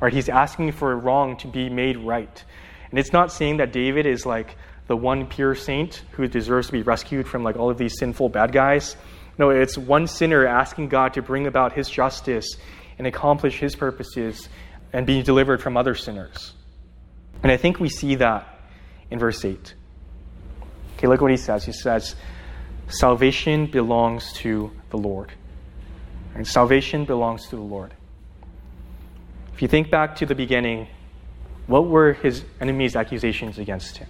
Right? 0.00 0.14
He's 0.14 0.30
asking 0.30 0.72
for 0.72 0.96
wrong 0.96 1.36
to 1.36 1.46
be 1.46 1.68
made 1.68 1.98
right. 1.98 2.42
And 2.88 2.98
it's 2.98 3.12
not 3.12 3.30
saying 3.30 3.58
that 3.58 3.70
David 3.70 4.06
is 4.06 4.24
like 4.24 4.56
the 4.88 4.96
one 4.96 5.26
pure 5.26 5.54
saint 5.54 6.02
who 6.12 6.26
deserves 6.26 6.66
to 6.66 6.72
be 6.72 6.82
rescued 6.82 7.28
from 7.28 7.44
like 7.44 7.56
all 7.56 7.70
of 7.70 7.78
these 7.78 7.96
sinful 7.98 8.30
bad 8.30 8.52
guys. 8.52 8.96
No, 9.38 9.50
it's 9.50 9.78
one 9.78 10.08
sinner 10.08 10.46
asking 10.46 10.88
God 10.88 11.14
to 11.14 11.22
bring 11.22 11.46
about 11.46 11.74
his 11.74 11.88
justice 11.88 12.56
and 12.98 13.06
accomplish 13.06 13.58
his 13.58 13.76
purposes 13.76 14.48
and 14.92 15.06
be 15.06 15.22
delivered 15.22 15.62
from 15.62 15.76
other 15.76 15.94
sinners. 15.94 16.54
And 17.42 17.52
I 17.52 17.56
think 17.56 17.78
we 17.78 17.88
see 17.88 18.16
that 18.16 18.58
in 19.10 19.18
verse 19.18 19.44
8. 19.44 19.74
Okay, 20.96 21.06
look 21.06 21.20
what 21.20 21.30
he 21.30 21.36
says. 21.36 21.64
He 21.64 21.72
says, 21.72 22.16
Salvation 22.88 23.66
belongs 23.66 24.32
to 24.34 24.72
the 24.90 24.96
Lord. 24.96 25.30
And 26.34 26.46
salvation 26.46 27.04
belongs 27.04 27.48
to 27.48 27.56
the 27.56 27.62
Lord. 27.62 27.92
If 29.52 29.62
you 29.62 29.68
think 29.68 29.90
back 29.90 30.16
to 30.16 30.26
the 30.26 30.34
beginning, 30.34 30.88
what 31.66 31.86
were 31.86 32.14
his 32.14 32.44
enemies' 32.60 32.96
accusations 32.96 33.58
against 33.58 33.98
him? 33.98 34.08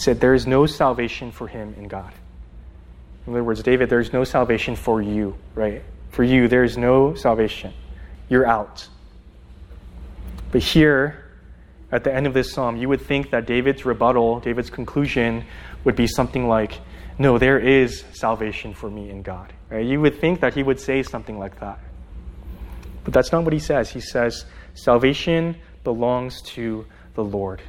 Said, 0.00 0.18
There 0.18 0.32
is 0.32 0.46
no 0.46 0.64
salvation 0.64 1.30
for 1.30 1.46
him 1.46 1.74
in 1.76 1.86
God. 1.86 2.10
In 3.26 3.34
other 3.34 3.44
words, 3.44 3.62
David, 3.62 3.90
there's 3.90 4.14
no 4.14 4.24
salvation 4.24 4.74
for 4.74 5.02
you, 5.02 5.36
right? 5.54 5.82
For 6.08 6.24
you, 6.24 6.48
there 6.48 6.64
is 6.64 6.78
no 6.78 7.12
salvation. 7.12 7.74
You're 8.30 8.46
out. 8.46 8.88
But 10.52 10.62
here, 10.62 11.30
at 11.92 12.02
the 12.02 12.14
end 12.14 12.26
of 12.26 12.32
this 12.32 12.50
psalm, 12.50 12.78
you 12.78 12.88
would 12.88 13.02
think 13.02 13.28
that 13.32 13.46
David's 13.46 13.84
rebuttal, 13.84 14.40
David's 14.40 14.70
conclusion, 14.70 15.44
would 15.84 15.96
be 15.96 16.06
something 16.06 16.48
like, 16.48 16.80
No, 17.18 17.36
there 17.36 17.58
is 17.58 18.02
salvation 18.14 18.72
for 18.72 18.88
me 18.88 19.10
in 19.10 19.20
God. 19.20 19.52
Right? 19.68 19.84
You 19.84 20.00
would 20.00 20.18
think 20.18 20.40
that 20.40 20.54
he 20.54 20.62
would 20.62 20.80
say 20.80 21.02
something 21.02 21.38
like 21.38 21.60
that. 21.60 21.78
But 23.04 23.12
that's 23.12 23.32
not 23.32 23.44
what 23.44 23.52
he 23.52 23.58
says. 23.58 23.90
He 23.90 24.00
says, 24.00 24.46
Salvation 24.72 25.56
belongs 25.84 26.40
to 26.54 26.86
the 27.12 27.22
Lord. 27.22 27.60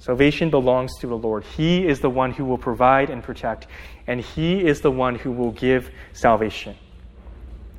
Salvation 0.00 0.48
belongs 0.50 0.96
to 0.98 1.06
the 1.08 1.16
Lord. 1.16 1.44
He 1.44 1.86
is 1.86 2.00
the 2.00 2.10
one 2.10 2.32
who 2.32 2.44
will 2.44 2.58
provide 2.58 3.10
and 3.10 3.22
protect, 3.22 3.66
and 4.06 4.20
He 4.20 4.64
is 4.64 4.80
the 4.80 4.90
one 4.90 5.16
who 5.16 5.32
will 5.32 5.50
give 5.50 5.90
salvation. 6.12 6.76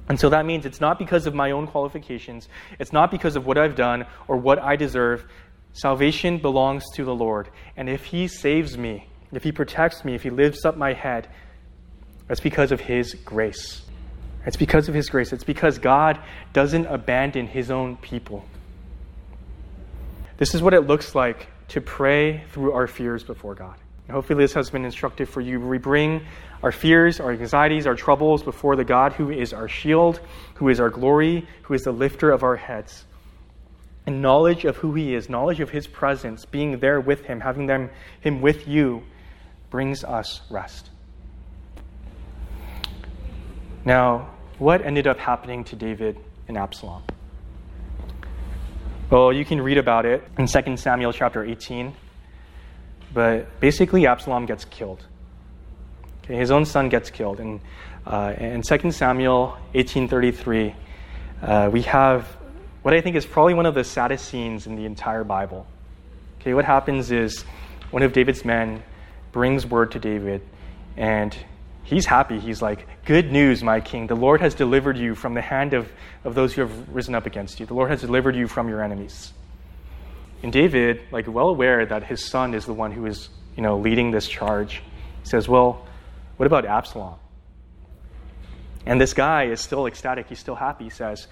And 0.10 0.20
so 0.20 0.30
that 0.30 0.46
means 0.46 0.66
it's 0.66 0.82
not 0.82 1.00
because 1.00 1.28
of 1.28 1.34
my 1.34 1.52
own 1.52 1.68
qualifications, 1.68 2.50
it's 2.78 2.92
not 2.92 3.10
because 3.12 3.36
of 3.36 3.46
what 3.46 3.58
I've 3.58 3.76
done 3.76 4.06
or 4.28 4.38
what 4.38 4.60
I 4.60 4.76
deserve. 4.76 5.26
Salvation 5.72 6.40
belongs 6.40 6.84
to 6.96 7.06
the 7.06 7.14
Lord. 7.14 7.50
And 7.78 7.88
if 7.88 8.06
He 8.06 8.28
saves 8.28 8.78
me, 8.78 9.08
if 9.32 9.44
He 9.44 9.52
protects 9.52 10.04
me, 10.04 10.16
if 10.16 10.24
He 10.24 10.30
lifts 10.30 10.66
up 10.66 10.76
my 10.76 10.94
head, 10.94 11.30
that's 12.28 12.40
because 12.42 12.72
of 12.72 12.82
His 12.82 13.14
grace. 13.14 13.84
It's 14.46 14.58
because 14.58 14.90
of 14.90 14.96
His 14.96 15.10
grace. 15.10 15.32
It's 15.32 15.44
because 15.44 15.78
God 15.78 16.20
doesn't 16.54 16.88
abandon 16.88 17.48
His 17.48 17.70
own 17.72 17.96
people. 17.98 18.44
This 20.38 20.56
is 20.56 20.62
what 20.62 20.74
it 20.74 20.82
looks 20.82 21.14
like 21.14 21.48
to 21.70 21.82
pray 21.82 22.44
through 22.52 22.74
our 22.74 22.88
fears 22.88 23.24
before 23.24 23.56
God. 23.56 23.76
And 24.08 24.16
hopefully, 24.16 24.44
this 24.44 24.54
has 24.54 24.70
been 24.70 24.86
instructive 24.86 25.30
for 25.30 25.42
you. 25.42 25.60
We 25.60 25.78
bring 25.78 26.26
our 26.64 26.72
fears, 26.72 27.20
our 27.20 27.32
anxieties, 27.32 27.86
our 27.86 27.96
troubles 27.96 28.44
before 28.44 28.76
the 28.76 28.84
God 28.84 29.14
who 29.14 29.30
is 29.30 29.54
our 29.54 29.68
shield, 29.68 30.20
who 30.56 30.70
is 30.70 30.80
our 30.80 30.90
glory, 30.90 31.48
who 31.62 31.74
is 31.76 31.84
the 31.84 31.92
lifter 31.92 32.32
of 32.32 32.44
our 32.44 32.56
heads. 32.56 33.06
And 34.08 34.22
knowledge 34.22 34.66
of 34.66 34.78
who 34.78 34.94
He 34.96 35.14
is, 35.14 35.30
knowledge 35.30 35.60
of 35.60 35.70
His 35.70 35.86
presence, 35.86 36.46
being 36.46 36.80
there 36.80 37.00
with 37.00 37.26
Him, 37.26 37.40
having 37.40 37.68
them, 37.68 37.92
Him 38.22 38.42
with 38.42 38.68
you, 38.68 39.04
brings 39.70 40.04
us 40.04 40.42
rest. 40.50 40.90
Now, 43.86 44.32
what 44.58 44.84
ended 44.84 45.08
up 45.08 45.20
happening 45.20 45.64
to 45.66 45.76
David 45.76 46.18
and 46.48 46.58
Absalom? 46.58 47.04
Well, 49.10 49.34
you 49.34 49.44
can 49.44 49.60
read 49.60 49.80
about 49.80 50.06
it 50.06 50.24
in 50.38 50.46
2 50.46 50.78
Samuel 50.78 51.12
chapter 51.12 51.44
18. 51.44 51.96
But 53.12 53.60
basically, 53.60 54.06
Absalom 54.06 54.46
gets 54.46 54.66
killed. 54.66 55.04
Okay, 56.24 56.36
his 56.36 56.52
own 56.52 56.64
son 56.64 56.90
gets 56.90 57.10
killed. 57.10 57.40
And 57.40 57.60
uh, 58.06 58.36
in 58.38 58.62
2 58.62 58.92
Samuel 58.92 59.58
18:33, 59.74 60.76
uh, 61.42 61.70
we 61.74 61.82
have 61.82 62.28
what 62.84 62.94
I 62.94 63.02
think 63.02 63.16
is 63.16 63.26
probably 63.26 63.56
one 63.56 63.66
of 63.66 63.74
the 63.74 63.84
saddest 63.84 64.26
scenes 64.26 64.68
in 64.68 64.76
the 64.76 64.86
entire 64.86 65.24
Bible. 65.24 65.66
Okay, 66.40 66.54
what 66.54 66.66
happens 66.66 67.10
is 67.10 67.42
one 67.90 68.04
of 68.04 68.14
David's 68.14 68.46
men 68.46 68.84
brings 69.32 69.66
word 69.66 69.90
to 69.94 70.00
David, 70.00 70.44
and 70.98 71.36
he's 71.90 72.06
happy. 72.06 72.40
He's 72.40 72.62
like, 72.62 72.88
Good 73.06 73.32
news, 73.32 73.64
my 73.64 73.82
king. 73.82 74.08
The 74.08 74.16
Lord 74.16 74.42
has 74.42 74.54
delivered 74.54 74.98
you 74.98 75.16
from 75.16 75.34
the 75.34 75.42
hand 75.42 75.74
of, 75.74 75.92
of 76.24 76.36
those 76.36 76.54
who 76.54 76.62
have 76.62 76.90
risen 76.90 77.16
up 77.16 77.26
against 77.26 77.60
you. 77.60 77.66
The 77.66 77.74
Lord 77.74 77.90
has 77.90 78.02
delivered 78.02 78.36
you 78.36 78.48
from 78.48 78.70
your 78.70 78.84
enemies. 78.84 79.34
And 80.44 80.54
David, 80.54 81.02
like 81.12 81.28
well 81.28 81.50
aware 81.50 81.86
that 81.86 82.04
his 82.04 82.24
son 82.24 82.54
is 82.54 82.66
the 82.66 82.74
one 82.74 82.92
who 82.92 83.06
is, 83.08 83.30
you 83.56 83.64
know, 83.64 83.78
leading 83.78 84.12
this 84.12 84.28
charge, 84.28 84.82
says, 85.24 85.50
Well, 85.50 85.86
what 86.38 86.46
about 86.46 86.66
Absalom? 86.66 87.16
And 88.86 89.02
this 89.02 89.14
guy 89.14 89.46
is 89.46 89.60
still 89.60 89.88
ecstatic. 89.88 90.28
He's 90.30 90.40
still 90.40 90.56
happy. 90.56 90.86
He 90.86 90.90
says, 90.90 91.28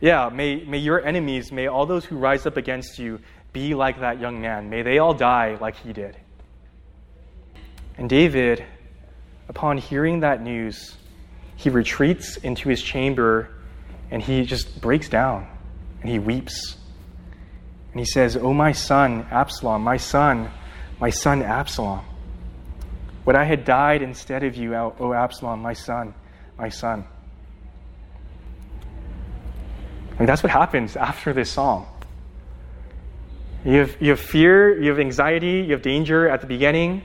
Yeah, 0.00 0.28
may, 0.28 0.64
may 0.64 0.78
your 0.78 1.04
enemies, 1.04 1.50
may 1.50 1.66
all 1.66 1.86
those 1.86 2.04
who 2.04 2.16
rise 2.16 2.46
up 2.46 2.56
against 2.56 2.98
you 2.98 3.20
be 3.52 3.74
like 3.74 4.00
that 4.00 4.20
young 4.20 4.40
man. 4.40 4.68
May 4.68 4.82
they 4.82 4.98
all 4.98 5.14
die 5.14 5.56
like 5.60 5.76
he 5.76 5.92
did. 5.92 6.16
And 7.96 8.08
David, 8.10 8.64
upon 9.48 9.78
hearing 9.78 10.20
that 10.20 10.42
news, 10.42 10.96
he 11.56 11.70
retreats 11.70 12.36
into 12.36 12.68
his 12.68 12.82
chamber 12.82 13.50
and 14.10 14.22
he 14.22 14.44
just 14.44 14.80
breaks 14.80 15.08
down 15.08 15.48
and 16.00 16.10
he 16.10 16.18
weeps. 16.18 16.76
And 17.92 18.00
he 18.00 18.06
says, 18.06 18.36
Oh, 18.36 18.52
my 18.52 18.72
son, 18.72 19.26
Absalom, 19.30 19.82
my 19.82 19.96
son, 19.96 20.50
my 21.00 21.10
son, 21.10 21.42
Absalom. 21.42 22.04
Would 23.24 23.36
I 23.36 23.44
had 23.44 23.64
died 23.64 24.02
instead 24.02 24.42
of 24.44 24.56
you, 24.56 24.74
O 24.74 25.12
Absalom, 25.14 25.62
my 25.62 25.72
son, 25.72 26.14
my 26.58 26.68
son. 26.68 27.04
And 30.18 30.28
that's 30.28 30.42
what 30.42 30.52
happens 30.52 30.96
after 30.96 31.32
this 31.32 31.50
psalm. 31.50 31.86
You 33.64 33.78
have, 33.78 33.96
you 34.00 34.10
have 34.10 34.20
fear, 34.20 34.80
you 34.80 34.90
have 34.90 35.00
anxiety, 35.00 35.62
you 35.66 35.72
have 35.72 35.82
danger 35.82 36.28
at 36.28 36.42
the 36.42 36.46
beginning, 36.46 37.02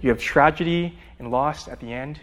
you 0.00 0.08
have 0.08 0.18
tragedy 0.18 0.98
and 1.20 1.30
loss 1.30 1.68
at 1.68 1.78
the 1.78 1.92
end. 1.92 2.18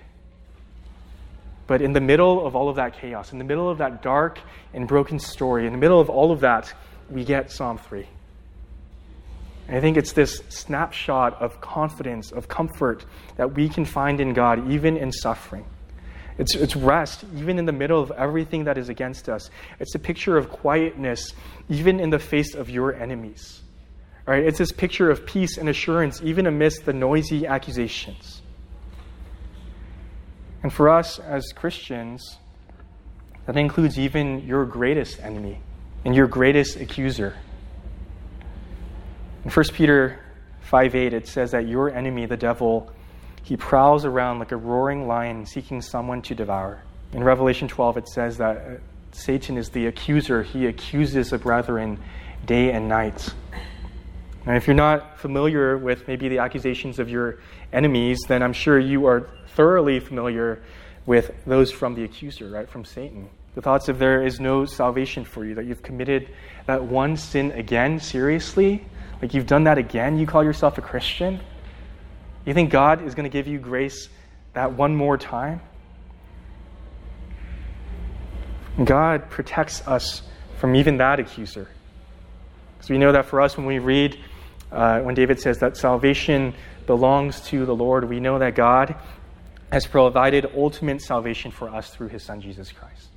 But 1.67 1.81
in 1.81 1.93
the 1.93 2.01
middle 2.01 2.45
of 2.45 2.55
all 2.55 2.67
of 2.67 2.75
that 2.77 2.99
chaos, 2.99 3.31
in 3.31 3.37
the 3.37 3.45
middle 3.45 3.69
of 3.69 3.77
that 3.77 4.01
dark 4.01 4.39
and 4.73 4.87
broken 4.87 5.19
story, 5.19 5.65
in 5.65 5.71
the 5.71 5.77
middle 5.77 6.01
of 6.01 6.09
all 6.09 6.31
of 6.31 6.41
that, 6.41 6.73
we 7.09 7.23
get 7.23 7.51
Psalm 7.51 7.77
3. 7.77 8.05
And 9.67 9.77
I 9.77 9.81
think 9.81 9.97
it's 9.97 10.13
this 10.13 10.41
snapshot 10.49 11.41
of 11.41 11.59
confidence, 11.59 12.31
of 12.31 12.47
comfort 12.47 13.05
that 13.35 13.53
we 13.53 13.67
can 13.69 13.85
find 13.85 14.21
in 14.21 14.33
God, 14.33 14.71
even 14.71 14.97
in 14.97 15.11
suffering. 15.11 15.65
It's, 16.37 16.55
it's 16.55 16.75
rest, 16.75 17.25
even 17.35 17.59
in 17.59 17.65
the 17.65 17.71
middle 17.73 18.01
of 18.01 18.11
everything 18.11 18.65
that 18.65 18.77
is 18.77 18.89
against 18.89 19.27
us. 19.27 19.49
It's 19.79 19.95
a 19.95 19.99
picture 19.99 20.37
of 20.37 20.49
quietness, 20.49 21.33
even 21.67 21.99
in 21.99 22.11
the 22.11 22.19
face 22.19 22.55
of 22.55 22.69
your 22.69 22.93
enemies. 22.93 23.61
Right? 24.25 24.43
It's 24.45 24.57
this 24.57 24.71
picture 24.71 25.09
of 25.09 25.25
peace 25.25 25.57
and 25.57 25.67
assurance, 25.67 26.21
even 26.23 26.45
amidst 26.45 26.85
the 26.85 26.93
noisy 26.93 27.47
accusations. 27.47 28.36
And 30.67 30.73
for 30.73 30.89
us 30.89 31.17
as 31.19 31.53
Christians, 31.55 32.39
that 33.45 33.55
includes 33.55 33.97
even 33.97 34.45
your 34.45 34.65
greatest 34.65 35.17
enemy 35.21 35.61
and 36.03 36.13
your 36.13 36.27
greatest 36.27 36.75
accuser. 36.75 37.37
In 39.45 39.49
1 39.49 39.65
Peter 39.71 40.19
5 40.63 40.93
8, 40.93 41.13
it 41.13 41.25
says 41.25 41.51
that 41.51 41.69
your 41.69 41.89
enemy, 41.89 42.25
the 42.25 42.35
devil, 42.35 42.91
he 43.43 43.55
prowls 43.55 44.03
around 44.03 44.39
like 44.39 44.51
a 44.51 44.57
roaring 44.57 45.07
lion 45.07 45.45
seeking 45.45 45.81
someone 45.81 46.21
to 46.23 46.35
devour. 46.35 46.83
In 47.13 47.23
Revelation 47.23 47.69
12, 47.69 47.99
it 47.99 48.09
says 48.09 48.37
that 48.39 48.57
uh, 48.57 48.71
Satan 49.13 49.57
is 49.57 49.69
the 49.69 49.85
accuser. 49.85 50.43
He 50.43 50.65
accuses 50.65 51.29
the 51.29 51.37
brethren 51.37 51.97
day 52.45 52.73
and 52.73 52.89
night. 52.89 53.33
And 54.47 54.55
if 54.55 54.65
you're 54.65 54.77
not 54.77 55.19
familiar 55.19 55.77
with 55.77 56.07
maybe 56.07 56.29
the 56.29 56.37
accusations 56.37 56.99
of 56.99 57.09
your 57.09 57.39
enemies, 57.73 58.17
then 58.29 58.41
I'm 58.41 58.53
sure 58.53 58.79
you 58.79 59.05
are 59.05 59.29
thoroughly 59.47 59.99
familiar 59.99 60.63
with 61.05 61.31
those 61.45 61.69
from 61.69 61.95
the 61.95 62.05
accuser, 62.05 62.49
right? 62.49 62.69
From 62.69 62.85
Satan. 62.85 63.29
The 63.55 63.61
thoughts 63.61 63.89
of 63.89 63.99
there 63.99 64.25
is 64.25 64.39
no 64.39 64.63
salvation 64.63 65.25
for 65.25 65.43
you, 65.43 65.53
that 65.55 65.65
you've 65.65 65.83
committed 65.83 66.29
that 66.65 66.81
one 66.81 67.17
sin 67.17 67.51
again, 67.51 67.99
seriously? 67.99 68.85
Like 69.21 69.33
you've 69.33 69.47
done 69.47 69.65
that 69.65 69.77
again? 69.77 70.17
You 70.17 70.25
call 70.25 70.45
yourself 70.45 70.77
a 70.77 70.81
Christian? 70.81 71.41
You 72.45 72.53
think 72.53 72.69
God 72.69 73.05
is 73.05 73.15
going 73.15 73.25
to 73.25 73.29
give 73.29 73.47
you 73.47 73.59
grace 73.59 74.07
that 74.53 74.71
one 74.71 74.95
more 74.95 75.17
time? 75.17 75.59
God 78.81 79.29
protects 79.29 79.85
us 79.85 80.21
from 80.57 80.73
even 80.77 80.99
that 80.99 81.19
accuser. 81.19 81.67
Because 82.77 82.89
we 82.89 82.97
know 82.97 83.11
that 83.11 83.25
for 83.25 83.41
us, 83.41 83.57
when 83.57 83.65
we 83.65 83.79
read 83.79 84.17
uh, 84.71 84.99
when 85.01 85.15
David 85.15 85.39
says 85.39 85.59
that 85.59 85.77
salvation 85.77 86.53
belongs 86.85 87.41
to 87.41 87.65
the 87.65 87.75
Lord, 87.75 88.09
we 88.09 88.19
know 88.19 88.39
that 88.39 88.55
God 88.55 88.95
has 89.71 89.85
provided 89.85 90.47
ultimate 90.55 91.01
salvation 91.01 91.51
for 91.51 91.69
us 91.69 91.89
through 91.89 92.07
his 92.09 92.23
son 92.23 92.41
Jesus 92.41 92.71
Christ. 92.71 93.09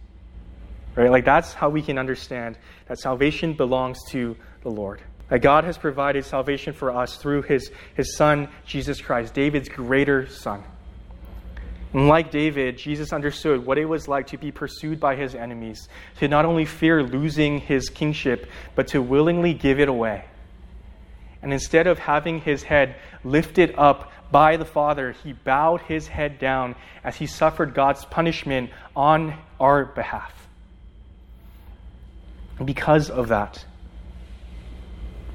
Right? 0.97 1.11
Like 1.11 1.25
that's 1.25 1.55
how 1.55 1.69
we 1.69 1.83
can 1.83 1.99
understand 1.99 2.59
that 2.87 2.99
salvation 2.99 3.55
belongs 3.55 4.03
to 4.11 4.37
the 4.63 4.71
Lord. 4.71 5.01
That 5.29 5.43
God 5.43 5.65
has 5.65 5.79
provided 5.79 6.25
salvation 6.25 6.73
for 6.73 6.91
us 6.91 7.17
through 7.17 7.43
his, 7.43 7.71
his 7.95 8.17
son 8.17 8.49
Jesus 8.67 9.01
Christ, 9.01 9.33
David's 9.33 9.69
greater 9.69 10.27
son. 10.27 10.65
And 11.93 12.09
like 12.09 12.31
David, 12.31 12.79
Jesus 12.79 13.13
understood 13.13 13.65
what 13.65 13.79
it 13.79 13.85
was 13.85 14.07
like 14.07 14.29
to 14.29 14.39
be 14.39 14.53
pursued 14.53 15.01
by 15.01 15.17
his 15.17 15.35
enemies, 15.35 15.89
to 16.19 16.29
not 16.29 16.45
only 16.45 16.65
fear 16.65 17.03
losing 17.03 17.59
his 17.61 17.89
kingship, 17.89 18.49
but 18.75 18.89
to 18.89 19.03
willingly 19.03 19.55
give 19.55 19.81
it 19.81 19.89
away. 19.89 20.25
And 21.43 21.53
instead 21.53 21.87
of 21.87 21.99
having 21.99 22.41
his 22.41 22.63
head 22.63 22.97
lifted 23.25 23.75
up 23.77 24.13
by 24.31 24.57
the 24.57 24.65
Father, 24.65 25.13
he 25.13 25.33
bowed 25.33 25.81
his 25.83 26.07
head 26.07 26.39
down 26.39 26.77
as 27.03 27.17
he 27.17 27.27
suffered 27.27 27.75
God's 27.75 28.05
punishment 28.05 28.71
on 28.95 29.37
our 29.59 29.87
behalf. 29.87 30.33
Because 32.63 33.09
of 33.09 33.29
that, 33.29 33.65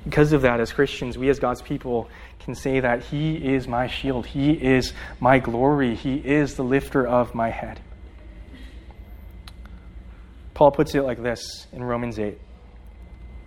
because 0.03 0.33
of 0.33 0.43
that, 0.43 0.59
as 0.59 0.71
Christians, 0.71 1.17
we 1.17 1.29
as 1.29 1.39
God's 1.39 1.63
people 1.63 2.07
can 2.39 2.53
say 2.53 2.79
that 2.79 3.03
He 3.03 3.35
is 3.35 3.67
my 3.67 3.87
shield, 3.87 4.27
He 4.27 4.51
is 4.51 4.93
my 5.19 5.39
glory, 5.39 5.95
He 5.95 6.15
is 6.15 6.55
the 6.55 6.63
lifter 6.63 7.05
of 7.05 7.33
my 7.33 7.49
head. 7.49 7.81
Paul 10.53 10.71
puts 10.71 10.93
it 10.93 11.01
like 11.01 11.21
this 11.21 11.67
in 11.73 11.83
Romans 11.83 12.19
8 12.19 12.39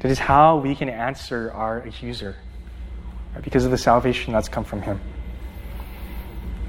That 0.00 0.10
is 0.10 0.18
how 0.18 0.56
we 0.58 0.74
can 0.74 0.88
answer 0.88 1.52
our 1.52 1.78
accuser, 1.78 2.36
right? 3.34 3.44
because 3.44 3.64
of 3.64 3.70
the 3.70 3.78
salvation 3.78 4.32
that's 4.32 4.48
come 4.48 4.64
from 4.64 4.82
him. 4.82 5.00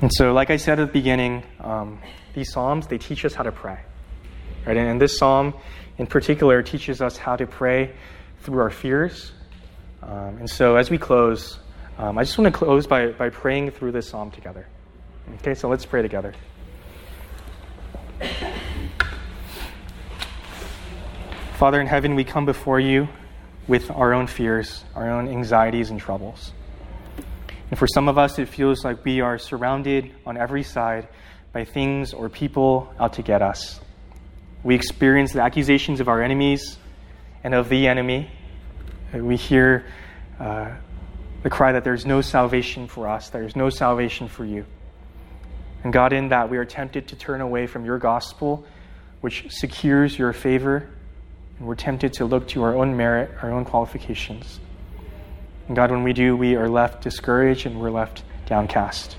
And 0.02 0.12
so, 0.14 0.34
like 0.34 0.50
I 0.50 0.58
said 0.58 0.80
at 0.80 0.88
the 0.88 0.94
beginning, 0.94 1.44
um, 1.60 2.00
these 2.34 2.52
Psalms, 2.52 2.88
they 2.88 2.98
teach 2.98 3.24
us 3.24 3.34
how 3.34 3.44
to 3.44 3.52
pray. 3.52 3.80
Right? 4.66 4.78
And 4.78 5.02
this 5.02 5.18
psalm 5.18 5.56
in 5.98 6.08
particular 6.08 6.62
teaches 6.62 7.02
us 7.02 7.18
how 7.18 7.36
to 7.36 7.48
pray 7.48 7.94
through 8.42 8.60
our 8.60 8.70
fears. 8.70 9.32
Um, 10.04 10.38
and 10.40 10.50
so 10.50 10.76
as 10.76 10.90
we 10.90 10.98
close, 10.98 11.60
um, 11.98 12.18
I 12.18 12.24
just 12.24 12.38
want 12.38 12.54
to 12.54 12.58
close 12.58 12.88
by, 12.88 13.08
by 13.08 13.30
praying 13.30 13.72
through 13.72 13.92
this 13.92 14.10
psalm 14.10 14.32
together. 14.32 14.68
Okay, 15.36 15.54
so 15.54 15.68
let's 15.70 15.86
pray 15.86 16.02
together. 16.02 16.34
Father 21.58 21.80
in 21.80 21.88
heaven, 21.88 22.16
we 22.16 22.24
come 22.24 22.46
before 22.46 22.80
you 22.80 23.08
with 23.72 23.90
our 23.90 24.14
own 24.14 24.28
fears, 24.28 24.84
our 24.96 25.10
own 25.10 25.30
anxieties 25.30 25.92
and 25.92 25.98
troubles. 26.02 26.52
And 27.70 27.80
for 27.80 27.88
some 27.88 28.10
of 28.10 28.18
us, 28.18 28.38
it 28.38 28.50
feels 28.50 28.84
like 28.84 29.06
we 29.06 29.22
are 29.22 29.38
surrounded 29.38 30.12
on 30.26 30.36
every 30.36 30.62
side 30.62 31.08
by 31.54 31.64
things 31.64 32.14
or 32.14 32.28
people 32.28 32.94
out 33.00 33.14
to 33.14 33.22
get 33.22 33.42
us. 33.42 33.80
We 34.62 34.76
experience 34.76 35.32
the 35.32 35.42
accusations 35.42 36.02
of 36.02 36.10
our 36.10 36.22
enemies 36.22 36.78
and 37.46 37.54
of 37.54 37.70
the 37.70 37.88
enemy. 37.88 38.30
We 39.14 39.38
hear 39.38 39.86
uh, 40.38 40.76
the 41.42 41.50
cry 41.50 41.72
that 41.72 41.86
there's 41.86 42.06
no 42.06 42.20
salvation 42.20 42.88
for 42.90 43.08
us, 43.08 43.30
there's 43.30 43.56
no 43.56 43.70
salvation 43.70 44.28
for 44.28 44.44
you. 44.44 44.66
And 45.86 45.94
God, 45.94 46.12
in 46.12 46.28
that, 46.28 46.50
we 46.50 46.58
are 46.58 46.66
tempted 46.66 47.08
to 47.08 47.16
turn 47.16 47.40
away 47.40 47.68
from 47.68 47.86
your 47.86 48.00
gospel, 48.00 48.66
which 49.22 49.46
secures 49.50 50.20
your 50.20 50.34
favor, 50.34 50.90
we're 51.62 51.76
tempted 51.76 52.14
to 52.14 52.26
look 52.26 52.48
to 52.50 52.64
our 52.64 52.76
own 52.76 52.98
merit, 52.98 53.32
our 53.42 53.52
own 53.52 53.66
qualifications. 53.66 54.60
And 55.68 55.76
God, 55.76 55.92
when 55.92 56.04
we 56.04 56.14
do, 56.14 56.36
we 56.36 56.56
are 56.56 56.68
left 56.68 57.04
discouraged 57.04 57.66
and 57.66 57.80
we're 57.80 57.92
left 57.92 58.24
downcast. 58.48 59.16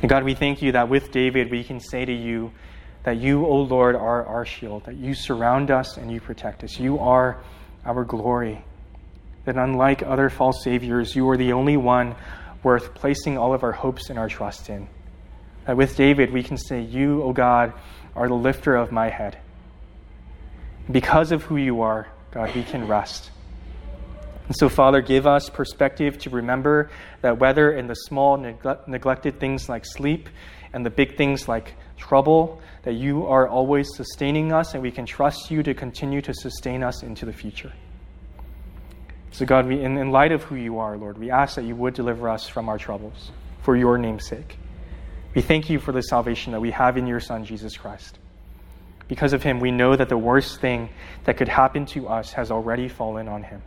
And 0.00 0.08
God, 0.08 0.24
we 0.24 0.34
thank 0.34 0.62
you 0.62 0.72
that 0.72 0.88
with 0.88 1.10
David 1.10 1.50
we 1.50 1.64
can 1.64 1.80
say 1.80 2.04
to 2.04 2.12
you 2.12 2.52
that 3.02 3.16
you, 3.16 3.46
O 3.46 3.62
Lord, 3.62 3.96
are 3.96 4.24
our 4.26 4.44
shield, 4.44 4.84
that 4.84 4.96
you 4.96 5.14
surround 5.14 5.70
us 5.70 5.96
and 5.96 6.12
you 6.12 6.20
protect 6.20 6.62
us. 6.62 6.78
You 6.78 6.98
are 6.98 7.42
our 7.84 8.04
glory. 8.04 8.62
That 9.46 9.56
unlike 9.56 10.02
other 10.02 10.28
false 10.28 10.62
saviors, 10.62 11.16
you 11.16 11.28
are 11.30 11.36
the 11.36 11.54
only 11.54 11.76
one 11.76 12.14
worth 12.62 12.94
placing 12.94 13.38
all 13.38 13.54
of 13.54 13.64
our 13.64 13.72
hopes 13.72 14.10
and 14.10 14.18
our 14.18 14.28
trust 14.28 14.68
in. 14.68 14.88
That 15.66 15.76
with 15.76 15.96
David 15.96 16.32
we 16.32 16.42
can 16.42 16.58
say, 16.58 16.82
You, 16.82 17.22
O 17.22 17.32
God, 17.32 17.72
are 18.14 18.28
the 18.28 18.34
lifter 18.34 18.76
of 18.76 18.92
my 18.92 19.08
head. 19.08 19.38
Because 20.90 21.32
of 21.32 21.42
who 21.42 21.56
you 21.56 21.82
are, 21.82 22.08
God, 22.30 22.54
we 22.54 22.62
can 22.62 22.86
rest. 22.86 23.30
And 24.46 24.56
so, 24.56 24.70
Father, 24.70 25.02
give 25.02 25.26
us 25.26 25.50
perspective 25.50 26.18
to 26.20 26.30
remember 26.30 26.90
that 27.20 27.38
whether 27.38 27.70
in 27.72 27.86
the 27.86 27.94
small, 27.94 28.38
neglected 28.38 29.38
things 29.38 29.68
like 29.68 29.84
sleep 29.84 30.28
and 30.72 30.84
the 30.84 30.90
big 30.90 31.16
things 31.18 31.46
like 31.46 31.74
trouble, 31.98 32.60
that 32.84 32.94
you 32.94 33.26
are 33.26 33.46
always 33.46 33.88
sustaining 33.94 34.52
us 34.52 34.72
and 34.72 34.82
we 34.82 34.90
can 34.90 35.04
trust 35.04 35.50
you 35.50 35.62
to 35.62 35.74
continue 35.74 36.22
to 36.22 36.32
sustain 36.32 36.82
us 36.82 37.02
into 37.02 37.26
the 37.26 37.32
future. 37.32 37.72
So, 39.32 39.44
God, 39.44 39.66
we, 39.66 39.82
in, 39.82 39.98
in 39.98 40.10
light 40.10 40.32
of 40.32 40.42
who 40.44 40.54
you 40.54 40.78
are, 40.78 40.96
Lord, 40.96 41.18
we 41.18 41.30
ask 41.30 41.56
that 41.56 41.64
you 41.64 41.76
would 41.76 41.92
deliver 41.92 42.30
us 42.30 42.48
from 42.48 42.70
our 42.70 42.78
troubles 42.78 43.30
for 43.62 43.76
your 43.76 43.98
name's 43.98 44.26
sake. 44.26 44.56
We 45.34 45.42
thank 45.42 45.68
you 45.68 45.78
for 45.78 45.92
the 45.92 46.00
salvation 46.00 46.52
that 46.52 46.60
we 46.60 46.70
have 46.70 46.96
in 46.96 47.06
your 47.06 47.20
Son, 47.20 47.44
Jesus 47.44 47.76
Christ. 47.76 48.18
Because 49.08 49.32
of 49.32 49.42
him, 49.42 49.58
we 49.58 49.70
know 49.70 49.96
that 49.96 50.08
the 50.08 50.18
worst 50.18 50.60
thing 50.60 50.90
that 51.24 51.36
could 51.36 51.48
happen 51.48 51.86
to 51.86 52.08
us 52.08 52.32
has 52.32 52.50
already 52.50 52.88
fallen 52.88 53.26
on 53.26 53.42
him. 53.42 53.62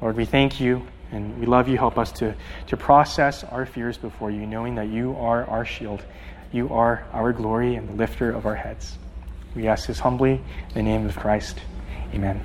Lord, 0.00 0.16
we 0.16 0.24
thank 0.24 0.60
you 0.60 0.86
and 1.12 1.38
we 1.38 1.46
love 1.46 1.68
you. 1.68 1.78
Help 1.78 1.98
us 1.98 2.12
to, 2.12 2.34
to 2.66 2.76
process 2.76 3.44
our 3.44 3.64
fears 3.64 3.96
before 3.96 4.30
you, 4.30 4.46
knowing 4.46 4.74
that 4.74 4.88
you 4.88 5.14
are 5.16 5.44
our 5.46 5.64
shield. 5.64 6.04
You 6.52 6.72
are 6.74 7.06
our 7.12 7.32
glory 7.32 7.76
and 7.76 7.88
the 7.88 7.94
lifter 7.94 8.30
of 8.30 8.46
our 8.46 8.54
heads. 8.54 8.98
We 9.54 9.66
ask 9.66 9.86
this 9.86 9.98
humbly 9.98 10.42
in 10.70 10.74
the 10.74 10.82
name 10.82 11.06
of 11.06 11.16
Christ. 11.16 11.58
Amen. 12.12 12.44